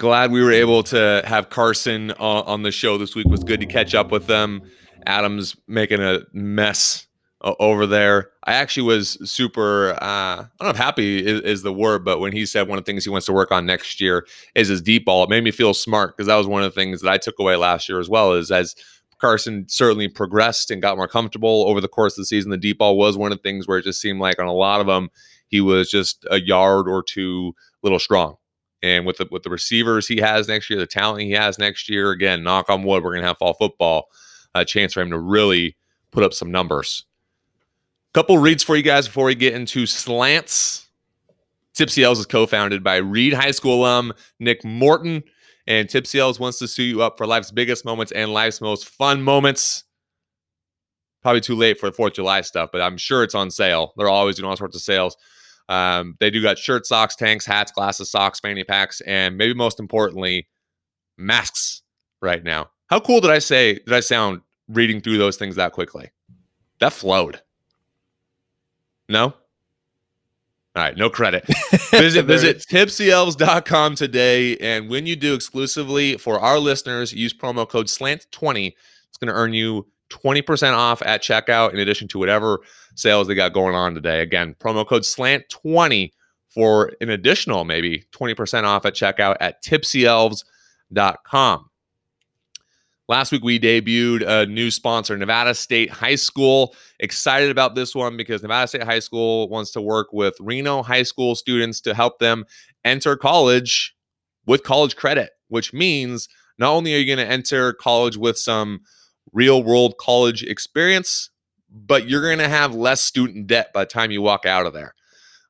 Glad 0.03 0.33
we 0.33 0.43
were 0.43 0.51
able 0.51 0.83
to 0.83 1.23
have 1.25 1.49
Carson 1.49 2.11
uh, 2.11 2.41
on 2.41 2.65
the 2.65 2.73
show 2.73 2.99
this 2.99 3.15
week. 3.15 3.27
It 3.27 3.31
was 3.31 3.45
good 3.45 3.61
to 3.61 3.67
catch 3.67 3.95
up 3.95 4.11
with 4.11 4.27
them. 4.27 4.69
Adam's 5.07 5.55
making 5.69 6.01
a 6.01 6.23
mess 6.33 7.07
uh, 7.41 7.55
over 7.61 7.87
there. 7.87 8.31
I 8.43 8.55
actually 8.55 8.83
was 8.83 9.17
super, 9.31 9.93
uh, 9.93 10.03
I 10.03 10.47
don't 10.59 10.67
know 10.67 10.71
if 10.71 10.77
happy 10.77 11.25
is, 11.25 11.43
is, 11.43 11.63
the 11.63 11.73
word, 11.73 12.05
but 12.05 12.19
when 12.19 12.33
he 12.33 12.47
said 12.47 12.67
one 12.67 12.79
of 12.79 12.85
the 12.85 12.91
things 12.91 13.05
he 13.05 13.11
wants 13.11 13.27
to 13.27 13.33
work 13.33 13.53
on 13.53 13.65
next 13.65 14.01
year 14.01 14.27
is 14.57 14.67
his 14.67 14.83
deep 14.83 15.05
ball, 15.05 15.23
it 15.23 15.31
made 15.31 15.45
me 15.45 15.53
feel 15.53 15.73
smart 15.73 16.17
because 16.17 16.27
that 16.27 16.35
was 16.35 16.49
one 16.49 16.65
of 16.65 16.75
the 16.75 16.81
things 16.81 17.01
that 17.03 17.09
I 17.09 17.17
took 17.17 17.39
away 17.39 17.55
last 17.55 17.89
year 17.89 18.01
as 18.01 18.09
well. 18.09 18.33
Is 18.33 18.51
as 18.51 18.75
Carson 19.21 19.67
certainly 19.69 20.09
progressed 20.09 20.73
and 20.73 20.83
got 20.83 20.97
more 20.97 21.07
comfortable 21.07 21.67
over 21.69 21.81
the 21.81 21.87
course 21.87 22.15
of 22.15 22.23
the 22.23 22.27
season, 22.27 22.51
the 22.51 22.57
deep 22.57 22.79
ball 22.79 22.99
was 22.99 23.17
one 23.17 23.31
of 23.31 23.39
the 23.39 23.43
things 23.43 23.69
where 23.69 23.79
it 23.79 23.85
just 23.85 24.01
seemed 24.01 24.19
like 24.19 24.41
on 24.41 24.47
a 24.47 24.53
lot 24.53 24.81
of 24.81 24.89
them, 24.89 25.11
he 25.47 25.61
was 25.61 25.89
just 25.89 26.27
a 26.29 26.41
yard 26.41 26.89
or 26.89 27.05
two 27.05 27.55
little 27.85 28.01
strong. 28.01 28.35
And 28.83 29.07
with 29.07 29.19
the 29.19 29.29
with 29.31 29.45
the 29.45 29.51
receivers 29.51 30.09
he 30.09 30.17
has 30.19 30.49
next 30.49 30.69
year, 30.69 30.79
the 30.79 30.87
talent 30.87 31.23
he 31.23 31.33
has 31.33 31.59
next 31.59 31.89
year, 31.89 32.11
again, 32.11 32.43
knock 32.43 32.69
on 32.69 32.83
wood, 32.83 33.05
we're 33.05 33.15
gonna 33.15 33.27
have 33.27 33.39
fall 33.39 33.55
football, 33.55 34.09
a 34.55 34.65
chance 34.65 34.93
for 34.93 35.01
him 35.01 35.11
to 35.11 35.19
really 35.19 35.77
put 36.11 36.25
up 36.25 36.35
some 36.35 36.51
numbers. 36.51 37.05
Couple 38.13 38.37
reads 38.39 38.63
for 38.63 38.77
you 38.77 38.83
guys 38.83 39.07
before 39.07 39.25
we 39.25 39.35
get 39.35 39.55
into 39.55 39.87
slants. 39.87 40.89
Tipsy 41.75 42.05
Elves 42.05 42.21
is 42.21 42.27
co-founded 42.27 42.85
by 42.85 42.97
Reed 42.97 43.33
High 43.33 43.53
School 43.53 43.81
alum 43.81 44.13
Nick 44.39 44.65
Morton, 44.65 45.23
and 45.67 45.89
Tipsy 45.89 46.19
Elves 46.19 46.39
wants 46.39 46.59
to 46.59 46.69
suit 46.69 46.83
you 46.83 47.03
up 47.03 47.17
for 47.17 47.27
life's 47.27 47.51
biggest 47.51 47.85
moments 47.85 48.13
and 48.13 48.33
life's 48.35 48.61
most 48.61 48.87
fun 48.87 49.23
moments. 49.23 49.85
Probably 51.23 51.41
too 51.41 51.55
late 51.55 51.79
for 51.79 51.87
the 51.87 51.93
Fourth 51.93 52.13
of 52.13 52.17
July 52.17 52.41
stuff, 52.43 52.71
but 52.73 52.83
I'm 52.83 52.99
sure 52.99 53.23
it's 53.23 53.35
on 53.35 53.51
sale. 53.51 53.95
They're 53.97 54.09
always 54.09 54.37
doing 54.37 54.51
all 54.51 54.57
sorts 54.57 54.77
of 54.77 54.83
sales. 54.83 55.17
Um, 55.73 56.17
they 56.21 56.31
do 56.31 56.43
got 56.43 56.59
shirt, 56.59 56.85
socks, 56.85 57.17
tanks, 57.17 57.47
hats, 57.47 57.73
glasses, 57.73 58.11
socks, 58.11 58.39
fanny 58.41 58.63
packs, 58.63 59.01
and 59.03 59.39
maybe 59.39 59.55
most 59.55 59.81
importantly, 59.81 60.47
masks 61.17 61.81
right 62.21 62.45
now. 62.45 62.69
How 62.89 63.01
cool 63.01 63.23
did 63.23 63.31
I 63.31 63.39
say? 63.39 63.75
Did 63.75 63.95
I 63.95 64.01
sound 64.01 64.43
reading 64.69 65.01
through 65.01 65.17
those 65.17 65.39
things 65.39 65.57
that 65.57 65.73
quickly? 65.73 66.11
That 66.81 66.93
flowed. 66.93 67.41
No? 69.09 69.25
All 69.25 70.83
right, 70.83 70.95
no 70.95 71.09
credit. 71.09 71.47
Visit 71.91 72.27
visit 72.27 72.59
tipsyelves.com 72.71 73.95
today. 73.95 74.59
And 74.59 74.91
when 74.91 75.07
you 75.07 75.17
do 75.17 75.33
exclusively 75.33 76.19
for 76.19 76.39
our 76.39 76.59
listeners, 76.59 77.15
use 77.15 77.33
promo 77.33 77.67
code 77.67 77.87
SLANT20. 77.87 78.75
It's 79.09 79.19
going 79.19 79.29
to 79.29 79.35
earn 79.35 79.55
you 79.55 79.87
20% 80.13 80.75
off 80.75 81.03
at 81.03 81.23
checkout 81.23 81.73
in 81.73 81.79
addition 81.79 82.09
to 82.09 82.19
whatever 82.19 82.61
sales 82.95 83.27
they 83.27 83.35
got 83.35 83.53
going 83.53 83.75
on 83.75 83.95
today. 83.95 84.21
Again, 84.21 84.55
promo 84.59 84.87
code 84.87 85.03
SLANT20 85.03 86.13
for 86.49 86.93
an 87.01 87.11
additional 87.11 87.65
maybe 87.65 88.05
20% 88.13 88.65
off 88.65 88.87
at 88.87 88.95
checkout 88.95 89.37
at 89.41 89.63
tipsyelves.com. 89.65 91.69
Last 93.09 93.33
week, 93.33 93.43
we 93.43 93.59
debuted 93.59 94.27
a 94.27 94.47
new 94.47 94.71
sponsor, 94.71 95.17
Nevada 95.17 95.55
State 95.55 95.91
High 95.91 96.15
School. 96.15 96.75
Excited 97.01 97.51
about 97.51 97.75
this 97.75 97.95
one 97.95 98.17
because 98.17 98.43
Nevada 98.43 98.69
State 98.69 98.85
High 98.85 99.01
School 99.01 99.49
wants 99.49 99.73
to 99.73 99.81
work 99.81 100.13
with 100.13 100.35
Reno 100.41 100.83
High 100.83 101.03
School 101.03 101.35
students 101.35 101.81
to 101.83 101.95
help 101.95 102.21
them 102.21 102.45
enter 102.85 103.17
college 103.17 103.95
with 104.47 104.63
college 104.63 104.97
credit, 104.97 105.31
which 105.49 105.73
means 105.73 106.29
not 106.59 106.71
only 106.71 106.95
are 106.95 106.99
you 106.99 107.07
going 107.07 107.27
to 107.27 107.31
enter 107.31 107.73
college 107.73 108.17
with 108.17 108.39
some 108.39 108.81
real 109.33 109.63
world 109.63 109.97
college 109.99 110.43
experience, 110.43 111.31
but 111.71 112.09
you're 112.09 112.23
going 112.23 112.39
to 112.39 112.49
have 112.49 112.75
less 112.75 113.03
student 113.03 113.47
debt 113.47 113.73
by 113.73 113.85
the 113.85 113.91
time 113.91 114.11
you 114.11 114.23
walk 114.23 114.47
out 114.47 114.67
of 114.67 114.73
there. 114.73 114.95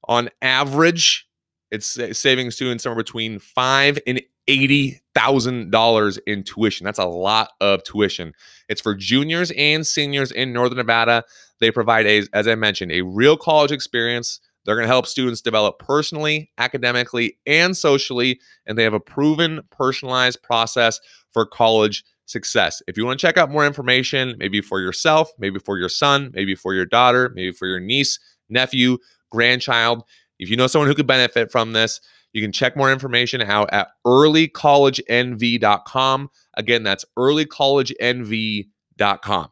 On 0.08 0.28
average, 0.40 1.26
it's 1.70 1.98
saving 2.18 2.50
students 2.50 2.84
somewhere 2.84 3.02
between 3.02 3.38
five 3.38 3.98
and 4.06 4.20
eighty 4.48 5.00
thousand 5.14 5.70
dollars 5.70 6.18
in 6.26 6.42
tuition. 6.42 6.84
That's 6.84 6.98
a 6.98 7.06
lot 7.06 7.52
of 7.60 7.82
tuition. 7.84 8.32
It's 8.68 8.80
for 8.80 8.94
juniors 8.94 9.52
and 9.56 9.86
seniors 9.86 10.32
in 10.32 10.52
Northern 10.52 10.78
Nevada. 10.78 11.24
They 11.60 11.70
provide 11.70 12.06
a, 12.06 12.24
as 12.32 12.48
I 12.48 12.56
mentioned, 12.56 12.92
a 12.92 13.02
real 13.02 13.36
college 13.36 13.70
experience. 13.70 14.40
They're 14.64 14.74
going 14.74 14.86
to 14.86 14.92
help 14.92 15.06
students 15.06 15.40
develop 15.40 15.78
personally, 15.78 16.50
academically, 16.58 17.38
and 17.46 17.76
socially, 17.76 18.40
and 18.66 18.76
they 18.76 18.84
have 18.84 18.94
a 18.94 19.00
proven 19.00 19.60
personalized 19.70 20.42
process 20.42 21.00
for 21.32 21.46
college 21.46 22.04
success. 22.26 22.82
If 22.86 22.96
you 22.96 23.04
want 23.04 23.20
to 23.20 23.26
check 23.26 23.36
out 23.36 23.50
more 23.50 23.66
information, 23.66 24.36
maybe 24.38 24.60
for 24.60 24.80
yourself, 24.80 25.30
maybe 25.38 25.58
for 25.58 25.78
your 25.78 25.88
son, 25.88 26.30
maybe 26.32 26.54
for 26.54 26.74
your 26.74 26.86
daughter, 26.86 27.30
maybe 27.34 27.52
for 27.52 27.66
your 27.66 27.80
niece, 27.80 28.18
nephew, 28.48 28.98
grandchild, 29.30 30.04
if 30.42 30.50
you 30.50 30.56
know 30.56 30.66
someone 30.66 30.88
who 30.88 30.96
could 30.96 31.06
benefit 31.06 31.52
from 31.52 31.72
this, 31.72 32.00
you 32.32 32.42
can 32.42 32.50
check 32.50 32.76
more 32.76 32.90
information 32.90 33.40
out 33.42 33.72
at 33.72 33.90
earlycollegenv.com. 34.04 36.30
Again, 36.54 36.82
that's 36.82 37.04
earlycollegenv.com. 37.16 39.48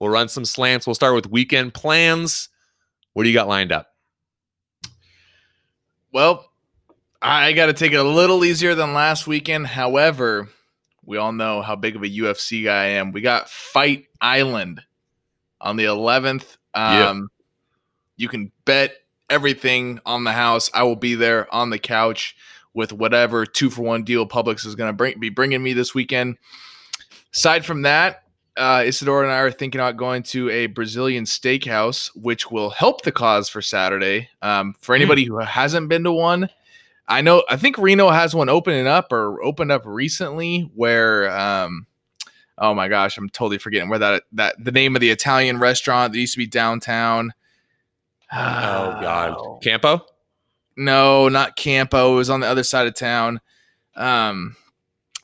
We'll 0.00 0.10
run 0.10 0.28
some 0.28 0.44
slants. 0.44 0.84
We'll 0.86 0.94
start 0.94 1.14
with 1.14 1.30
weekend 1.30 1.74
plans. 1.74 2.48
What 3.12 3.22
do 3.22 3.28
you 3.28 3.34
got 3.34 3.46
lined 3.46 3.70
up? 3.70 3.86
Well, 6.12 6.50
I 7.22 7.52
got 7.52 7.66
to 7.66 7.72
take 7.72 7.92
it 7.92 8.00
a 8.00 8.02
little 8.02 8.44
easier 8.44 8.74
than 8.74 8.94
last 8.94 9.28
weekend. 9.28 9.68
However, 9.68 10.48
we 11.10 11.18
all 11.18 11.32
know 11.32 11.60
how 11.60 11.74
big 11.74 11.96
of 11.96 12.04
a 12.04 12.08
UFC 12.08 12.64
guy 12.64 12.84
I 12.84 12.86
am. 12.90 13.10
We 13.10 13.20
got 13.20 13.50
Fight 13.50 14.06
Island 14.20 14.80
on 15.60 15.76
the 15.76 15.86
11th. 15.86 16.56
Um. 16.72 17.30
You 18.16 18.28
can 18.28 18.52
bet 18.64 18.94
everything 19.28 19.98
on 20.06 20.22
the 20.22 20.32
house. 20.32 20.70
I 20.72 20.84
will 20.84 20.94
be 20.94 21.16
there 21.16 21.52
on 21.52 21.70
the 21.70 21.78
couch 21.80 22.36
with 22.74 22.92
whatever 22.92 23.44
two 23.44 23.70
for 23.70 23.82
one 23.82 24.04
deal 24.04 24.24
Publix 24.24 24.64
is 24.64 24.76
going 24.76 24.88
to 24.88 24.92
bring, 24.92 25.18
be 25.18 25.30
bringing 25.30 25.62
me 25.62 25.72
this 25.72 25.94
weekend. 25.94 26.36
Aside 27.34 27.64
from 27.64 27.82
that, 27.82 28.22
uh, 28.56 28.84
Isidore 28.86 29.24
and 29.24 29.32
I 29.32 29.38
are 29.38 29.50
thinking 29.50 29.80
about 29.80 29.96
going 29.96 30.22
to 30.24 30.48
a 30.50 30.66
Brazilian 30.66 31.24
steakhouse, 31.24 32.10
which 32.14 32.50
will 32.52 32.70
help 32.70 33.02
the 33.02 33.10
cause 33.10 33.48
for 33.48 33.62
Saturday. 33.62 34.28
Um, 34.42 34.74
for 34.78 34.94
anybody 34.94 35.24
who 35.24 35.38
hasn't 35.38 35.88
been 35.88 36.04
to 36.04 36.12
one, 36.12 36.50
I 37.10 37.22
know 37.22 37.42
I 37.48 37.56
think 37.56 37.76
Reno 37.76 38.08
has 38.10 38.34
one 38.34 38.48
opening 38.48 38.86
up 38.86 39.12
or 39.12 39.42
opened 39.42 39.72
up 39.72 39.82
recently 39.84 40.70
where 40.74 41.28
um 41.30 41.86
oh 42.56 42.72
my 42.72 42.88
gosh, 42.88 43.18
I'm 43.18 43.28
totally 43.28 43.58
forgetting 43.58 43.88
where 43.88 43.98
that 43.98 44.22
that 44.32 44.54
the 44.62 44.72
name 44.72 44.94
of 44.94 45.00
the 45.00 45.10
Italian 45.10 45.58
restaurant 45.58 46.12
that 46.12 46.20
used 46.20 46.34
to 46.34 46.38
be 46.38 46.46
downtown. 46.46 47.34
Oh 48.32 48.98
God, 49.00 49.60
Campo. 49.62 50.06
No, 50.76 51.28
not 51.28 51.56
Campo. 51.56 52.12
It 52.12 52.16
was 52.16 52.30
on 52.30 52.40
the 52.40 52.46
other 52.46 52.62
side 52.62 52.86
of 52.86 52.94
town. 52.94 53.40
Um 53.96 54.56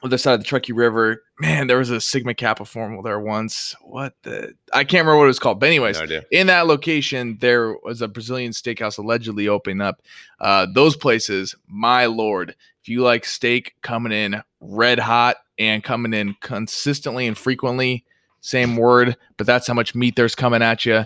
other 0.02 0.18
side 0.18 0.34
of 0.34 0.40
the 0.40 0.46
Truckee 0.46 0.72
River. 0.72 1.22
Man, 1.38 1.66
there 1.66 1.78
was 1.78 1.90
a 1.90 2.00
Sigma 2.00 2.34
Kappa 2.34 2.64
formal 2.64 3.02
there 3.02 3.20
once. 3.20 3.76
What 3.82 4.14
the 4.22 4.54
I 4.72 4.84
can't 4.84 5.02
remember 5.02 5.18
what 5.18 5.24
it 5.24 5.28
was 5.28 5.38
called. 5.38 5.60
But 5.60 5.66
anyways, 5.66 6.00
No 6.00 6.06
in 6.30 6.46
that 6.46 6.66
location, 6.66 7.36
there 7.40 7.76
was 7.82 8.00
a 8.00 8.08
Brazilian 8.08 8.52
steakhouse 8.52 8.96
allegedly 8.96 9.46
opening 9.46 9.82
up. 9.82 10.00
Uh, 10.40 10.66
those 10.72 10.96
places, 10.96 11.54
my 11.66 12.06
lord, 12.06 12.56
if 12.80 12.88
you 12.88 13.02
like 13.02 13.26
steak 13.26 13.74
coming 13.82 14.12
in 14.12 14.42
red 14.60 14.98
hot 14.98 15.36
and 15.58 15.84
coming 15.84 16.14
in 16.14 16.34
consistently 16.40 17.26
and 17.26 17.36
frequently, 17.36 18.04
same 18.40 18.76
word, 18.76 19.16
but 19.36 19.46
that's 19.46 19.66
how 19.66 19.74
much 19.74 19.94
meat 19.94 20.16
there's 20.16 20.34
coming 20.34 20.62
at 20.62 20.86
you. 20.86 21.04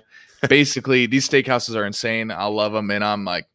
Basically, 0.48 1.06
these 1.08 1.28
steakhouses 1.28 1.74
are 1.74 1.86
insane. 1.86 2.30
I 2.30 2.44
love 2.44 2.72
them, 2.72 2.90
and 2.90 3.02
I'm 3.02 3.24
like 3.24 3.46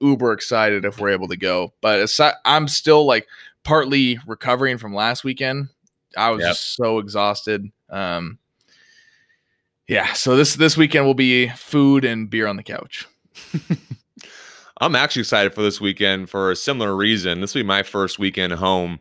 uber 0.00 0.32
excited 0.32 0.84
if 0.86 0.98
we're 0.98 1.10
able 1.10 1.28
to 1.28 1.36
go. 1.36 1.74
But 1.82 2.00
aside, 2.00 2.34
I'm 2.46 2.68
still 2.68 3.04
like 3.04 3.26
partly 3.64 4.18
recovering 4.26 4.78
from 4.78 4.94
last 4.94 5.24
weekend. 5.24 5.68
I 6.16 6.30
was 6.30 6.40
Yep. 6.40 6.50
just 6.50 6.74
so 6.76 6.98
exhausted. 6.98 7.70
Um, 7.90 8.38
yeah, 9.88 10.12
so 10.12 10.36
this 10.36 10.54
this 10.56 10.76
weekend 10.76 11.04
will 11.06 11.14
be 11.14 11.48
food 11.48 12.04
and 12.04 12.30
beer 12.30 12.46
on 12.46 12.56
the 12.56 12.62
couch. 12.62 13.06
I'm 14.80 14.96
actually 14.96 15.20
excited 15.20 15.54
for 15.54 15.62
this 15.62 15.80
weekend 15.80 16.28
for 16.30 16.50
a 16.50 16.56
similar 16.56 16.96
reason. 16.96 17.40
This 17.40 17.54
will 17.54 17.62
be 17.62 17.66
my 17.66 17.82
first 17.82 18.18
weekend 18.18 18.52
home 18.54 18.98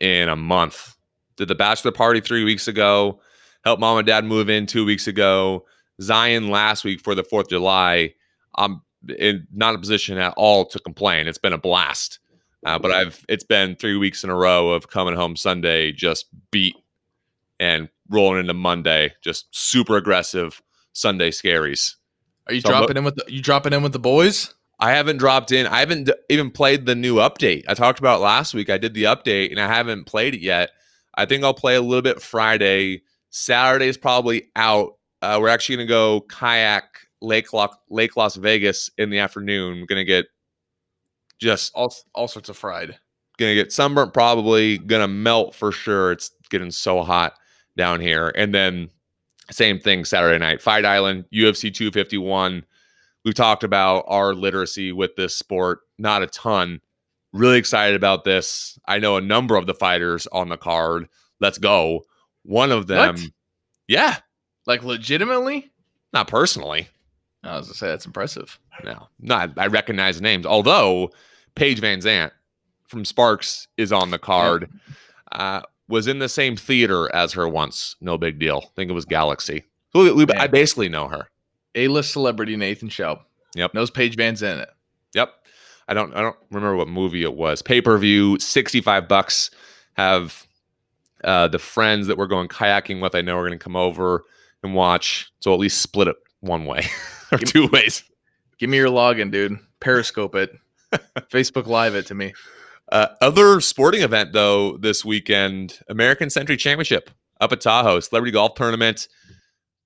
in 0.00 0.28
a 0.28 0.36
month. 0.36 0.94
Did 1.36 1.48
the 1.48 1.54
bachelor 1.54 1.90
party 1.92 2.20
three 2.20 2.44
weeks 2.44 2.68
ago. 2.68 3.20
Helped 3.64 3.80
mom 3.80 3.98
and 3.98 4.06
dad 4.06 4.24
move 4.24 4.48
in 4.50 4.66
two 4.66 4.84
weeks 4.84 5.06
ago. 5.06 5.64
Zion 6.00 6.50
last 6.50 6.84
week 6.84 7.00
for 7.00 7.14
the 7.14 7.24
Fourth 7.24 7.46
of 7.46 7.50
July. 7.50 8.14
I'm 8.56 8.82
in 9.18 9.46
not 9.52 9.74
a 9.74 9.78
position 9.78 10.18
at 10.18 10.34
all 10.36 10.64
to 10.66 10.78
complain. 10.78 11.26
It's 11.26 11.38
been 11.38 11.52
a 11.52 11.58
blast. 11.58 12.18
Uh, 12.64 12.78
but 12.78 12.90
I've 12.90 13.24
it's 13.28 13.44
been 13.44 13.76
three 13.76 13.96
weeks 13.96 14.24
in 14.24 14.30
a 14.30 14.34
row 14.34 14.70
of 14.70 14.88
coming 14.88 15.14
home 15.14 15.36
Sunday 15.36 15.92
just 15.92 16.26
beat 16.50 16.74
and 17.60 17.88
rolling 18.08 18.40
into 18.40 18.54
Monday 18.54 19.14
just 19.22 19.46
super 19.50 19.96
aggressive 19.96 20.62
Sunday 20.92 21.30
scaries. 21.30 21.96
Are 22.46 22.54
you 22.54 22.60
So 22.60 22.68
dropping 22.70 22.96
in 22.96 23.04
with 23.04 23.16
the, 23.16 23.24
you 23.28 23.40
dropping 23.42 23.72
in 23.72 23.82
with 23.82 23.92
the 23.92 23.98
boys? 23.98 24.54
I 24.80 24.92
haven't 24.92 25.18
dropped 25.18 25.52
in. 25.52 25.66
I 25.66 25.80
haven't 25.80 26.04
d- 26.04 26.14
even 26.28 26.50
played 26.50 26.84
the 26.84 26.94
new 26.94 27.16
update. 27.16 27.64
I 27.68 27.74
talked 27.74 27.98
about 27.98 28.20
last 28.20 28.54
week. 28.54 28.70
I 28.70 28.78
did 28.78 28.94
the 28.94 29.04
update 29.04 29.50
and 29.50 29.60
I 29.60 29.68
haven't 29.68 30.04
played 30.04 30.34
it 30.34 30.40
yet. 30.40 30.70
I 31.14 31.26
think 31.26 31.44
I'll 31.44 31.54
play 31.54 31.76
a 31.76 31.80
little 31.80 32.02
bit 32.02 32.20
Friday. 32.20 33.02
Saturday 33.30 33.86
is 33.86 33.96
probably 33.96 34.50
out. 34.56 34.98
Uh, 35.22 35.38
we're 35.40 35.48
actually 35.48 35.76
going 35.76 35.86
to 35.86 35.92
go 35.92 36.20
kayak 36.22 36.84
Lake 37.22 37.52
Lock, 37.52 37.80
Lake 37.88 38.16
Las 38.16 38.36
Vegas 38.36 38.90
in 38.98 39.10
the 39.10 39.20
afternoon. 39.20 39.80
We're 39.80 39.86
going 39.86 40.00
to 40.00 40.04
get 40.04 40.26
just 41.40 41.72
All 41.74 41.94
all 42.14 42.28
sorts 42.28 42.48
of 42.48 42.56
fried. 42.56 42.98
gonna 43.38 43.54
get 43.54 43.72
sunburnt 43.72 44.12
probably 44.14 44.78
gonna 44.78 45.08
melt 45.08 45.54
for 45.54 45.72
sure 45.72 46.12
it's 46.12 46.30
getting 46.50 46.70
so 46.70 47.02
hot 47.02 47.34
down 47.76 48.00
here. 48.00 48.32
And 48.36 48.54
then 48.54 48.90
same 49.50 49.78
thing 49.78 50.06
saturday 50.06 50.38
night 50.38 50.62
fight 50.62 50.86
island 50.86 51.24
ufc 51.34 51.74
251 51.74 52.64
we've 53.26 53.34
talked 53.34 53.62
about 53.62 54.04
our 54.08 54.32
literacy 54.32 54.90
with 54.90 55.14
this 55.16 55.36
sport 55.36 55.80
not 55.98 56.22
a 56.22 56.26
ton. 56.28 56.80
Really 57.34 57.58
excited 57.58 57.94
about 57.96 58.24
this. 58.24 58.78
I 58.86 59.00
know 59.00 59.16
a 59.16 59.20
number 59.20 59.56
of 59.56 59.66
the 59.66 59.74
fighters 59.74 60.26
on 60.28 60.48
the 60.48 60.56
card. 60.56 61.08
Let's 61.40 61.58
go. 61.58 62.04
One 62.44 62.70
of 62.72 62.86
them 62.86 63.14
What? 63.16 63.20
yeah. 63.88 64.16
Like 64.66 64.82
legitimately? 64.84 65.70
not 66.12 66.28
personally 66.28 66.88
I 67.44 67.56
was 67.56 67.66
gonna 67.66 67.74
say 67.74 67.88
that's 67.88 68.06
impressive. 68.06 68.58
no 68.84 69.08
not 69.20 69.50
i 69.58 69.66
recognize 69.66 70.20
names 70.20 70.44
although 70.46 71.10
Paige 71.54 71.80
VanZant 71.80 72.30
from 72.88 73.04
sparks 73.04 73.68
is 73.76 73.92
on 73.92 74.10
the 74.10 74.18
card 74.18 74.68
uh, 75.32 75.62
was 75.88 76.06
in 76.06 76.18
the 76.18 76.28
same 76.28 76.56
theater 76.56 77.12
as 77.14 77.32
her 77.34 77.48
once. 77.48 77.96
No 78.00 78.16
big 78.18 78.38
deal. 78.38 78.62
I 78.64 78.68
think 78.76 78.90
it 78.90 78.94
was 78.94 79.04
Galaxy. 79.04 79.64
So 79.92 80.02
we- 80.04 80.24
we- 80.24 80.34
I 80.34 80.46
basically 80.46 80.88
know 80.88 81.08
her. 81.08 81.28
A-list 81.74 82.12
celebrity 82.12 82.56
Nathan 82.56 82.88
Schaub. 82.88 83.20
Yep. 83.54 83.74
Knows 83.74 83.90
Paige 83.90 84.16
Van 84.16 84.34
it. 84.42 84.68
Yep. 85.14 85.32
I 85.88 85.94
don't. 85.94 86.14
I 86.14 86.22
don't 86.22 86.36
remember 86.50 86.76
what 86.76 86.88
movie 86.88 87.22
it 87.22 87.34
was. 87.34 87.62
Pay 87.62 87.80
per 87.80 87.96
view, 87.98 88.38
sixty 88.40 88.80
five 88.80 89.06
bucks. 89.08 89.50
Have 89.94 90.46
uh, 91.22 91.48
the 91.48 91.58
friends 91.58 92.06
that 92.06 92.16
we're 92.16 92.26
going 92.26 92.48
kayaking 92.48 93.00
with. 93.02 93.14
I 93.14 93.20
know 93.20 93.36
are 93.36 93.46
going 93.46 93.58
to 93.58 93.62
come 93.62 93.76
over 93.76 94.22
and 94.62 94.74
watch. 94.74 95.30
So 95.40 95.52
at 95.52 95.60
least 95.60 95.80
split 95.82 96.08
it 96.08 96.16
one 96.40 96.64
way 96.64 96.86
or 97.32 97.38
Give- 97.38 97.52
two 97.52 97.68
ways. 97.68 98.04
Give 98.58 98.70
me 98.70 98.76
your 98.76 98.88
login, 98.88 99.30
dude. 99.30 99.58
Periscope 99.80 100.34
it. 100.34 100.56
Facebook 101.30 101.66
Live 101.66 101.94
it 101.94 102.06
to 102.06 102.14
me. 102.14 102.32
Uh, 102.90 103.08
other 103.20 103.60
sporting 103.60 104.02
event 104.02 104.32
though 104.32 104.76
this 104.76 105.04
weekend, 105.04 105.80
American 105.88 106.30
Century 106.30 106.56
Championship 106.56 107.10
up 107.40 107.52
at 107.52 107.60
Tahoe, 107.60 108.00
celebrity 108.00 108.32
golf 108.32 108.54
tournament. 108.54 109.08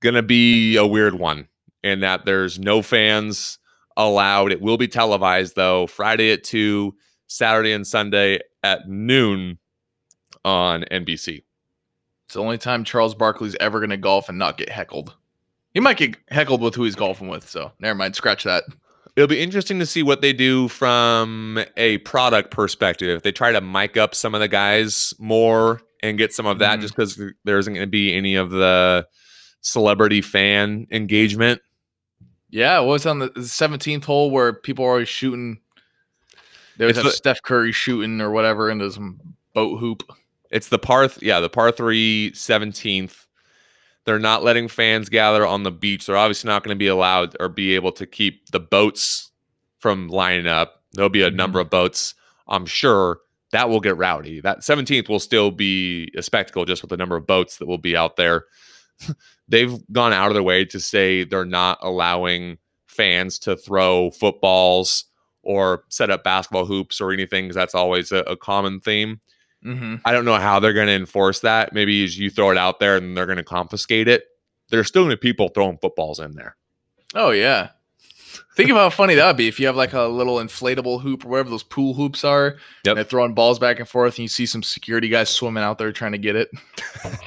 Gonna 0.00 0.22
be 0.22 0.76
a 0.76 0.86
weird 0.86 1.14
one 1.14 1.48
in 1.82 2.00
that 2.00 2.24
there's 2.24 2.58
no 2.58 2.82
fans 2.82 3.58
allowed. 3.96 4.52
It 4.52 4.60
will 4.60 4.76
be 4.76 4.88
televised 4.88 5.56
though, 5.56 5.86
Friday 5.86 6.32
at 6.32 6.44
two, 6.44 6.94
Saturday 7.26 7.72
and 7.72 7.86
Sunday 7.86 8.40
at 8.62 8.88
noon 8.88 9.58
on 10.44 10.84
NBC. 10.90 11.42
It's 12.26 12.34
the 12.34 12.40
only 12.40 12.58
time 12.58 12.84
Charles 12.84 13.14
Barkley's 13.14 13.56
ever 13.60 13.80
gonna 13.80 13.96
golf 13.96 14.28
and 14.28 14.38
not 14.38 14.58
get 14.58 14.68
heckled. 14.68 15.14
He 15.78 15.80
might 15.80 15.96
get 15.96 16.16
heckled 16.26 16.60
with 16.60 16.74
who 16.74 16.82
he's 16.82 16.96
golfing 16.96 17.28
with, 17.28 17.48
so 17.48 17.70
never 17.78 17.94
mind. 17.96 18.16
Scratch 18.16 18.42
that. 18.42 18.64
It'll 19.14 19.28
be 19.28 19.38
interesting 19.40 19.78
to 19.78 19.86
see 19.86 20.02
what 20.02 20.22
they 20.22 20.32
do 20.32 20.66
from 20.66 21.60
a 21.76 21.98
product 21.98 22.50
perspective. 22.50 23.16
If 23.16 23.22
they 23.22 23.30
try 23.30 23.52
to 23.52 23.60
mic 23.60 23.96
up 23.96 24.12
some 24.16 24.34
of 24.34 24.40
the 24.40 24.48
guys 24.48 25.14
more 25.20 25.80
and 26.02 26.18
get 26.18 26.34
some 26.34 26.46
of 26.46 26.58
that, 26.58 26.78
Mhm. 26.80 26.82
just 26.82 26.96
because 26.96 27.22
there 27.44 27.58
isn't 27.60 27.72
going 27.72 27.86
to 27.86 27.88
be 27.88 28.12
any 28.12 28.34
of 28.34 28.50
the 28.50 29.06
celebrity 29.60 30.20
fan 30.20 30.88
engagement. 30.90 31.62
Yeah, 32.50 32.80
what 32.80 32.88
was 32.94 33.06
on 33.06 33.20
the 33.20 33.44
seventeenth 33.44 34.04
hole 34.04 34.32
where 34.32 34.52
people 34.52 34.84
are 34.84 34.90
always 34.90 35.08
shooting? 35.08 35.60
It's 36.76 36.96
have 36.96 37.04
the- 37.04 37.12
Steph 37.12 37.40
Curry 37.44 37.70
shooting 37.70 38.20
or 38.20 38.32
whatever 38.32 38.68
into 38.68 38.90
some 38.90 39.20
boat 39.54 39.78
hoop. 39.78 40.02
It's 40.50 40.70
the 40.70 40.78
par, 40.80 41.06
th- 41.06 41.22
yeah, 41.22 41.38
the 41.38 41.48
par 41.48 41.70
three 41.70 42.32
17th. 42.34 43.26
They're 44.08 44.18
not 44.18 44.42
letting 44.42 44.68
fans 44.68 45.10
gather 45.10 45.46
on 45.46 45.64
the 45.64 45.70
beach. 45.70 46.06
They're 46.06 46.16
obviously 46.16 46.48
not 46.48 46.64
going 46.64 46.74
to 46.74 46.78
be 46.78 46.86
allowed 46.86 47.36
or 47.40 47.50
be 47.50 47.74
able 47.74 47.92
to 47.92 48.06
keep 48.06 48.50
the 48.52 48.58
boats 48.58 49.30
from 49.80 50.08
lining 50.08 50.46
up. 50.46 50.82
There'll 50.94 51.10
be 51.10 51.20
a 51.20 51.26
mm-hmm. 51.26 51.36
number 51.36 51.60
of 51.60 51.68
boats. 51.68 52.14
I'm 52.48 52.64
sure 52.64 53.18
that 53.52 53.68
will 53.68 53.80
get 53.80 53.98
rowdy. 53.98 54.40
That 54.40 54.60
17th 54.60 55.10
will 55.10 55.20
still 55.20 55.50
be 55.50 56.10
a 56.16 56.22
spectacle 56.22 56.64
just 56.64 56.80
with 56.80 56.88
the 56.88 56.96
number 56.96 57.16
of 57.16 57.26
boats 57.26 57.58
that 57.58 57.66
will 57.66 57.76
be 57.76 57.98
out 57.98 58.16
there. 58.16 58.46
They've 59.48 59.78
gone 59.92 60.14
out 60.14 60.28
of 60.28 60.32
their 60.32 60.42
way 60.42 60.64
to 60.64 60.80
say 60.80 61.24
they're 61.24 61.44
not 61.44 61.76
allowing 61.82 62.56
fans 62.86 63.38
to 63.40 63.56
throw 63.58 64.10
footballs 64.12 65.04
or 65.42 65.84
set 65.90 66.08
up 66.08 66.24
basketball 66.24 66.64
hoops 66.64 66.98
or 66.98 67.12
anything 67.12 67.44
because 67.44 67.56
that's 67.56 67.74
always 67.74 68.10
a, 68.10 68.20
a 68.20 68.38
common 68.38 68.80
theme. 68.80 69.20
Mm-hmm. 69.68 69.96
I 70.04 70.12
don't 70.12 70.24
know 70.24 70.36
how 70.36 70.58
they're 70.60 70.72
going 70.72 70.86
to 70.86 70.94
enforce 70.94 71.40
that. 71.40 71.72
Maybe 71.74 72.02
as 72.04 72.18
you 72.18 72.30
throw 72.30 72.50
it 72.50 72.56
out 72.58 72.80
there 72.80 72.96
and 72.96 73.16
they're 73.16 73.26
going 73.26 73.36
to 73.38 73.44
confiscate 73.44 74.08
it. 74.08 74.24
There's 74.70 74.88
still 74.88 75.02
going 75.02 75.10
to 75.10 75.16
be 75.16 75.28
people 75.28 75.48
throwing 75.48 75.78
footballs 75.78 76.18
in 76.20 76.32
there. 76.32 76.56
Oh 77.14 77.30
yeah. 77.30 77.70
Think 78.56 78.70
of 78.70 78.76
how 78.76 78.90
funny 78.90 79.14
that 79.14 79.26
would 79.26 79.36
be 79.36 79.46
if 79.46 79.60
you 79.60 79.66
have 79.66 79.76
like 79.76 79.92
a 79.92 80.02
little 80.02 80.36
inflatable 80.36 81.00
hoop 81.00 81.24
or 81.24 81.28
whatever 81.28 81.50
those 81.50 81.62
pool 81.62 81.94
hoops 81.94 82.24
are. 82.24 82.56
Yep. 82.84 82.86
And 82.86 82.96
they're 82.96 83.04
throwing 83.04 83.34
balls 83.34 83.58
back 83.58 83.78
and 83.78 83.88
forth, 83.88 84.14
and 84.14 84.20
you 84.20 84.28
see 84.28 84.46
some 84.46 84.62
security 84.64 85.08
guys 85.08 85.28
swimming 85.30 85.62
out 85.62 85.78
there 85.78 85.92
trying 85.92 86.12
to 86.12 86.18
get 86.18 86.34
it. 86.36 86.50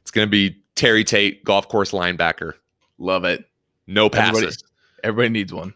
It's 0.00 0.10
going 0.10 0.26
to 0.26 0.30
be 0.30 0.56
Terry 0.74 1.04
Tate, 1.04 1.44
golf 1.44 1.68
course 1.68 1.90
linebacker. 1.92 2.54
Love 2.96 3.24
it. 3.24 3.44
No 3.86 4.08
passes. 4.08 4.36
Everybody- 4.42 4.56
Everybody 5.04 5.28
needs 5.28 5.52
one. 5.52 5.74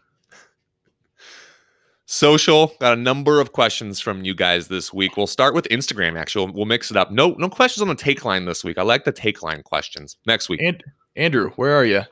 Social 2.13 2.67
got 2.79 2.93
a 2.93 3.01
number 3.01 3.41
of 3.41 3.53
questions 3.53 3.99
from 3.99 4.23
you 4.23 4.35
guys 4.35 4.67
this 4.67 4.93
week. 4.93 5.17
We'll 5.17 5.25
start 5.25 5.55
with 5.55 5.67
Instagram. 5.69 6.15
Actually, 6.15 6.51
we'll, 6.51 6.67
mix 6.67 6.91
it 6.91 6.95
up. 6.95 7.09
No, 7.09 7.31
no 7.39 7.49
questions 7.49 7.81
on 7.81 7.87
the 7.87 7.95
take 7.95 8.23
line 8.23 8.45
this 8.45 8.63
week. 8.63 8.77
I 8.77 8.83
like 8.83 9.03
the 9.03 9.11
take 9.11 9.41
line 9.41 9.63
questions 9.63 10.17
next 10.27 10.47
week. 10.47 10.61
And 10.61 10.83
Andrew, 11.15 11.49
where 11.55 11.75
are 11.75 11.83
you? 11.83 12.03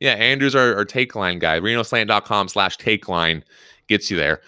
Yeah, 0.00 0.14
Andrew's 0.14 0.56
our, 0.56 0.74
our 0.74 0.84
take 0.84 1.14
line 1.14 1.38
guy. 1.38 1.60
RenoSlant.com 1.60 2.48
slash 2.48 2.76
take 2.76 3.08
line 3.08 3.44
gets 3.86 4.10
you 4.10 4.16
there. 4.16 4.40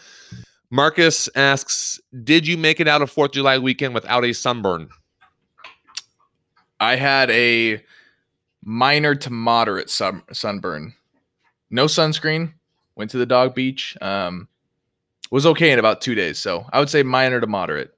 Marcus 0.68 1.28
asks, 1.36 2.00
Did 2.24 2.48
you 2.48 2.58
make 2.58 2.80
it 2.80 2.88
out 2.88 3.00
of 3.00 3.14
4th 3.14 3.26
of 3.26 3.32
July 3.34 3.58
weekend 3.58 3.94
without 3.94 4.24
a 4.24 4.32
sunburn? 4.32 4.88
I 6.80 6.96
had 6.96 7.30
a 7.30 7.84
minor 8.64 9.14
to 9.14 9.30
moderate 9.30 9.90
sun, 9.90 10.24
sunburn. 10.32 10.94
No 11.70 11.84
sunscreen. 11.84 12.54
Went 12.96 13.12
to 13.12 13.18
the 13.18 13.26
dog 13.26 13.54
beach. 13.54 13.96
Um, 14.00 14.48
was 15.30 15.46
okay 15.46 15.70
in 15.72 15.78
about 15.78 16.00
two 16.00 16.14
days. 16.14 16.38
So 16.38 16.66
I 16.72 16.78
would 16.78 16.90
say 16.90 17.02
minor 17.02 17.40
to 17.40 17.46
moderate. 17.46 17.92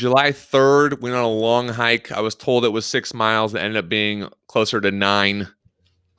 July 0.00 0.30
3rd, 0.30 1.00
went 1.00 1.14
on 1.14 1.24
a 1.24 1.28
long 1.28 1.68
hike. 1.68 2.10
I 2.10 2.20
was 2.20 2.34
told 2.34 2.64
it 2.64 2.70
was 2.70 2.86
six 2.86 3.12
miles. 3.12 3.54
It 3.54 3.58
ended 3.58 3.76
up 3.76 3.90
being 3.90 4.28
closer 4.46 4.80
to 4.80 4.90
nine. 4.90 5.48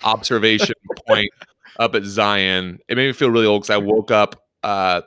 Observation 0.03 0.75
point 1.07 1.31
up 1.79 1.95
at 1.95 2.03
Zion. 2.03 2.79
It 2.87 2.95
made 2.95 3.07
me 3.07 3.13
feel 3.13 3.31
really 3.31 3.47
old 3.47 3.63
because 3.63 3.73
I 3.73 3.77
woke 3.77 4.11
up 4.11 4.45
uh, 4.61 5.01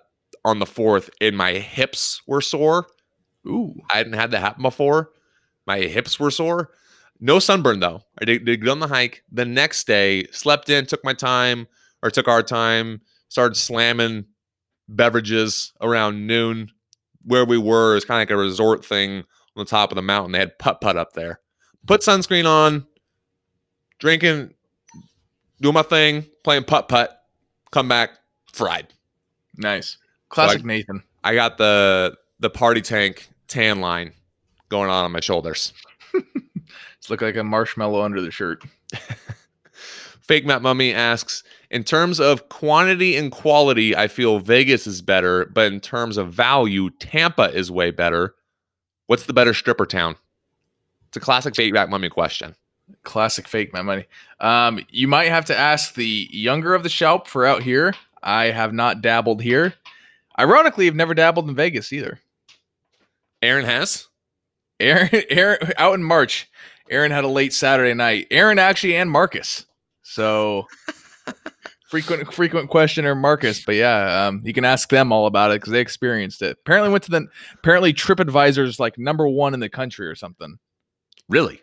on 0.45 0.59
the 0.59 0.66
4th 0.66 1.09
and 1.20 1.36
my 1.36 1.53
hips 1.53 2.22
were 2.26 2.40
sore. 2.40 2.88
Ooh. 3.47 3.74
I 3.92 3.99
hadn't 3.99 4.14
had 4.14 4.32
that 4.32 4.40
happen 4.40 4.62
before. 4.62 5.11
My 5.66 5.78
hips 5.78 6.18
were 6.18 6.30
sore. 6.30 6.70
No 7.20 7.38
sunburn 7.38 7.80
though. 7.80 8.03
I 8.20 8.24
did, 8.24 8.45
did 8.45 8.61
good 8.61 8.70
on 8.70 8.80
the 8.80 8.88
hike. 8.88 9.22
The 9.30 9.45
next 9.45 9.86
day, 9.86 10.26
slept 10.32 10.68
in, 10.68 10.86
took 10.86 11.05
my 11.05 11.12
time 11.12 11.68
or 12.03 12.11
took 12.11 12.26
our 12.26 12.42
time, 12.42 13.03
started 13.28 13.55
slamming 13.55 14.24
beverages 14.89 15.72
around 15.80 16.26
noon. 16.26 16.70
Where 17.26 17.45
we 17.45 17.57
were 17.57 17.97
is 17.97 18.05
kind 18.05 18.20
of 18.20 18.28
like 18.28 18.37
a 18.37 18.41
resort 18.41 18.85
thing 18.85 19.18
on 19.18 19.24
the 19.57 19.64
top 19.64 19.91
of 19.91 19.97
the 19.97 20.03
mountain. 20.03 20.32
They 20.32 20.39
had 20.41 20.59
putt 20.59 20.80
putt 20.80 20.97
up 20.97 21.14
there. 21.14 21.41
Put 21.87 22.03
sunscreen 22.03 22.45
on, 22.47 22.87
drinking, 23.99 24.53
doing 25.61 25.74
my 25.74 25.82
thing, 25.82 26.26
playing 26.43 26.64
putt 26.64 26.89
putt. 26.89 27.18
Come 27.70 27.89
back 27.89 28.11
fried. 28.53 28.93
Nice. 29.57 29.97
Classic 30.28 30.61
I- 30.62 30.66
Nathan. 30.66 31.03
I 31.22 31.35
got 31.35 31.57
the 31.57 32.16
the 32.41 32.51
party 32.51 32.82
tank 32.82 33.30
tan 33.49 33.80
line 33.80 34.12
going 34.68 34.91
on 34.91 35.05
on 35.05 35.12
my 35.12 35.20
shoulders. 35.20 35.72
It's 37.05 37.11
look 37.11 37.20
like 37.20 37.37
a 37.37 37.45
marshmallow 37.45 38.01
under 38.01 38.22
the 38.22 38.30
shirt. 38.30 38.64
Fake 40.22 40.47
Matt 40.47 40.62
Mummy 40.62 40.95
asks 40.95 41.45
In 41.74 41.82
terms 41.82 42.20
of 42.20 42.48
quantity 42.50 43.16
and 43.16 43.32
quality, 43.32 43.96
I 43.96 44.06
feel 44.06 44.38
Vegas 44.38 44.86
is 44.86 45.02
better, 45.02 45.46
but 45.46 45.72
in 45.72 45.80
terms 45.80 46.16
of 46.16 46.32
value, 46.32 46.88
Tampa 47.00 47.52
is 47.52 47.68
way 47.68 47.90
better. 47.90 48.36
What's 49.08 49.26
the 49.26 49.32
better 49.32 49.52
stripper 49.52 49.84
town? 49.84 50.14
It's 51.08 51.16
a 51.16 51.20
classic 51.20 51.56
fake 51.56 51.74
back 51.74 51.90
mummy 51.90 52.10
question. 52.10 52.54
Classic 53.02 53.48
fake 53.48 53.72
my 53.72 53.82
money. 53.82 54.04
Um, 54.38 54.86
you 54.88 55.08
might 55.08 55.30
have 55.30 55.46
to 55.46 55.58
ask 55.58 55.94
the 55.94 56.28
younger 56.30 56.76
of 56.76 56.84
the 56.84 56.88
Schalp 56.88 57.26
for 57.26 57.44
out 57.44 57.64
here. 57.64 57.92
I 58.22 58.52
have 58.52 58.72
not 58.72 59.02
dabbled 59.02 59.42
here. 59.42 59.74
Ironically, 60.38 60.86
I've 60.86 60.94
never 60.94 61.12
dabbled 61.12 61.48
in 61.48 61.56
Vegas 61.56 61.92
either. 61.92 62.20
Aaron 63.42 63.64
has. 63.64 64.06
Aaron, 64.78 65.10
Aaron, 65.28 65.72
out 65.76 65.94
in 65.94 66.04
March, 66.04 66.48
Aaron 66.88 67.10
had 67.10 67.24
a 67.24 67.28
late 67.28 67.52
Saturday 67.52 67.94
night. 67.94 68.28
Aaron 68.30 68.60
actually 68.60 68.94
and 68.94 69.10
Marcus. 69.10 69.66
So 70.02 70.68
frequent 72.03 72.34
frequent 72.34 72.70
questioner 72.70 73.14
Marcus, 73.14 73.64
but 73.64 73.74
yeah, 73.76 74.26
um, 74.26 74.40
you 74.45 74.53
can 74.53 74.64
ask 74.64 74.88
them 74.88 75.12
all 75.12 75.26
about 75.26 75.51
it 75.51 75.61
because 75.61 75.72
they 75.72 75.80
experienced 75.80 76.42
it. 76.42 76.59
Apparently 76.61 76.90
went 76.90 77.05
to 77.05 77.11
the 77.11 77.26
apparently 77.55 77.92
TripAdvisor's 77.92 78.80
like 78.80 78.99
number 78.99 79.28
one 79.28 79.55
in 79.55 79.61
the 79.61 79.68
country 79.68 80.07
or 80.07 80.14
something. 80.14 80.59
Really? 81.28 81.62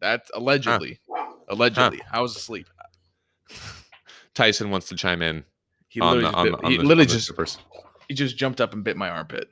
That's 0.00 0.30
allegedly. 0.34 1.00
Allegedly, 1.48 2.00
I 2.12 2.20
was 2.20 2.36
asleep. 2.36 2.68
Tyson 4.34 4.70
wants 4.70 4.88
to 4.88 4.96
chime 4.96 5.22
in. 5.22 5.44
He 5.88 6.00
on 6.00 6.16
literally, 6.18 6.30
the- 6.30 6.36
just, 6.36 6.44
the- 6.44 6.50
bit- 6.56 6.64
on 6.64 6.70
he 6.70 6.76
the- 6.76 6.82
literally 6.84 7.02
on 7.02 7.08
the 7.08 7.12
just 7.14 7.24
strippers. 7.24 7.58
he 8.08 8.14
just 8.14 8.36
jumped 8.36 8.60
up 8.60 8.72
and 8.72 8.84
bit 8.84 8.96
my 8.96 9.08
armpit. 9.10 9.48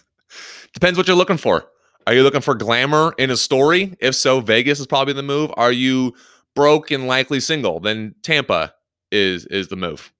Depends 0.74 0.98
what 0.98 1.06
you're 1.06 1.16
looking 1.16 1.38
for. 1.38 1.66
Are 2.06 2.14
you 2.14 2.22
looking 2.22 2.40
for 2.40 2.54
glamour 2.54 3.14
in 3.18 3.30
a 3.30 3.36
story? 3.36 3.96
If 4.00 4.14
so, 4.14 4.40
Vegas 4.40 4.78
is 4.78 4.86
probably 4.86 5.14
the 5.14 5.22
move. 5.24 5.50
Are 5.56 5.72
you 5.72 6.14
broke 6.54 6.90
and 6.90 7.06
likely 7.08 7.40
single? 7.40 7.80
Then 7.80 8.14
Tampa 8.22 8.74
is 9.10 9.46
is 9.46 9.68
the 9.68 9.76
move. 9.76 10.12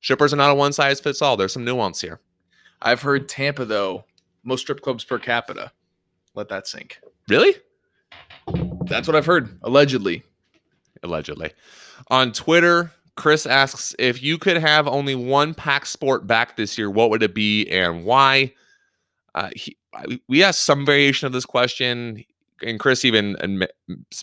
Strippers 0.00 0.32
are 0.32 0.36
not 0.36 0.50
a 0.50 0.54
one 0.54 0.72
size 0.72 1.00
fits 1.00 1.22
all. 1.22 1.36
There's 1.36 1.52
some 1.52 1.64
nuance 1.64 2.00
here. 2.00 2.20
I've 2.82 3.02
heard 3.02 3.28
Tampa 3.28 3.64
though 3.64 4.04
most 4.44 4.62
strip 4.62 4.80
clubs 4.80 5.04
per 5.04 5.18
capita. 5.18 5.72
Let 6.34 6.48
that 6.48 6.66
sink. 6.66 7.00
Really? 7.28 7.54
That's 8.86 9.06
what 9.06 9.16
I've 9.16 9.26
heard. 9.26 9.58
Allegedly. 9.62 10.22
Allegedly. 11.02 11.52
On 12.08 12.32
Twitter, 12.32 12.90
Chris 13.16 13.46
asks 13.46 13.94
if 13.98 14.22
you 14.22 14.38
could 14.38 14.56
have 14.56 14.88
only 14.88 15.14
one 15.14 15.54
pack 15.54 15.86
sport 15.86 16.26
back 16.26 16.56
this 16.56 16.78
year, 16.78 16.90
what 16.90 17.10
would 17.10 17.22
it 17.22 17.34
be 17.34 17.68
and 17.68 18.04
why? 18.04 18.52
Uh, 19.34 19.50
he, 19.54 19.76
we 20.28 20.42
asked 20.42 20.62
some 20.62 20.86
variation 20.86 21.26
of 21.26 21.32
this 21.32 21.44
question, 21.44 22.24
and 22.62 22.80
Chris 22.80 23.04
even 23.04 23.66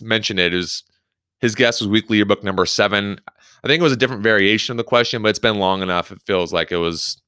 mentioned 0.02 0.40
it. 0.40 0.52
Is 0.52 0.82
his 1.40 1.54
guess 1.54 1.80
was 1.80 1.88
weekly 1.88 2.16
yearbook 2.18 2.42
number 2.42 2.66
seven? 2.66 3.20
I 3.64 3.66
think 3.66 3.80
it 3.80 3.84
was 3.84 3.92
a 3.92 3.96
different 3.96 4.22
variation 4.22 4.72
of 4.72 4.76
the 4.76 4.84
question, 4.84 5.22
but 5.22 5.28
it's 5.28 5.38
been 5.38 5.58
long 5.58 5.82
enough. 5.82 6.10
It 6.12 6.22
feels 6.22 6.52
like 6.52 6.72
it 6.72 6.76
was. 6.76 7.20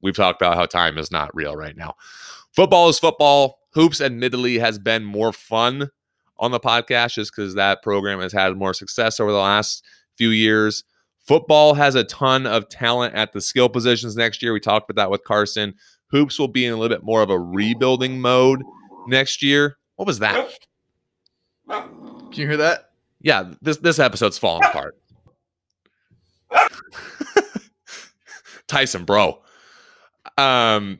We've 0.00 0.16
talked 0.16 0.42
about 0.42 0.56
how 0.56 0.66
time 0.66 0.98
is 0.98 1.10
not 1.12 1.34
real 1.34 1.54
right 1.56 1.76
now. 1.76 1.94
Football 2.52 2.88
is 2.88 2.98
football. 2.98 3.60
Hoops, 3.74 4.00
admittedly, 4.00 4.58
has 4.58 4.78
been 4.78 5.04
more 5.04 5.32
fun 5.32 5.90
on 6.38 6.50
the 6.50 6.60
podcast 6.60 7.14
just 7.14 7.34
because 7.34 7.54
that 7.54 7.82
program 7.82 8.20
has 8.20 8.32
had 8.32 8.56
more 8.56 8.74
success 8.74 9.20
over 9.20 9.30
the 9.30 9.38
last 9.38 9.84
few 10.18 10.30
years. 10.30 10.84
Football 11.20 11.74
has 11.74 11.94
a 11.94 12.04
ton 12.04 12.46
of 12.46 12.68
talent 12.68 13.14
at 13.14 13.32
the 13.32 13.40
skill 13.40 13.68
positions 13.68 14.16
next 14.16 14.42
year. 14.42 14.52
We 14.52 14.60
talked 14.60 14.90
about 14.90 15.00
that 15.00 15.10
with 15.10 15.22
Carson. 15.22 15.74
Hoops 16.08 16.38
will 16.38 16.48
be 16.48 16.66
in 16.66 16.72
a 16.72 16.76
little 16.76 16.94
bit 16.94 17.04
more 17.04 17.22
of 17.22 17.30
a 17.30 17.38
rebuilding 17.38 18.20
mode 18.20 18.62
next 19.06 19.42
year. 19.42 19.78
What 19.96 20.06
was 20.06 20.18
that? 20.18 20.52
Can 21.70 22.32
you 22.32 22.48
hear 22.48 22.56
that? 22.58 22.91
Yeah, 23.22 23.52
this 23.62 23.78
this 23.78 23.98
episode's 23.98 24.38
falling 24.38 24.64
apart. 24.64 24.96
Tyson, 28.66 29.04
bro. 29.04 29.42
Um, 30.38 30.98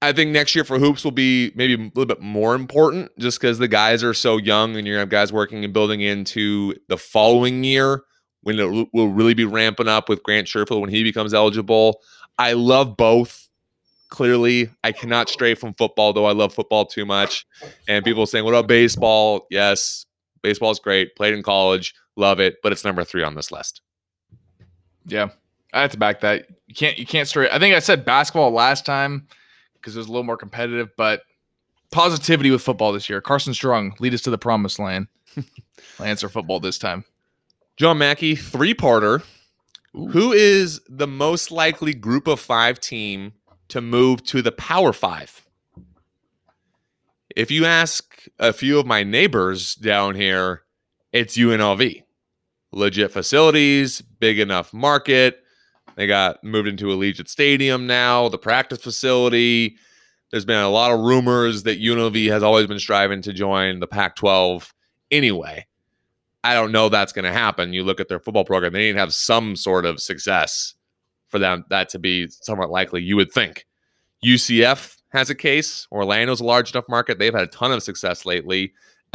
I 0.00 0.12
think 0.12 0.30
next 0.32 0.54
year 0.54 0.64
for 0.64 0.78
hoops 0.78 1.04
will 1.04 1.10
be 1.12 1.52
maybe 1.54 1.74
a 1.74 1.78
little 1.78 2.06
bit 2.06 2.20
more 2.20 2.54
important, 2.54 3.16
just 3.18 3.40
because 3.40 3.58
the 3.58 3.68
guys 3.68 4.02
are 4.02 4.14
so 4.14 4.36
young, 4.36 4.76
and 4.76 4.86
you're 4.86 4.96
gonna 4.96 5.02
have 5.02 5.08
guys 5.10 5.32
working 5.32 5.64
and 5.64 5.72
building 5.72 6.00
into 6.00 6.74
the 6.88 6.96
following 6.96 7.62
year 7.64 8.02
when 8.42 8.58
it 8.58 8.64
will- 8.64 8.88
will 8.92 9.08
really 9.08 9.34
be 9.34 9.44
ramping 9.44 9.86
up 9.88 10.08
with 10.08 10.22
Grant 10.22 10.48
Sherfield 10.48 10.80
when 10.80 10.90
he 10.90 11.04
becomes 11.04 11.32
eligible. 11.32 12.00
I 12.38 12.54
love 12.54 12.96
both. 12.96 13.48
Clearly, 14.08 14.68
I 14.82 14.92
cannot 14.92 15.30
stray 15.30 15.54
from 15.54 15.72
football, 15.74 16.12
though 16.12 16.26
I 16.26 16.32
love 16.32 16.52
football 16.52 16.84
too 16.84 17.06
much. 17.06 17.46
And 17.88 18.04
people 18.04 18.26
saying, 18.26 18.44
"What 18.44 18.52
about 18.52 18.66
baseball?" 18.66 19.46
Yes, 19.50 20.04
baseball 20.42 20.70
is 20.70 20.78
great. 20.78 21.16
Played 21.16 21.34
in 21.34 21.42
college, 21.42 21.94
love 22.16 22.40
it, 22.40 22.56
but 22.62 22.72
it's 22.72 22.84
number 22.84 23.04
three 23.04 23.22
on 23.22 23.34
this 23.34 23.50
list. 23.50 23.80
Yeah. 25.06 25.28
I 25.72 25.80
have 25.80 25.90
to 25.92 25.98
back 25.98 26.20
that. 26.20 26.46
You 26.66 26.74
can't 26.74 26.98
you 26.98 27.06
can't 27.06 27.26
straight. 27.26 27.50
I 27.50 27.58
think 27.58 27.74
I 27.74 27.78
said 27.78 28.04
basketball 28.04 28.50
last 28.50 28.84
time 28.84 29.26
because 29.74 29.96
it 29.96 29.98
was 29.98 30.08
a 30.08 30.10
little 30.10 30.24
more 30.24 30.36
competitive, 30.36 30.90
but 30.96 31.22
positivity 31.90 32.50
with 32.50 32.62
football 32.62 32.92
this 32.92 33.08
year. 33.08 33.20
Carson 33.20 33.54
Strong, 33.54 33.94
lead 33.98 34.14
us 34.14 34.22
to 34.22 34.30
the 34.30 34.38
promised 34.38 34.78
land. 34.78 35.08
I'll 35.98 36.06
answer 36.06 36.28
football 36.28 36.60
this 36.60 36.78
time. 36.78 37.04
John 37.76 37.98
Mackey, 37.98 38.34
three 38.34 38.74
parter. 38.74 39.22
Who 39.92 40.32
is 40.32 40.80
the 40.88 41.06
most 41.06 41.50
likely 41.50 41.92
group 41.92 42.26
of 42.26 42.40
five 42.40 42.80
team 42.80 43.34
to 43.68 43.80
move 43.80 44.22
to 44.24 44.40
the 44.40 44.52
Power 44.52 44.92
Five? 44.92 45.46
If 47.34 47.50
you 47.50 47.64
ask 47.64 48.11
a 48.38 48.52
few 48.52 48.78
of 48.78 48.86
my 48.86 49.02
neighbors 49.02 49.74
down 49.74 50.14
here, 50.14 50.62
it's 51.12 51.36
UNLV. 51.36 52.02
Legit 52.72 53.10
facilities, 53.10 54.00
big 54.00 54.38
enough 54.38 54.72
market. 54.72 55.42
They 55.96 56.06
got 56.06 56.42
moved 56.42 56.68
into 56.68 56.86
Allegiant 56.86 57.28
Stadium 57.28 57.86
now, 57.86 58.28
the 58.28 58.38
practice 58.38 58.80
facility. 58.80 59.76
There's 60.30 60.46
been 60.46 60.62
a 60.62 60.70
lot 60.70 60.90
of 60.90 61.00
rumors 61.00 61.64
that 61.64 61.80
UNLV 61.80 62.30
has 62.30 62.42
always 62.42 62.66
been 62.66 62.78
striving 62.78 63.20
to 63.22 63.32
join 63.32 63.80
the 63.80 63.86
Pac 63.86 64.16
12 64.16 64.72
anyway. 65.10 65.66
I 66.44 66.54
don't 66.54 66.72
know 66.72 66.88
that's 66.88 67.12
going 67.12 67.26
to 67.26 67.32
happen. 67.32 67.72
You 67.72 67.84
look 67.84 68.00
at 68.00 68.08
their 68.08 68.18
football 68.18 68.44
program, 68.44 68.72
they 68.72 68.80
need 68.80 68.92
to 68.94 68.98
have 68.98 69.14
some 69.14 69.54
sort 69.54 69.84
of 69.84 70.00
success 70.00 70.74
for 71.28 71.38
them 71.38 71.64
that 71.68 71.88
to 71.90 71.98
be 71.98 72.28
somewhat 72.28 72.70
likely, 72.70 73.02
you 73.02 73.16
would 73.16 73.32
think. 73.32 73.66
UCF 74.24 74.96
has 75.12 75.30
a 75.30 75.34
case. 75.34 75.86
Orlando's 75.92 76.40
a 76.40 76.44
large 76.44 76.72
enough 76.72 76.88
market. 76.88 77.18
They've 77.18 77.32
had 77.34 77.42
a 77.44 77.46
ton 77.48 77.72
of 77.72 77.82
success 77.82 78.24
lately. 78.26 78.72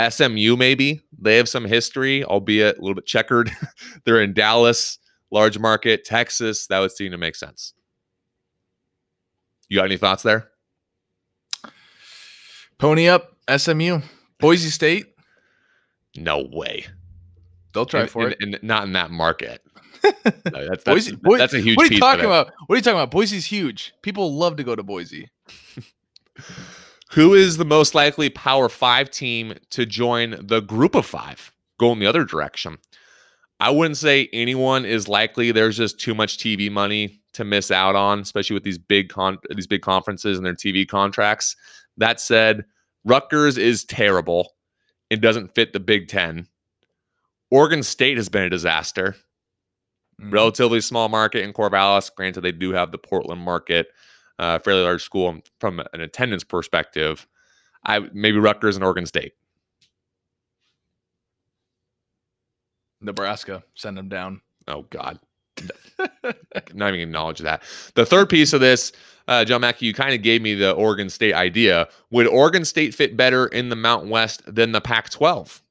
SMU, 0.09 0.55
maybe. 0.55 1.01
They 1.19 1.37
have 1.37 1.49
some 1.49 1.65
history, 1.65 2.23
albeit 2.23 2.77
a 2.77 2.81
little 2.81 2.95
bit 2.95 3.05
checkered. 3.07 3.51
They're 4.05 4.21
in 4.21 4.33
Dallas, 4.33 4.99
large 5.31 5.57
market. 5.57 6.05
Texas, 6.05 6.67
that 6.67 6.79
would 6.79 6.91
seem 6.91 7.11
to 7.11 7.17
make 7.17 7.35
sense. 7.35 7.73
You 9.69 9.77
got 9.77 9.85
any 9.85 9.97
thoughts 9.97 10.23
there? 10.23 10.49
Pony 12.77 13.07
up, 13.09 13.35
SMU, 13.55 14.01
Boise 14.39 14.69
State. 14.69 15.07
No 16.15 16.47
way. 16.51 16.85
They'll 17.73 17.85
try 17.85 18.01
And- 18.01 18.09
for 18.09 18.23
and- 18.23 18.33
it. 18.33 18.41
and 18.41 18.59
not 18.63 18.83
in 18.83 18.93
that 18.93 19.09
market. 19.11 19.61
No, 20.03 20.67
that's, 20.67 20.83
that's, 20.83 20.83
Boise, 20.83 21.15
Boi- 21.15 21.37
that's 21.37 21.53
a 21.53 21.59
huge 21.59 21.77
What 21.77 21.89
are 21.89 21.93
you 21.93 21.99
talking 21.99 22.25
about? 22.25 22.51
What 22.65 22.75
are 22.75 22.77
you 22.77 22.81
talking 22.81 22.97
about? 22.97 23.11
Boise's 23.11 23.45
huge. 23.45 23.93
People 24.01 24.33
love 24.33 24.57
to 24.57 24.63
go 24.63 24.75
to 24.75 24.83
Boise. 24.83 25.29
Who 27.11 27.33
is 27.33 27.57
the 27.57 27.65
most 27.65 27.95
likely 27.95 28.29
Power 28.29 28.69
Five 28.69 29.09
team 29.09 29.53
to 29.71 29.85
join 29.85 30.35
the 30.39 30.61
Group 30.61 30.95
of 30.95 31.05
Five? 31.05 31.51
Go 31.79 31.91
in 31.91 31.99
the 31.99 32.07
other 32.07 32.25
direction. 32.25 32.77
I 33.59 33.71
wouldn't 33.71 33.97
say 33.97 34.29
anyone 34.33 34.85
is 34.85 35.07
likely. 35.07 35.51
There's 35.51 35.77
just 35.77 35.99
too 35.99 36.13
much 36.13 36.37
TV 36.37 36.71
money 36.71 37.21
to 37.33 37.43
miss 37.43 37.71
out 37.71 37.95
on, 37.95 38.19
especially 38.19 38.55
with 38.55 38.63
these 38.63 38.77
big 38.77 39.09
con- 39.09 39.39
these 39.55 39.67
big 39.67 39.81
conferences 39.81 40.37
and 40.37 40.45
their 40.45 40.53
TV 40.53 40.87
contracts. 40.87 41.55
That 41.97 42.19
said, 42.19 42.65
Rutgers 43.03 43.57
is 43.57 43.83
terrible. 43.85 44.53
It 45.09 45.21
doesn't 45.21 45.55
fit 45.55 45.73
the 45.73 45.79
Big 45.79 46.07
Ten. 46.07 46.47
Oregon 47.49 47.81
State 47.81 48.17
has 48.17 48.29
been 48.29 48.43
a 48.43 48.49
disaster. 48.49 49.15
Mhm. 50.21 50.33
Relatively 50.33 50.81
small 50.81 51.09
market 51.09 51.43
in 51.43 51.53
Corvallis. 51.53 52.13
Granted, 52.15 52.41
they 52.41 52.51
do 52.51 52.71
have 52.71 52.91
the 52.91 52.97
Portland 52.97 53.41
market, 53.41 53.87
uh, 54.39 54.59
fairly 54.59 54.81
large 54.83 55.03
school 55.03 55.39
from 55.59 55.79
an 55.93 56.01
attendance 56.01 56.43
perspective. 56.43 57.27
I 57.85 57.99
maybe 58.13 58.37
Rutgers 58.39 58.75
and 58.75 58.83
Oregon 58.83 59.05
State. 59.05 59.33
Nebraska, 63.01 63.63
send 63.75 63.97
them 63.97 64.09
down. 64.09 64.41
Oh 64.67 64.83
God, 64.89 65.19
not 66.73 66.89
even 66.93 67.01
acknowledge 67.01 67.39
that. 67.39 67.61
The 67.93 68.05
third 68.05 68.29
piece 68.29 68.53
of 68.53 68.59
this, 68.59 68.91
uh, 69.27 69.45
John 69.45 69.61
Mackey, 69.61 69.85
you 69.85 69.93
kind 69.93 70.13
of 70.13 70.21
gave 70.21 70.41
me 70.41 70.55
the 70.55 70.71
Oregon 70.71 71.09
State 71.09 71.33
idea. 71.33 71.87
Would 72.09 72.27
Oregon 72.27 72.65
State 72.65 72.95
fit 72.95 73.15
better 73.15 73.47
in 73.47 73.69
the 73.69 73.75
Mountain 73.75 74.09
West 74.09 74.41
than 74.53 74.71
the 74.71 74.81
Pac-12? 74.81 75.61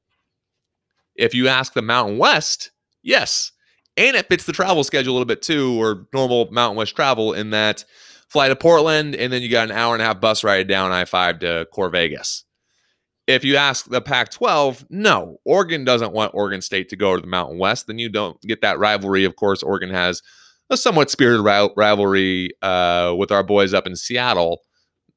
If 1.16 1.34
you 1.34 1.48
ask 1.48 1.72
the 1.72 1.82
Mountain 1.82 2.18
West, 2.18 2.70
yes, 3.02 3.52
and 3.96 4.16
it 4.16 4.28
fits 4.28 4.44
the 4.44 4.52
travel 4.52 4.84
schedule 4.84 5.12
a 5.12 5.14
little 5.14 5.26
bit 5.26 5.42
too, 5.42 5.80
or 5.80 6.06
normal 6.12 6.48
Mountain 6.50 6.76
West 6.76 6.94
travel 6.94 7.32
in 7.32 7.50
that 7.50 7.84
fly 8.28 8.48
to 8.48 8.56
Portland 8.56 9.14
and 9.14 9.32
then 9.32 9.42
you 9.42 9.48
got 9.48 9.70
an 9.70 9.76
hour 9.76 9.94
and 9.94 10.02
a 10.02 10.06
half 10.06 10.20
bus 10.20 10.42
ride 10.42 10.68
down 10.68 10.92
I 10.92 11.04
five 11.04 11.38
to 11.40 11.66
Corvallis. 11.72 12.42
If 13.26 13.44
you 13.44 13.56
ask 13.56 13.88
the 13.88 14.00
Pac 14.00 14.30
12, 14.30 14.86
no, 14.88 15.38
Oregon 15.44 15.84
doesn't 15.84 16.12
want 16.12 16.34
Oregon 16.34 16.60
State 16.60 16.88
to 16.90 16.96
go 16.96 17.16
to 17.16 17.20
the 17.20 17.26
Mountain 17.26 17.58
West. 17.58 17.88
Then 17.88 17.98
you 17.98 18.08
don't 18.08 18.40
get 18.42 18.60
that 18.60 18.78
rivalry. 18.78 19.24
Of 19.24 19.34
course, 19.34 19.62
Oregon 19.64 19.90
has 19.90 20.22
a 20.70 20.76
somewhat 20.76 21.10
spirited 21.10 21.44
ri- 21.44 21.70
rivalry 21.76 22.50
uh, 22.62 23.14
with 23.18 23.32
our 23.32 23.42
boys 23.42 23.74
up 23.74 23.86
in 23.86 23.96
Seattle. 23.96 24.60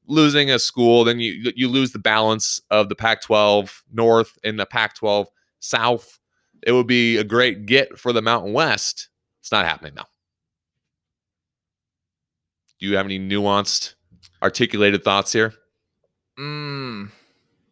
Losing 0.06 0.50
a 0.50 0.58
school, 0.58 1.04
then 1.04 1.20
you 1.20 1.52
you 1.54 1.68
lose 1.68 1.92
the 1.92 2.00
balance 2.00 2.60
of 2.68 2.88
the 2.88 2.96
Pac-12 2.96 3.82
North 3.92 4.38
and 4.42 4.58
the 4.58 4.66
Pac-12 4.66 5.26
South. 5.60 6.18
It 6.62 6.72
would 6.72 6.86
be 6.86 7.16
a 7.16 7.24
great 7.24 7.66
get 7.66 7.98
for 7.98 8.12
the 8.12 8.22
Mountain 8.22 8.52
West. 8.52 9.08
It's 9.40 9.52
not 9.52 9.64
happening 9.64 9.94
though. 9.96 10.02
Do 12.78 12.86
you 12.86 12.96
have 12.96 13.06
any 13.06 13.18
nuanced, 13.18 13.94
articulated 14.42 15.04
thoughts 15.04 15.32
here? 15.32 15.52
Mm, 16.38 17.10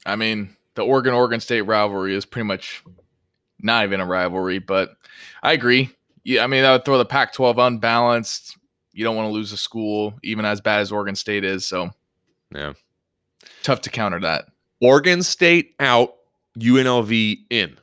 I 0.04 0.16
mean, 0.16 0.54
the 0.74 0.82
Oregon 0.82 1.14
Oregon 1.14 1.40
State 1.40 1.62
rivalry 1.62 2.14
is 2.14 2.26
pretty 2.26 2.46
much 2.46 2.82
not 3.60 3.84
even 3.84 4.00
a 4.00 4.06
rivalry, 4.06 4.58
but 4.58 4.90
I 5.42 5.52
agree. 5.52 5.90
Yeah, 6.24 6.44
I 6.44 6.46
mean, 6.46 6.62
that 6.62 6.72
would 6.72 6.84
throw 6.84 6.98
the 6.98 7.06
Pac 7.06 7.32
12 7.32 7.58
unbalanced. 7.58 8.56
You 8.92 9.04
don't 9.04 9.16
want 9.16 9.28
to 9.28 9.32
lose 9.32 9.52
a 9.52 9.56
school, 9.56 10.14
even 10.22 10.44
as 10.44 10.60
bad 10.60 10.80
as 10.80 10.92
Oregon 10.92 11.14
State 11.14 11.44
is. 11.44 11.64
So, 11.64 11.90
Yeah. 12.54 12.74
tough 13.62 13.80
to 13.82 13.90
counter 13.90 14.20
that. 14.20 14.46
Oregon 14.80 15.22
State 15.22 15.74
out, 15.80 16.14
UNLV 16.58 17.46
in. 17.50 17.78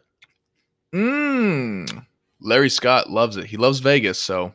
Mm. 0.95 2.05
Larry 2.39 2.69
Scott 2.69 3.09
loves 3.09 3.35
it. 3.35 3.45
He 3.45 3.57
loves 3.57 3.79
Vegas. 3.79 4.17
So, 4.17 4.53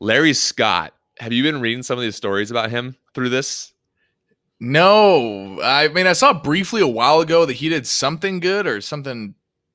Larry 0.00 0.32
Scott. 0.32 0.94
Have 1.18 1.32
you 1.32 1.42
been 1.42 1.60
reading 1.60 1.82
some 1.82 1.98
of 1.98 2.02
these 2.02 2.16
stories 2.16 2.50
about 2.50 2.70
him 2.70 2.96
through 3.14 3.28
this? 3.28 3.72
no, 4.64 5.60
I 5.60 5.88
mean, 5.88 6.06
I 6.06 6.12
saw 6.12 6.32
briefly 6.32 6.80
a 6.80 6.86
while 6.86 7.18
ago 7.20 7.44
that 7.44 7.54
he 7.54 7.68
did 7.68 7.84
something 7.84 8.38
good 8.38 8.64
or 8.64 8.80
something 8.80 9.34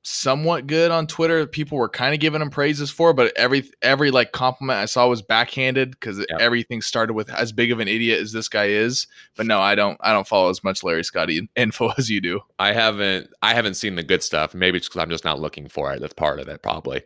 somewhat 0.10 0.68
good 0.68 0.90
on 0.90 1.06
Twitter. 1.06 1.46
People 1.46 1.78
were 1.78 1.90
kind 1.90 2.14
of 2.14 2.20
giving 2.22 2.42
him 2.42 2.50
praises 2.50 2.90
for, 2.90 3.14
but 3.14 3.36
every 3.36 3.70
every 3.82 4.10
like 4.10 4.32
compliment 4.32 4.80
I 4.80 4.86
saw 4.86 5.08
was 5.08 5.22
backhanded 5.22 5.92
because 5.92 6.20
Yep. 6.20 6.40
everything 6.40 6.82
started 6.82 7.14
with 7.14 7.30
as 7.30 7.52
big 7.52 7.72
of 7.72 7.80
an 7.80 7.88
idiot 7.88 8.22
as 8.22 8.32
this 8.32 8.48
guy 8.48 8.66
is. 8.68 9.08
But 9.36 9.46
no, 9.48 9.60
I 9.60 9.76
don't. 9.76 9.98
I 10.02 10.14
don't 10.14 10.28
follow 10.28 10.50
as 10.50 10.64
much 10.64 10.84
Larry 10.84 11.04
Scotty 11.04 11.48
info 11.56 11.90
as 11.98 12.10
you 12.10 12.22
do. 12.22 12.40
I 12.58 12.72
haven't. 12.72 13.30
I 13.42 13.54
haven't 13.54 13.74
seen 13.74 13.96
the 13.96 14.04
good 14.04 14.24
stuff. 14.24 14.54
Maybe 14.56 14.78
it's 14.78 14.88
because 14.88 15.02
I'm 15.02 15.10
just 15.10 15.26
not 15.26 15.40
looking 15.40 15.68
for 15.68 15.94
it. 15.94 16.00
That's 16.00 16.14
part 16.14 16.40
of 16.40 16.48
it, 16.48 16.62
probably. 16.64 17.04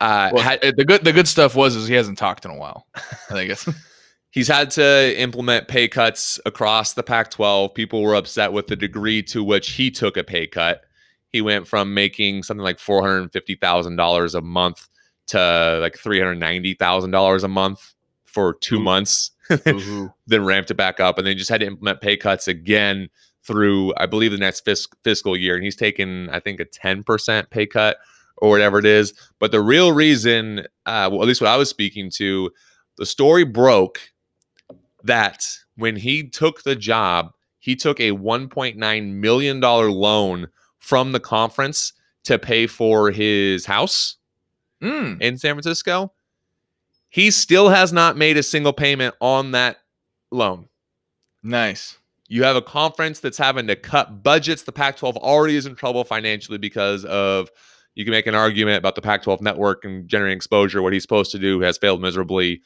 Uh, 0.00 0.30
Well, 0.32 0.42
had- 0.44 0.60
the 0.62 0.84
good 0.84 1.04
the 1.04 1.12
good 1.12 1.26
stuff 1.26 1.56
was 1.56 1.74
is 1.74 1.88
he 1.88 1.94
hasn't 1.94 2.18
talked 2.18 2.44
in 2.44 2.52
a 2.52 2.56
while. 2.56 2.86
I 2.94 3.00
think 3.32 3.50
it's 3.50 3.68
he's 4.30 4.46
had 4.46 4.70
to 4.72 5.20
implement 5.20 5.66
pay 5.66 5.88
cuts 5.88 6.38
across 6.46 6.92
the 6.92 7.02
Pac-12. 7.02 7.74
People 7.74 8.02
were 8.02 8.14
upset 8.14 8.52
with 8.52 8.68
the 8.68 8.76
degree 8.76 9.22
to 9.24 9.42
which 9.42 9.70
he 9.72 9.90
took 9.90 10.16
a 10.16 10.22
pay 10.22 10.46
cut. 10.46 10.82
He 11.30 11.40
went 11.40 11.66
from 11.66 11.94
making 11.94 12.42
something 12.42 12.64
like 12.64 12.78
four 12.78 13.02
hundred 13.02 13.32
fifty 13.32 13.54
thousand 13.54 13.96
dollars 13.96 14.34
a 14.34 14.40
month 14.40 14.88
to 15.28 15.78
like 15.80 15.98
three 15.98 16.18
hundred 16.18 16.36
ninety 16.36 16.74
thousand 16.74 17.10
dollars 17.10 17.44
a 17.44 17.48
month 17.48 17.94
for 18.24 18.54
two 18.54 18.76
Ooh. 18.76 18.82
months. 18.82 19.30
Then 20.26 20.44
ramped 20.44 20.70
it 20.70 20.74
back 20.74 21.00
up, 21.00 21.16
and 21.16 21.26
then 21.26 21.38
just 21.38 21.48
had 21.48 21.60
to 21.60 21.66
implement 21.66 22.02
pay 22.02 22.18
cuts 22.18 22.48
again 22.48 23.08
through, 23.44 23.94
I 23.96 24.04
believe, 24.04 24.30
the 24.30 24.36
next 24.36 24.60
fis- 24.60 24.86
fiscal 25.02 25.38
year. 25.38 25.54
And 25.54 25.64
he's 25.64 25.74
taken, 25.74 26.28
I 26.28 26.38
think, 26.38 26.60
a 26.60 26.66
ten 26.66 27.02
percent 27.02 27.48
pay 27.48 27.66
cut 27.66 27.96
or 28.36 28.50
whatever 28.50 28.78
it 28.78 28.84
is. 28.84 29.14
But 29.38 29.52
the 29.52 29.62
real 29.62 29.92
reason, 29.92 30.60
uh, 30.86 31.08
well, 31.10 31.22
at 31.22 31.28
least 31.28 31.40
what 31.40 31.50
I 31.50 31.56
was 31.56 31.70
speaking 31.70 32.10
to, 32.16 32.50
the 32.98 33.06
story 33.06 33.44
broke 33.44 34.00
that 35.04 35.46
when 35.76 35.96
he 35.96 36.28
took 36.28 36.62
the 36.62 36.76
job, 36.76 37.32
he 37.58 37.74
took 37.74 38.00
a 38.00 38.12
one 38.12 38.48
point 38.48 38.76
nine 38.76 39.20
million 39.20 39.60
dollar 39.60 39.90
loan 39.90 40.48
from 40.78 41.12
the 41.12 41.20
conference 41.20 41.92
to 42.24 42.38
pay 42.38 42.66
for 42.66 43.10
his 43.10 43.66
house 43.66 44.16
Mm, 44.82 45.20
in 45.20 45.36
San 45.38 45.54
Francisco. 45.54 46.12
He 47.08 47.30
still 47.32 47.68
has 47.68 47.92
not 47.92 48.16
made 48.16 48.36
a 48.36 48.42
single 48.44 48.72
payment 48.72 49.14
on 49.20 49.50
that 49.52 49.78
loan. 50.30 50.68
nice. 51.42 51.98
You 52.30 52.42
have 52.44 52.56
a 52.56 52.62
conference 52.62 53.20
that's 53.20 53.38
having 53.38 53.66
to 53.68 53.74
cut 53.74 54.22
budgets. 54.22 54.62
The 54.64 54.70
Pac 54.72 54.98
12 54.98 55.16
already 55.16 55.56
is 55.56 55.64
in 55.64 55.74
trouble 55.74 56.04
financially 56.04 56.58
because 56.58 57.06
of, 57.06 57.48
you 57.94 58.04
can 58.04 58.12
make 58.12 58.26
an 58.26 58.34
argument 58.34 58.76
about 58.76 58.94
the 58.96 59.00
Pac 59.00 59.22
12 59.22 59.40
network 59.40 59.82
and 59.82 60.06
generating 60.06 60.36
exposure. 60.36 60.82
What 60.82 60.92
he's 60.92 61.02
supposed 61.02 61.32
to 61.32 61.38
do 61.38 61.60
has 61.60 61.78
failed 61.78 62.02
miserably. 62.02 62.60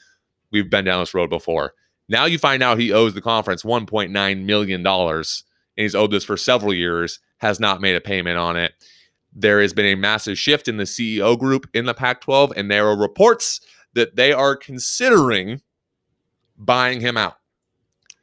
We've 0.50 0.68
been 0.68 0.84
down 0.84 0.98
this 1.00 1.14
road 1.14 1.30
before. 1.30 1.74
Now 2.08 2.24
you 2.24 2.38
find 2.38 2.60
out 2.60 2.78
he 2.80 2.92
owes 2.92 3.14
the 3.14 3.20
conference 3.20 3.62
$1.9 3.62 4.44
million, 4.44 4.82
and 5.76 5.82
he's 5.82 5.94
owed 5.94 6.10
this 6.10 6.24
for 6.24 6.36
several 6.36 6.74
years, 6.74 7.20
has 7.38 7.58
not 7.58 7.80
made 7.80 7.96
a 7.96 8.00
payment 8.00 8.38
on 8.38 8.56
it. 8.56 8.72
There 9.32 9.60
has 9.60 9.72
been 9.72 9.86
a 9.86 9.94
massive 9.94 10.38
shift 10.38 10.68
in 10.68 10.76
the 10.76 10.84
CEO 10.84 11.38
group 11.38 11.68
in 11.72 11.86
the 11.86 11.94
Pac 11.94 12.20
12, 12.20 12.52
and 12.56 12.70
there 12.70 12.86
are 12.86 12.96
reports 12.96 13.60
that 13.94 14.16
they 14.16 14.32
are 14.32 14.56
considering 14.56 15.60
buying 16.56 17.00
him 17.00 17.16
out 17.16 17.36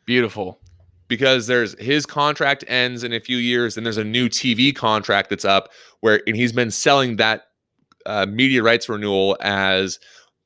Beautiful. 0.05 0.59
because 1.07 1.47
there's 1.47 1.79
his 1.79 2.05
contract 2.05 2.63
ends 2.67 3.03
in 3.03 3.13
a 3.13 3.19
few 3.19 3.37
years 3.37 3.75
and 3.75 3.85
there's 3.85 3.97
a 3.97 4.03
new 4.03 4.29
TV 4.29 4.75
contract 4.75 5.29
that's 5.29 5.45
up 5.45 5.69
where 5.99 6.21
and 6.25 6.35
he's 6.35 6.53
been 6.53 6.71
selling 6.71 7.17
that 7.17 7.43
uh, 8.05 8.25
media 8.25 8.63
rights 8.63 8.87
renewal 8.87 9.37
as 9.41 9.99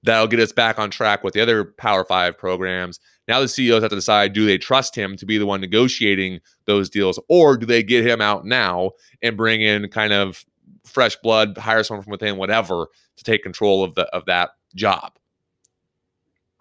that'll 0.03 0.27
get 0.27 0.39
us 0.39 0.51
back 0.51 0.79
on 0.79 0.89
track 0.89 1.23
with 1.23 1.33
the 1.33 1.41
other 1.41 1.63
Power 1.63 2.03
5 2.03 2.37
programs. 2.37 2.99
Now 3.27 3.39
the 3.39 3.47
CEOs 3.47 3.81
have 3.81 3.89
to 3.89 3.95
decide 3.95 4.33
do 4.33 4.45
they 4.45 4.57
trust 4.57 4.95
him 4.95 5.15
to 5.17 5.25
be 5.25 5.37
the 5.37 5.45
one 5.45 5.61
negotiating 5.61 6.41
those 6.65 6.89
deals 6.89 7.19
or 7.29 7.55
do 7.55 7.65
they 7.65 7.81
get 7.81 8.05
him 8.05 8.21
out 8.21 8.45
now 8.45 8.91
and 9.21 9.37
bring 9.37 9.61
in 9.61 9.87
kind 9.89 10.11
of 10.11 10.45
fresh 10.85 11.15
blood, 11.17 11.57
hire 11.57 11.83
someone 11.83 12.03
from 12.03 12.11
within 12.11 12.37
whatever 12.37 12.87
to 13.17 13.23
take 13.23 13.43
control 13.43 13.83
of 13.83 13.95
the 13.95 14.03
of 14.07 14.25
that 14.25 14.51
job. 14.75 15.13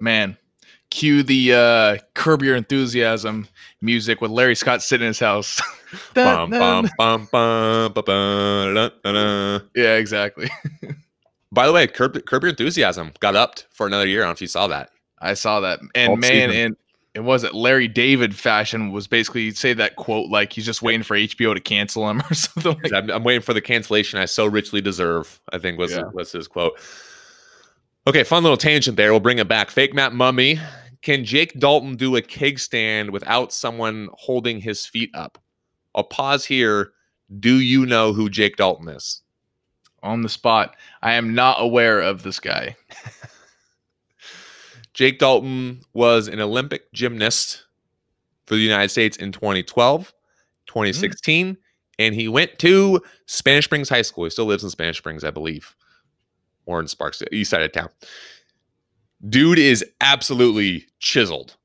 Man, 0.01 0.37
cue 0.91 1.23
the 1.23 1.53
uh, 1.55 1.99
Curb 2.15 2.43
Your 2.43 2.57
Enthusiasm 2.57 3.47
music 3.81 4.21
with 4.21 4.31
Larry 4.31 4.55
Scott 4.55 4.83
sitting 4.83 5.05
in 5.05 5.09
his 5.09 5.21
house. 5.21 5.61
Yeah, 9.75 9.97
exactly. 9.97 10.49
By 11.53 11.67
the 11.67 11.73
way, 11.73 11.87
Curb, 11.87 12.25
Curb 12.25 12.43
Your 12.45 12.51
Enthusiasm 12.51 13.13
got 13.21 13.37
upped 13.37 13.67
for 13.71 13.87
another 13.87 14.07
year. 14.07 14.21
I 14.21 14.23
don't 14.25 14.31
know 14.31 14.35
if 14.35 14.41
you 14.41 14.47
saw 14.47 14.69
that. 14.69 14.91
I 15.23 15.35
saw 15.35 15.61
that. 15.61 15.81
And 15.95 16.11
All 16.11 16.17
man, 16.17 16.51
season. 16.51 16.67
and 16.67 16.77
it 17.15 17.21
was 17.21 17.45
it 17.45 17.55
Larry 17.55 17.89
David 17.89 18.35
fashion 18.35 18.91
was 18.93 19.07
basically 19.07 19.43
you'd 19.43 19.57
say 19.57 19.73
that 19.75 19.97
quote 19.97 20.31
like 20.31 20.53
he's 20.53 20.65
just 20.67 20.83
waiting 20.83 21.03
for 21.03 21.17
HBO 21.17 21.55
to 21.55 21.61
cancel 21.61 22.09
him 22.11 22.21
or 22.31 22.35
something 22.35 22.77
like 22.83 22.93
I'm, 22.93 23.11
I'm 23.11 23.23
waiting 23.25 23.43
for 23.43 23.53
the 23.55 23.61
cancellation 23.61 24.19
I 24.19 24.25
so 24.25 24.47
richly 24.47 24.81
deserve. 24.81 25.41
I 25.53 25.59
think 25.59 25.79
was 25.79 25.93
Yeah. 25.93 26.05
was 26.13 26.33
his 26.33 26.49
quote. 26.49 26.73
Okay, 28.07 28.25
fun 28.25 28.43
little 28.43 28.57
tangent 28.59 28.97
there. 28.97 29.13
We'll 29.13 29.21
bring 29.21 29.39
it 29.39 29.47
back. 29.49 29.71
Fake 29.71 29.95
Matt 29.95 30.13
Mummy. 30.13 30.59
Can 31.03 31.25
Jake 31.25 31.59
Dalton 31.59 31.97
do 31.97 32.17
a 32.17 32.23
keg 32.23 32.59
stand 32.59 33.11
without 33.11 33.53
someone 33.53 34.09
holding 34.15 34.61
his 34.61 34.87
feet 34.87 35.11
up? 35.15 35.39
I'll 35.95 36.05
pause 36.05 36.45
here. 36.45 36.93
Do 37.39 37.55
you 37.61 37.87
know 37.87 38.13
who 38.13 38.29
Jake 38.31 38.57
Dalton 38.57 38.89
is? 38.89 39.21
on 40.05 40.23
the 40.23 40.29
spot. 40.29 40.75
I 41.01 41.13
am 41.15 41.33
not 41.33 41.59
aware 41.63 42.01
of 42.01 42.25
this 42.25 42.41
guy. 42.41 42.75
Jake 44.95 45.19
Dalton 45.19 45.81
was 45.95 46.29
an 46.29 46.41
Olympic 46.41 46.93
gymnast 46.93 47.65
for 48.47 48.55
the 48.55 48.61
United 48.61 48.91
States 48.91 49.17
in 49.17 49.33
2012, 49.33 50.13
2016, 50.67 51.57
and 51.99 52.15
he 52.15 52.29
went 52.29 52.59
to 52.59 53.01
Spanish 53.27 53.65
Springs 53.65 53.89
High 53.89 54.03
School. 54.03 54.25
He 54.25 54.31
still 54.31 54.45
lives 54.47 54.65
in 54.65 54.71
Spanish 54.71 54.99
Springs, 54.99 55.25
I 55.25 55.31
believe, 55.31 55.75
or 56.67 56.81
in 56.81 56.89
Sparks, 56.89 57.23
east 57.33 57.51
side 57.51 57.63
of 57.63 57.73
town. 57.73 57.89
Dude 59.29 59.59
is 59.59 59.85
absolutely 60.01 60.87
chiseled. 60.99 61.57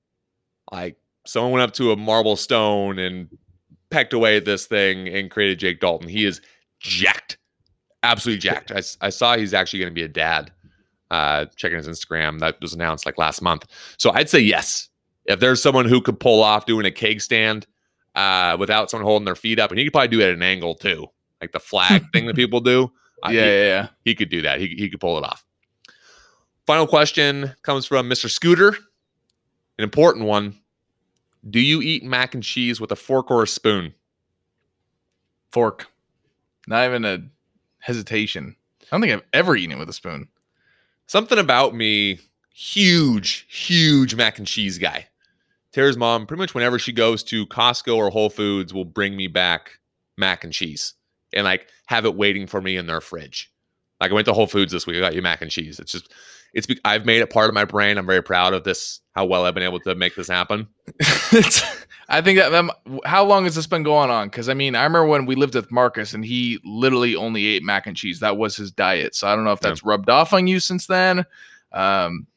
Like 0.72 0.98
someone 1.26 1.52
went 1.54 1.64
up 1.64 1.74
to 1.74 1.92
a 1.92 1.98
marble 1.98 2.36
stone 2.36 3.00
and 3.00 3.28
pecked 3.90 4.14
away 4.14 4.38
at 4.38 4.46
this 4.46 4.68
thing 4.68 5.08
and 5.08 5.32
created 5.32 5.60
Jake 5.60 5.80
Dalton. 5.80 6.08
He 6.08 6.26
is 6.26 6.40
jacked, 6.80 7.38
absolutely 8.04 8.40
jacked. 8.40 8.72
I 9.02 9.10
saw 9.10 9.36
he's 9.36 9.54
actually 9.54 9.80
going 9.80 9.92
to 9.92 9.96
be 9.96 10.04
a 10.04 10.08
dad 10.08 10.52
uh, 11.12 11.46
checking 11.56 11.78
his 11.78 11.88
Instagram. 11.88 12.40
That 12.40 12.60
was 12.62 12.74
announced 12.74 13.06
like 13.06 13.18
last 13.18 13.42
month. 13.42 13.66
So 13.98 14.12
I'd 14.12 14.30
say 14.30 14.40
yes. 14.40 14.90
If 15.26 15.40
there's 15.40 15.62
someone 15.62 15.86
who 15.86 16.02
could 16.02 16.20
pull 16.20 16.42
off 16.42 16.66
doing 16.66 16.86
a 16.86 16.92
keg 16.92 17.22
stand 17.22 17.68
uh, 18.16 18.56
without 18.60 18.90
someone 18.90 19.06
holding 19.06 19.26
their 19.26 19.36
feet 19.36 19.60
up, 19.60 19.72
and 19.72 19.78
he 19.78 19.86
could 19.86 19.94
probably 19.94 20.08
do 20.08 20.22
it 20.22 20.30
at 20.30 20.34
an 20.34 20.44
angle 20.44 20.76
too, 20.76 21.08
like 21.42 21.52
the 21.52 21.60
flag 21.60 22.04
thing 22.14 22.26
that 22.28 22.36
people 22.36 22.62
do. 22.62 22.92
uh, 23.24 23.30
yeah, 23.30 23.32
he, 23.32 23.38
yeah, 23.38 23.64
yeah. 23.64 23.88
he 24.06 24.16
could 24.16 24.30
do 24.30 24.42
that. 24.42 24.60
He, 24.60 24.68
he 24.68 24.90
could 24.90 25.00
pull 25.00 25.18
it 25.18 25.24
off. 25.24 25.46
Final 26.66 26.88
question 26.88 27.54
comes 27.62 27.86
from 27.86 28.10
Mr. 28.10 28.30
Scooter. 28.30 28.70
An 29.78 29.84
important 29.84 30.26
one. 30.26 30.56
Do 31.50 31.60
you 31.60 31.82
eat 31.82 32.04
mac 32.04 32.34
and 32.34 32.44
cheese 32.44 32.82
with 32.82 32.92
a 32.92 32.96
fork 32.96 33.32
or 33.32 33.44
a 33.44 33.48
spoon? 33.48 33.94
Fork. 35.52 35.88
Not 36.68 36.86
even 36.86 37.06
a 37.06 37.20
hesitation. 37.80 38.56
I 38.82 38.86
don't 38.92 39.02
think 39.02 39.14
I've 39.14 39.24
ever 39.34 39.56
eaten 39.56 39.78
it 39.78 39.80
with 39.80 39.90
a 39.90 39.94
spoon. 39.94 40.28
Something 41.08 41.40
about 41.40 41.74
me, 41.74 42.20
huge, 42.54 43.46
huge 43.50 44.16
mac 44.16 44.38
and 44.38 44.48
cheese 44.48 44.78
guy. 44.78 45.08
Tara's 45.74 45.98
mom, 45.98 46.26
pretty 46.26 46.40
much 46.40 46.54
whenever 46.54 46.80
she 46.80 46.92
goes 46.92 47.24
to 47.24 47.46
Costco 47.48 47.96
or 47.96 48.10
Whole 48.10 48.30
Foods, 48.30 48.74
will 48.74 48.86
bring 48.86 49.16
me 49.16 49.28
back 49.28 49.80
mac 50.18 50.44
and 50.44 50.52
cheese 50.54 50.94
and 51.34 51.44
like 51.46 51.68
have 51.88 52.06
it 52.06 52.16
waiting 52.16 52.48
for 52.48 52.62
me 52.62 52.78
in 52.78 52.88
their 52.88 53.02
fridge. 53.02 53.52
Like 54.00 54.12
I 54.12 54.14
went 54.14 54.26
to 54.26 54.34
Whole 54.34 54.48
Foods 54.48 54.72
this 54.72 54.86
week. 54.88 54.98
I 54.98 55.00
got 55.00 55.16
you 55.16 55.22
mac 55.22 55.42
and 55.42 55.52
cheese. 55.52 55.80
It's 55.80 55.92
just, 55.92 56.12
it's, 56.54 56.68
I've 56.86 57.06
made 57.06 57.22
it 57.22 57.30
part 57.30 57.50
of 57.50 57.54
my 57.54 57.66
brain. 57.66 57.98
I'm 57.98 58.06
very 58.06 58.24
proud 58.24 58.54
of 58.54 58.64
this, 58.64 59.02
how 59.14 59.26
well 59.26 59.46
I've 59.46 59.54
been 59.54 59.64
able 59.64 59.80
to 59.82 59.96
make 59.96 60.16
this 60.16 60.28
happen. 60.28 60.68
It's- 61.34 61.64
I 62.10 62.22
think 62.22 62.40
that 62.40 62.50
them. 62.50 62.72
How 63.06 63.26
long 63.26 63.44
has 63.44 63.56
this 63.56 63.68
been 63.68 63.84
going 63.84 64.10
on? 64.10 64.28
Because 64.30 64.48
I 64.50 64.54
mean, 64.54 64.76
I 64.76 64.84
remember 64.84 65.06
when 65.08 65.26
we 65.26 65.36
lived 65.36 65.56
with 65.56 65.72
Marcus, 65.72 66.14
and 66.14 66.24
he 66.24 66.60
literally 66.64 67.16
only 67.16 67.46
ate 67.48 67.64
mac 67.64 67.86
and 67.86 67.98
cheese. 67.98 68.20
That 68.22 68.38
was 68.38 68.56
his 68.56 68.72
diet. 68.72 69.14
So 69.16 69.28
I 69.28 69.36
don't 69.36 69.44
know 69.44 69.52
if 69.52 69.60
Yeah. 69.62 69.70
that's 69.70 69.84
rubbed 69.84 70.10
off 70.10 70.32
on 70.34 70.48
you 70.48 70.60
since 70.62 70.88
then. 70.88 71.26
Um, 71.74 72.28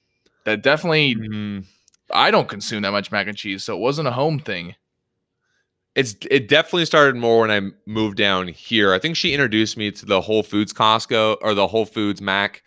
that 0.45 0.62
definitely. 0.62 1.14
Mm, 1.14 1.66
I 2.12 2.33
don't 2.33 2.49
consume 2.49 2.83
that 2.83 2.91
much 2.91 3.12
mac 3.12 3.29
and 3.29 3.37
cheese, 3.37 3.62
so 3.62 3.77
it 3.77 3.81
wasn't 3.81 4.09
a 4.09 4.12
home 4.12 4.41
thing. 4.41 4.75
it's 5.97 6.14
it 6.31 6.49
definitely 6.49 6.85
started 6.85 7.16
more 7.16 7.41
when 7.41 7.51
I 7.51 7.71
moved 7.87 8.16
down 8.16 8.49
here. 8.49 8.93
I 8.95 8.99
think 8.99 9.16
she 9.16 9.33
introduced 9.35 9.77
me 9.77 9.91
to 9.93 10.07
the 10.07 10.21
Whole 10.21 10.43
Foods 10.43 10.73
Costco 10.73 11.37
or 11.43 11.55
the 11.55 11.66
Whole 11.68 11.85
Foods 11.87 12.21
Mac 12.21 12.62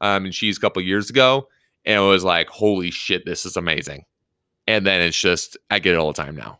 um, 0.00 0.24
and 0.24 0.32
cheese 0.34 0.56
a 0.56 0.60
couple 0.60 0.82
years 0.82 1.08
ago, 1.10 1.48
and 1.84 2.00
it 2.00 2.04
was 2.06 2.24
like, 2.24 2.48
holy 2.48 2.90
shit, 2.90 3.24
this 3.26 3.44
is 3.46 3.56
amazing. 3.56 4.04
And 4.66 4.86
then 4.86 5.00
it's 5.00 5.18
just 5.18 5.56
I 5.70 5.78
get 5.78 5.94
it 5.94 5.98
all 5.98 6.12
the 6.12 6.22
time 6.22 6.36
now. 6.36 6.58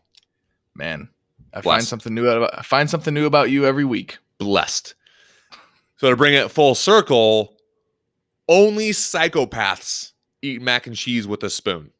Man, 0.75 1.09
I 1.53 1.61
find 1.61 1.83
something 1.83 2.13
new 2.13 2.27
about 2.27 2.57
I 2.57 2.61
find 2.61 2.89
something 2.89 3.13
new 3.13 3.25
about 3.25 3.49
you 3.49 3.65
every 3.65 3.85
week. 3.85 4.17
Blessed. 4.37 4.95
So 5.97 6.09
to 6.09 6.15
bring 6.15 6.33
it 6.33 6.51
full 6.51 6.75
circle, 6.75 7.55
only 8.47 8.89
psychopaths 8.89 10.11
eat 10.41 10.61
mac 10.61 10.87
and 10.87 10.95
cheese 10.95 11.27
with 11.27 11.43
a 11.43 11.49
spoon. 11.49 11.91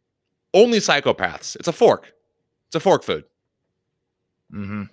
Only 0.54 0.80
psychopaths. 0.80 1.56
It's 1.56 1.68
a 1.68 1.74
fork. 1.74 2.14
It's 2.68 2.76
a 2.76 2.80
fork 2.80 3.04
food. 3.04 3.24
Mm-hmm. 4.54 4.84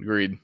Agreed. 0.00 0.38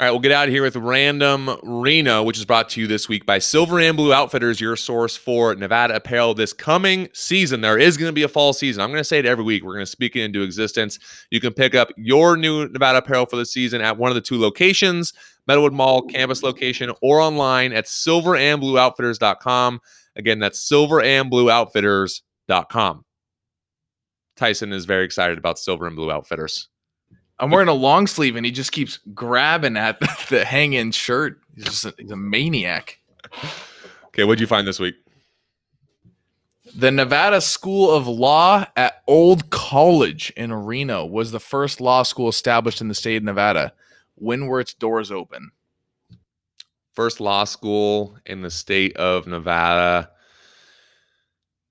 All 0.00 0.04
right, 0.04 0.10
we'll 0.10 0.18
get 0.18 0.32
out 0.32 0.48
of 0.48 0.52
here 0.52 0.64
with 0.64 0.74
Random 0.74 1.56
Reno, 1.62 2.24
which 2.24 2.36
is 2.36 2.44
brought 2.44 2.68
to 2.70 2.80
you 2.80 2.88
this 2.88 3.08
week 3.08 3.24
by 3.24 3.38
Silver 3.38 3.78
and 3.78 3.96
Blue 3.96 4.12
Outfitters, 4.12 4.60
your 4.60 4.74
source 4.74 5.16
for 5.16 5.54
Nevada 5.54 5.94
apparel 5.94 6.34
this 6.34 6.52
coming 6.52 7.08
season. 7.12 7.60
There 7.60 7.78
is 7.78 7.96
going 7.96 8.08
to 8.08 8.12
be 8.12 8.24
a 8.24 8.28
fall 8.28 8.52
season. 8.52 8.82
I'm 8.82 8.90
going 8.90 8.98
to 8.98 9.04
say 9.04 9.20
it 9.20 9.24
every 9.24 9.44
week. 9.44 9.62
We're 9.62 9.74
going 9.74 9.86
to 9.86 9.90
speak 9.90 10.16
it 10.16 10.24
into 10.24 10.42
existence. 10.42 10.98
You 11.30 11.40
can 11.40 11.52
pick 11.52 11.76
up 11.76 11.90
your 11.96 12.36
new 12.36 12.66
Nevada 12.66 12.98
apparel 12.98 13.26
for 13.26 13.36
the 13.36 13.46
season 13.46 13.80
at 13.82 13.96
one 13.96 14.10
of 14.10 14.16
the 14.16 14.20
two 14.20 14.40
locations, 14.40 15.12
Meadowood 15.48 15.70
Mall 15.70 16.02
campus 16.02 16.42
location, 16.42 16.90
or 17.00 17.20
online 17.20 17.72
at 17.72 17.84
silverandblueoutfitters.com. 17.84 19.80
Again, 20.16 20.40
that's 20.40 20.68
silverandblueoutfitters.com. 20.68 23.04
Tyson 24.36 24.72
is 24.72 24.86
very 24.86 25.04
excited 25.04 25.38
about 25.38 25.60
Silver 25.60 25.86
and 25.86 25.94
Blue 25.94 26.10
Outfitters. 26.10 26.68
I'm 27.38 27.50
wearing 27.50 27.68
a 27.68 27.74
long 27.74 28.06
sleeve, 28.06 28.36
and 28.36 28.46
he 28.46 28.52
just 28.52 28.72
keeps 28.72 28.98
grabbing 29.14 29.76
at 29.76 29.98
the, 30.00 30.26
the 30.30 30.44
hang-in 30.44 30.92
shirt. 30.92 31.40
He's 31.54 31.64
just 31.64 31.84
a, 31.84 31.94
he's 31.98 32.10
a 32.10 32.16
maniac. 32.16 32.98
Okay, 34.06 34.24
what'd 34.24 34.40
you 34.40 34.46
find 34.46 34.66
this 34.66 34.78
week? 34.78 34.94
The 36.76 36.90
Nevada 36.90 37.40
School 37.40 37.90
of 37.90 38.06
Law 38.08 38.64
at 38.76 39.02
Old 39.06 39.50
College 39.50 40.32
in 40.36 40.52
Reno 40.52 41.04
was 41.06 41.30
the 41.30 41.40
first 41.40 41.80
law 41.80 42.02
school 42.02 42.28
established 42.28 42.80
in 42.80 42.88
the 42.88 42.94
state 42.94 43.16
of 43.16 43.22
Nevada. 43.22 43.72
When 44.16 44.46
were 44.46 44.60
its 44.60 44.74
doors 44.74 45.10
open? 45.10 45.50
first 46.94 47.20
law 47.20 47.44
school 47.44 48.16
in 48.24 48.42
the 48.42 48.50
state 48.50 48.96
of 48.96 49.26
Nevada. 49.26 50.10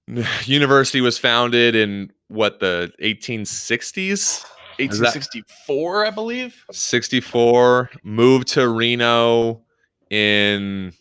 University 0.45 1.01
was 1.01 1.17
founded 1.17 1.75
in 1.75 2.11
what 2.27 2.59
the 2.59 2.91
1860s, 3.01 4.09
Is 4.09 4.43
that- 4.43 4.52
1864, 4.77 6.05
I 6.05 6.09
believe. 6.09 6.65
64. 6.71 7.91
Moved 8.03 8.49
to 8.49 8.67
Reno 8.67 9.61
in 10.09 10.93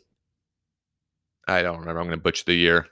I 1.47 1.63
don't 1.63 1.81
remember. 1.81 2.01
I'm 2.01 2.07
going 2.07 2.19
to 2.19 2.23
butcher 2.23 2.45
the 2.47 2.55
year. 2.55 2.87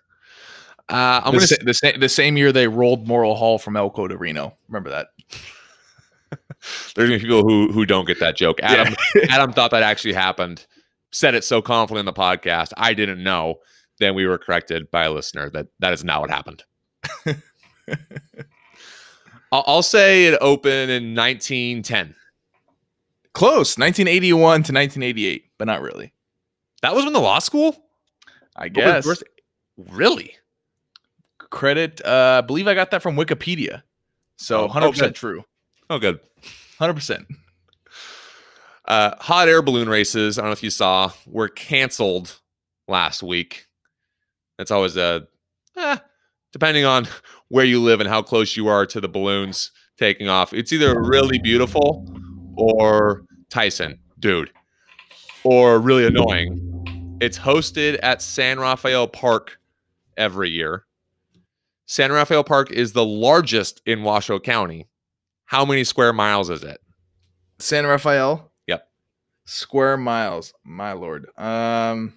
Uh, 0.89 1.21
I'm 1.25 1.33
going 1.33 1.47
to 1.47 1.59
the, 1.63 1.75
sa- 1.75 1.99
the 1.99 2.09
same 2.09 2.37
year 2.37 2.51
they 2.53 2.67
rolled 2.67 3.07
Morrill 3.07 3.37
Hall 3.37 3.59
from 3.59 3.77
Elko 3.77 4.09
to 4.09 4.17
Reno. 4.17 4.57
Remember 4.69 4.91
that? 4.91 5.09
there's 6.95 7.09
going 7.09 7.11
to 7.11 7.17
be 7.17 7.21
people 7.21 7.43
who 7.43 7.73
who 7.73 7.87
don't 7.87 8.07
get 8.07 8.19
that 8.21 8.37
joke. 8.37 8.61
Adam 8.63 8.95
Adam 9.29 9.53
thought 9.53 9.71
that 9.71 9.83
actually 9.83 10.15
happened. 10.15 10.67
Said 11.13 11.35
it 11.35 11.45
so 11.45 11.63
confidently 11.63 12.01
in 12.01 12.07
the 12.07 12.13
podcast. 12.13 12.73
I 12.77 12.95
didn't 12.95 13.23
know. 13.23 13.57
Then 13.99 14.15
we 14.15 14.27
were 14.27 14.39
corrected 14.39 14.91
by 14.91 15.05
a 15.05 15.13
listener 15.13 15.51
that 15.51 15.69
that 15.79 15.93
is 15.93 16.05
not 16.05 16.21
what 16.21 16.31
happened. 16.31 16.65
I'll, 19.53 19.65
I'll 19.67 19.83
say 19.83 20.27
it 20.27 20.39
opened 20.41 20.91
in 20.91 21.15
1910. 21.15 22.15
Close, 23.33 23.79
1981 23.79 24.39
to 24.39 24.73
1988, 24.73 25.45
but 25.59 25.65
not 25.67 25.83
really. 25.83 26.13
That 26.83 26.95
was 26.95 27.05
when 27.05 27.13
the 27.13 27.21
law 27.21 27.39
school. 27.39 27.77
I 28.57 28.69
guess. 28.69 29.05
first? 29.05 29.23
Really? 29.77 30.35
Credit, 31.39 32.01
uh, 32.05 32.41
I 32.43 32.47
believe 32.47 32.69
I 32.69 32.75
got 32.75 32.91
that 32.93 33.03
from 33.03 33.17
Wikipedia. 33.17 33.83
So 34.37 34.65
Oh, 34.65 34.69
100% 34.69 34.99
good. 34.99 35.15
true. 35.15 35.45
Oh, 35.89 35.99
good. 35.99 36.21
100%. 36.81 37.27
Uh, 38.87 39.15
hot 39.21 39.49
air 39.49 39.63
balloon 39.63 39.89
races. 39.89 40.39
I 40.39 40.43
don't 40.43 40.49
know 40.49 40.53
if 40.53 40.63
you 40.63 40.71
saw 40.71 41.13
were 41.27 41.49
canceled 41.49 42.41
last 42.89 43.23
week. 43.23 43.67
That's 44.59 44.71
always 44.71 44.97
a, 44.97 45.27
eh, 45.77 45.97
depending 46.53 46.85
on 46.85 47.07
where 47.51 47.65
you 47.65 47.83
live 47.83 48.01
and 48.01 48.09
how 48.09 48.23
close 48.23 48.57
you 48.57 48.69
are 48.69 48.87
to 48.87 49.01
the 49.01 49.09
balloons 49.09 49.73
taking 49.99 50.29
off. 50.29 50.55
It's 50.55 50.73
either 50.73 50.99
really 51.01 51.39
beautiful 51.39 52.09
or 52.57 53.25
Tyson, 53.51 53.99
dude, 54.19 54.51
or 55.45 55.79
really 55.79 56.07
annoying. 56.07 57.19
It's 57.21 57.39
hosted 57.39 57.99
at 58.03 58.23
San 58.23 58.59
Rafael 58.59 59.07
Park 59.07 59.59
every 60.17 60.49
year. 60.51 60.87
San 61.87 62.13
Rafael 62.13 62.45
Park 62.45 62.71
is 62.71 62.93
the 62.93 63.05
largest 63.05 63.83
in 63.85 64.05
Washoe 64.05 64.39
County. 64.39 64.89
How 65.47 65.65
many 65.65 65.83
square 65.83 66.13
miles 66.13 66.49
is 66.49 66.63
it? 66.63 66.81
San 67.59 67.85
Rafael. 67.85 68.53
Yep. 68.69 68.89
Square 69.45 69.97
miles, 69.97 70.55
my 70.65 70.93
lord. 70.93 71.27
Um 71.37 72.15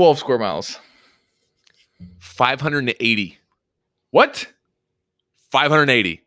12 0.00 0.18
square 0.18 0.38
miles. 0.38 0.78
580. 2.20 3.38
What? 4.12 4.46
580. 5.50 6.22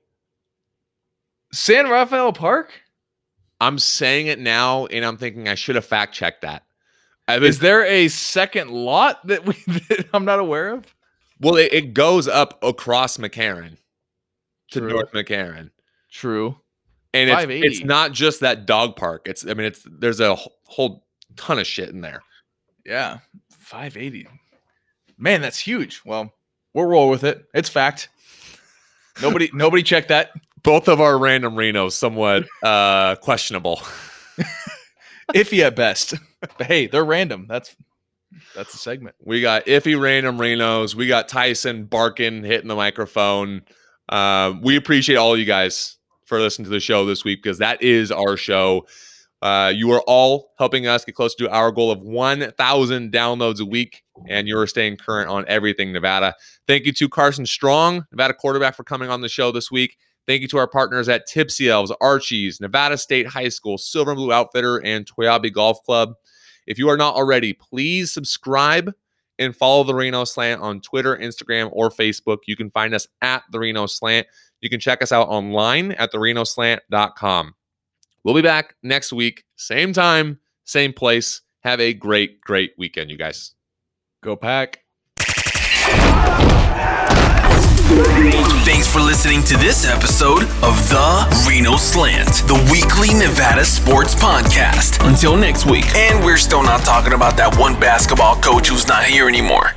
San 1.51 1.89
Rafael 1.89 2.33
Park? 2.33 2.83
I'm 3.59 3.79
saying 3.79 4.27
it 4.27 4.37
now, 4.37 4.85
and 4.85 5.03
I'm 5.03 5.17
thinking 5.17 5.49
I 5.49 5.55
should 5.55 5.73
have 5.73 5.85
fact 5.85 6.13
checked 6.13 6.43
that. 6.43 6.65
I 7.27 7.39
mean, 7.39 7.49
Is 7.49 7.57
there 7.57 7.83
a 7.83 8.09
second 8.09 8.69
lot 8.69 9.25
that 9.25 9.47
we 9.47 9.53
that 9.67 10.07
I'm 10.13 10.23
not 10.23 10.37
aware 10.37 10.69
of? 10.69 10.93
well, 11.41 11.55
it, 11.55 11.73
it 11.73 11.93
goes 11.95 12.27
up 12.27 12.63
across 12.63 13.17
McCarran 13.17 13.77
to 14.69 14.81
True. 14.81 14.89
North 14.89 15.11
McCarran, 15.13 15.71
True. 16.11 16.57
and 17.11 17.27
it's, 17.27 17.79
it's 17.79 17.83
not 17.83 18.11
just 18.11 18.41
that 18.41 18.67
dog 18.67 18.95
park. 18.95 19.23
It's 19.27 19.43
I 19.47 19.55
mean, 19.55 19.65
it's 19.65 19.81
there's 19.83 20.19
a 20.19 20.35
whole 20.35 21.07
ton 21.37 21.57
of 21.57 21.65
shit 21.65 21.89
in 21.89 22.01
there. 22.01 22.21
Yeah. 22.85 23.19
580. 23.51 24.27
Man, 25.17 25.41
that's 25.41 25.59
huge. 25.59 26.01
Well, 26.05 26.33
we'll 26.73 26.85
roll 26.85 27.09
with 27.09 27.23
it. 27.23 27.45
It's 27.53 27.69
fact. 27.69 28.09
Nobody 29.21 29.49
nobody 29.53 29.83
checked 29.83 30.09
that. 30.09 30.31
Both 30.63 30.87
of 30.87 31.01
our 31.01 31.17
random 31.17 31.55
Renos 31.55 31.93
somewhat 31.93 32.45
uh 32.63 33.15
questionable. 33.17 33.81
Iffy 35.33 35.63
at 35.63 35.75
best. 35.75 36.15
But 36.41 36.67
hey, 36.67 36.87
they're 36.87 37.05
random. 37.05 37.45
That's 37.47 37.75
that's 38.55 38.73
a 38.73 38.77
segment. 38.77 39.15
We 39.23 39.41
got 39.41 39.65
iffy 39.65 39.99
random 39.99 40.37
Renos. 40.37 40.95
We 40.95 41.07
got 41.07 41.27
Tyson 41.27 41.85
barking, 41.85 42.43
hitting 42.43 42.67
the 42.67 42.75
microphone. 42.75 43.63
Uh, 44.09 44.53
we 44.61 44.75
appreciate 44.75 45.15
all 45.15 45.37
you 45.37 45.45
guys 45.45 45.97
for 46.25 46.39
listening 46.39 46.65
to 46.65 46.71
the 46.71 46.79
show 46.79 47.05
this 47.05 47.23
week 47.23 47.41
because 47.41 47.59
that 47.59 47.81
is 47.81 48.11
our 48.11 48.37
show. 48.37 48.85
Uh, 49.43 49.67
you 49.75 49.91
are 49.91 50.01
all 50.07 50.53
helping 50.57 50.87
us 50.87 51.03
get 51.03 51.15
close 51.15 51.35
to 51.35 51.49
our 51.49 51.69
goal 51.69 51.91
of 51.91 51.99
1,000 51.99 53.11
downloads 53.11 53.59
a 53.59 53.65
week, 53.65 54.01
and 54.29 54.47
you're 54.47 54.65
staying 54.65 54.95
current 54.95 55.29
on 55.29 55.43
everything 55.49 55.91
Nevada. 55.91 56.33
Thank 56.65 56.85
you 56.85 56.93
to 56.93 57.09
Carson 57.09 57.45
Strong, 57.45 58.05
Nevada 58.13 58.33
quarterback, 58.33 58.73
for 58.73 58.85
coming 58.85 59.09
on 59.09 59.19
the 59.19 59.27
show 59.27 59.51
this 59.51 59.69
week. 59.69 59.97
Thank 60.27 60.43
you 60.43 60.47
to 60.47 60.57
our 60.59 60.67
partners 60.67 61.09
at 61.09 61.27
Tipsy 61.27 61.69
Elves, 61.69 61.91
Archie's, 61.99 62.61
Nevada 62.61 62.97
State 62.97 63.27
High 63.27 63.49
School, 63.49 63.77
Silver 63.77 64.11
and 64.11 64.17
Blue 64.17 64.31
Outfitter, 64.31 64.77
and 64.77 65.05
Toiyabe 65.05 65.51
Golf 65.51 65.83
Club. 65.83 66.13
If 66.65 66.79
you 66.79 66.87
are 66.87 66.95
not 66.95 67.15
already, 67.15 67.51
please 67.51 68.13
subscribe 68.13 68.93
and 69.39 69.53
follow 69.53 69.83
the 69.83 69.93
Reno 69.93 70.23
Slant 70.23 70.61
on 70.61 70.79
Twitter, 70.79 71.17
Instagram, 71.17 71.69
or 71.73 71.89
Facebook. 71.89 72.37
You 72.47 72.55
can 72.55 72.69
find 72.69 72.93
us 72.93 73.07
at 73.21 73.43
the 73.51 73.59
Reno 73.59 73.87
Slant. 73.87 74.25
You 74.61 74.69
can 74.69 74.79
check 74.79 75.01
us 75.01 75.11
out 75.11 75.27
online 75.27 75.91
at 75.91 76.13
therenoslant.com. 76.13 77.55
We'll 78.23 78.35
be 78.35 78.41
back 78.41 78.75
next 78.81 79.11
week, 79.11 79.43
same 79.57 79.91
time, 79.91 80.39
same 80.63 80.93
place. 80.93 81.41
Have 81.63 81.79
a 81.79 81.93
great, 81.93 82.39
great 82.41 82.73
weekend, 82.77 83.09
you 83.11 83.17
guys. 83.17 83.53
Go 84.21 84.35
pack. 84.35 84.79
Thanks 88.65 88.91
for 88.91 88.99
listening 88.99 89.43
to 89.43 89.57
this 89.57 89.85
episode 89.85 90.43
of 90.63 90.89
The 90.89 91.45
Reno 91.47 91.75
Slant, 91.75 92.29
the 92.47 92.55
weekly 92.71 93.13
Nevada 93.13 93.65
sports 93.65 94.15
podcast. 94.15 95.05
Until 95.07 95.35
next 95.35 95.65
week. 95.65 95.93
And 95.93 96.23
we're 96.23 96.37
still 96.37 96.63
not 96.63 96.85
talking 96.85 97.13
about 97.13 97.35
that 97.37 97.57
one 97.57 97.77
basketball 97.79 98.37
coach 98.37 98.69
who's 98.69 98.87
not 98.87 99.03
here 99.03 99.27
anymore. 99.27 99.73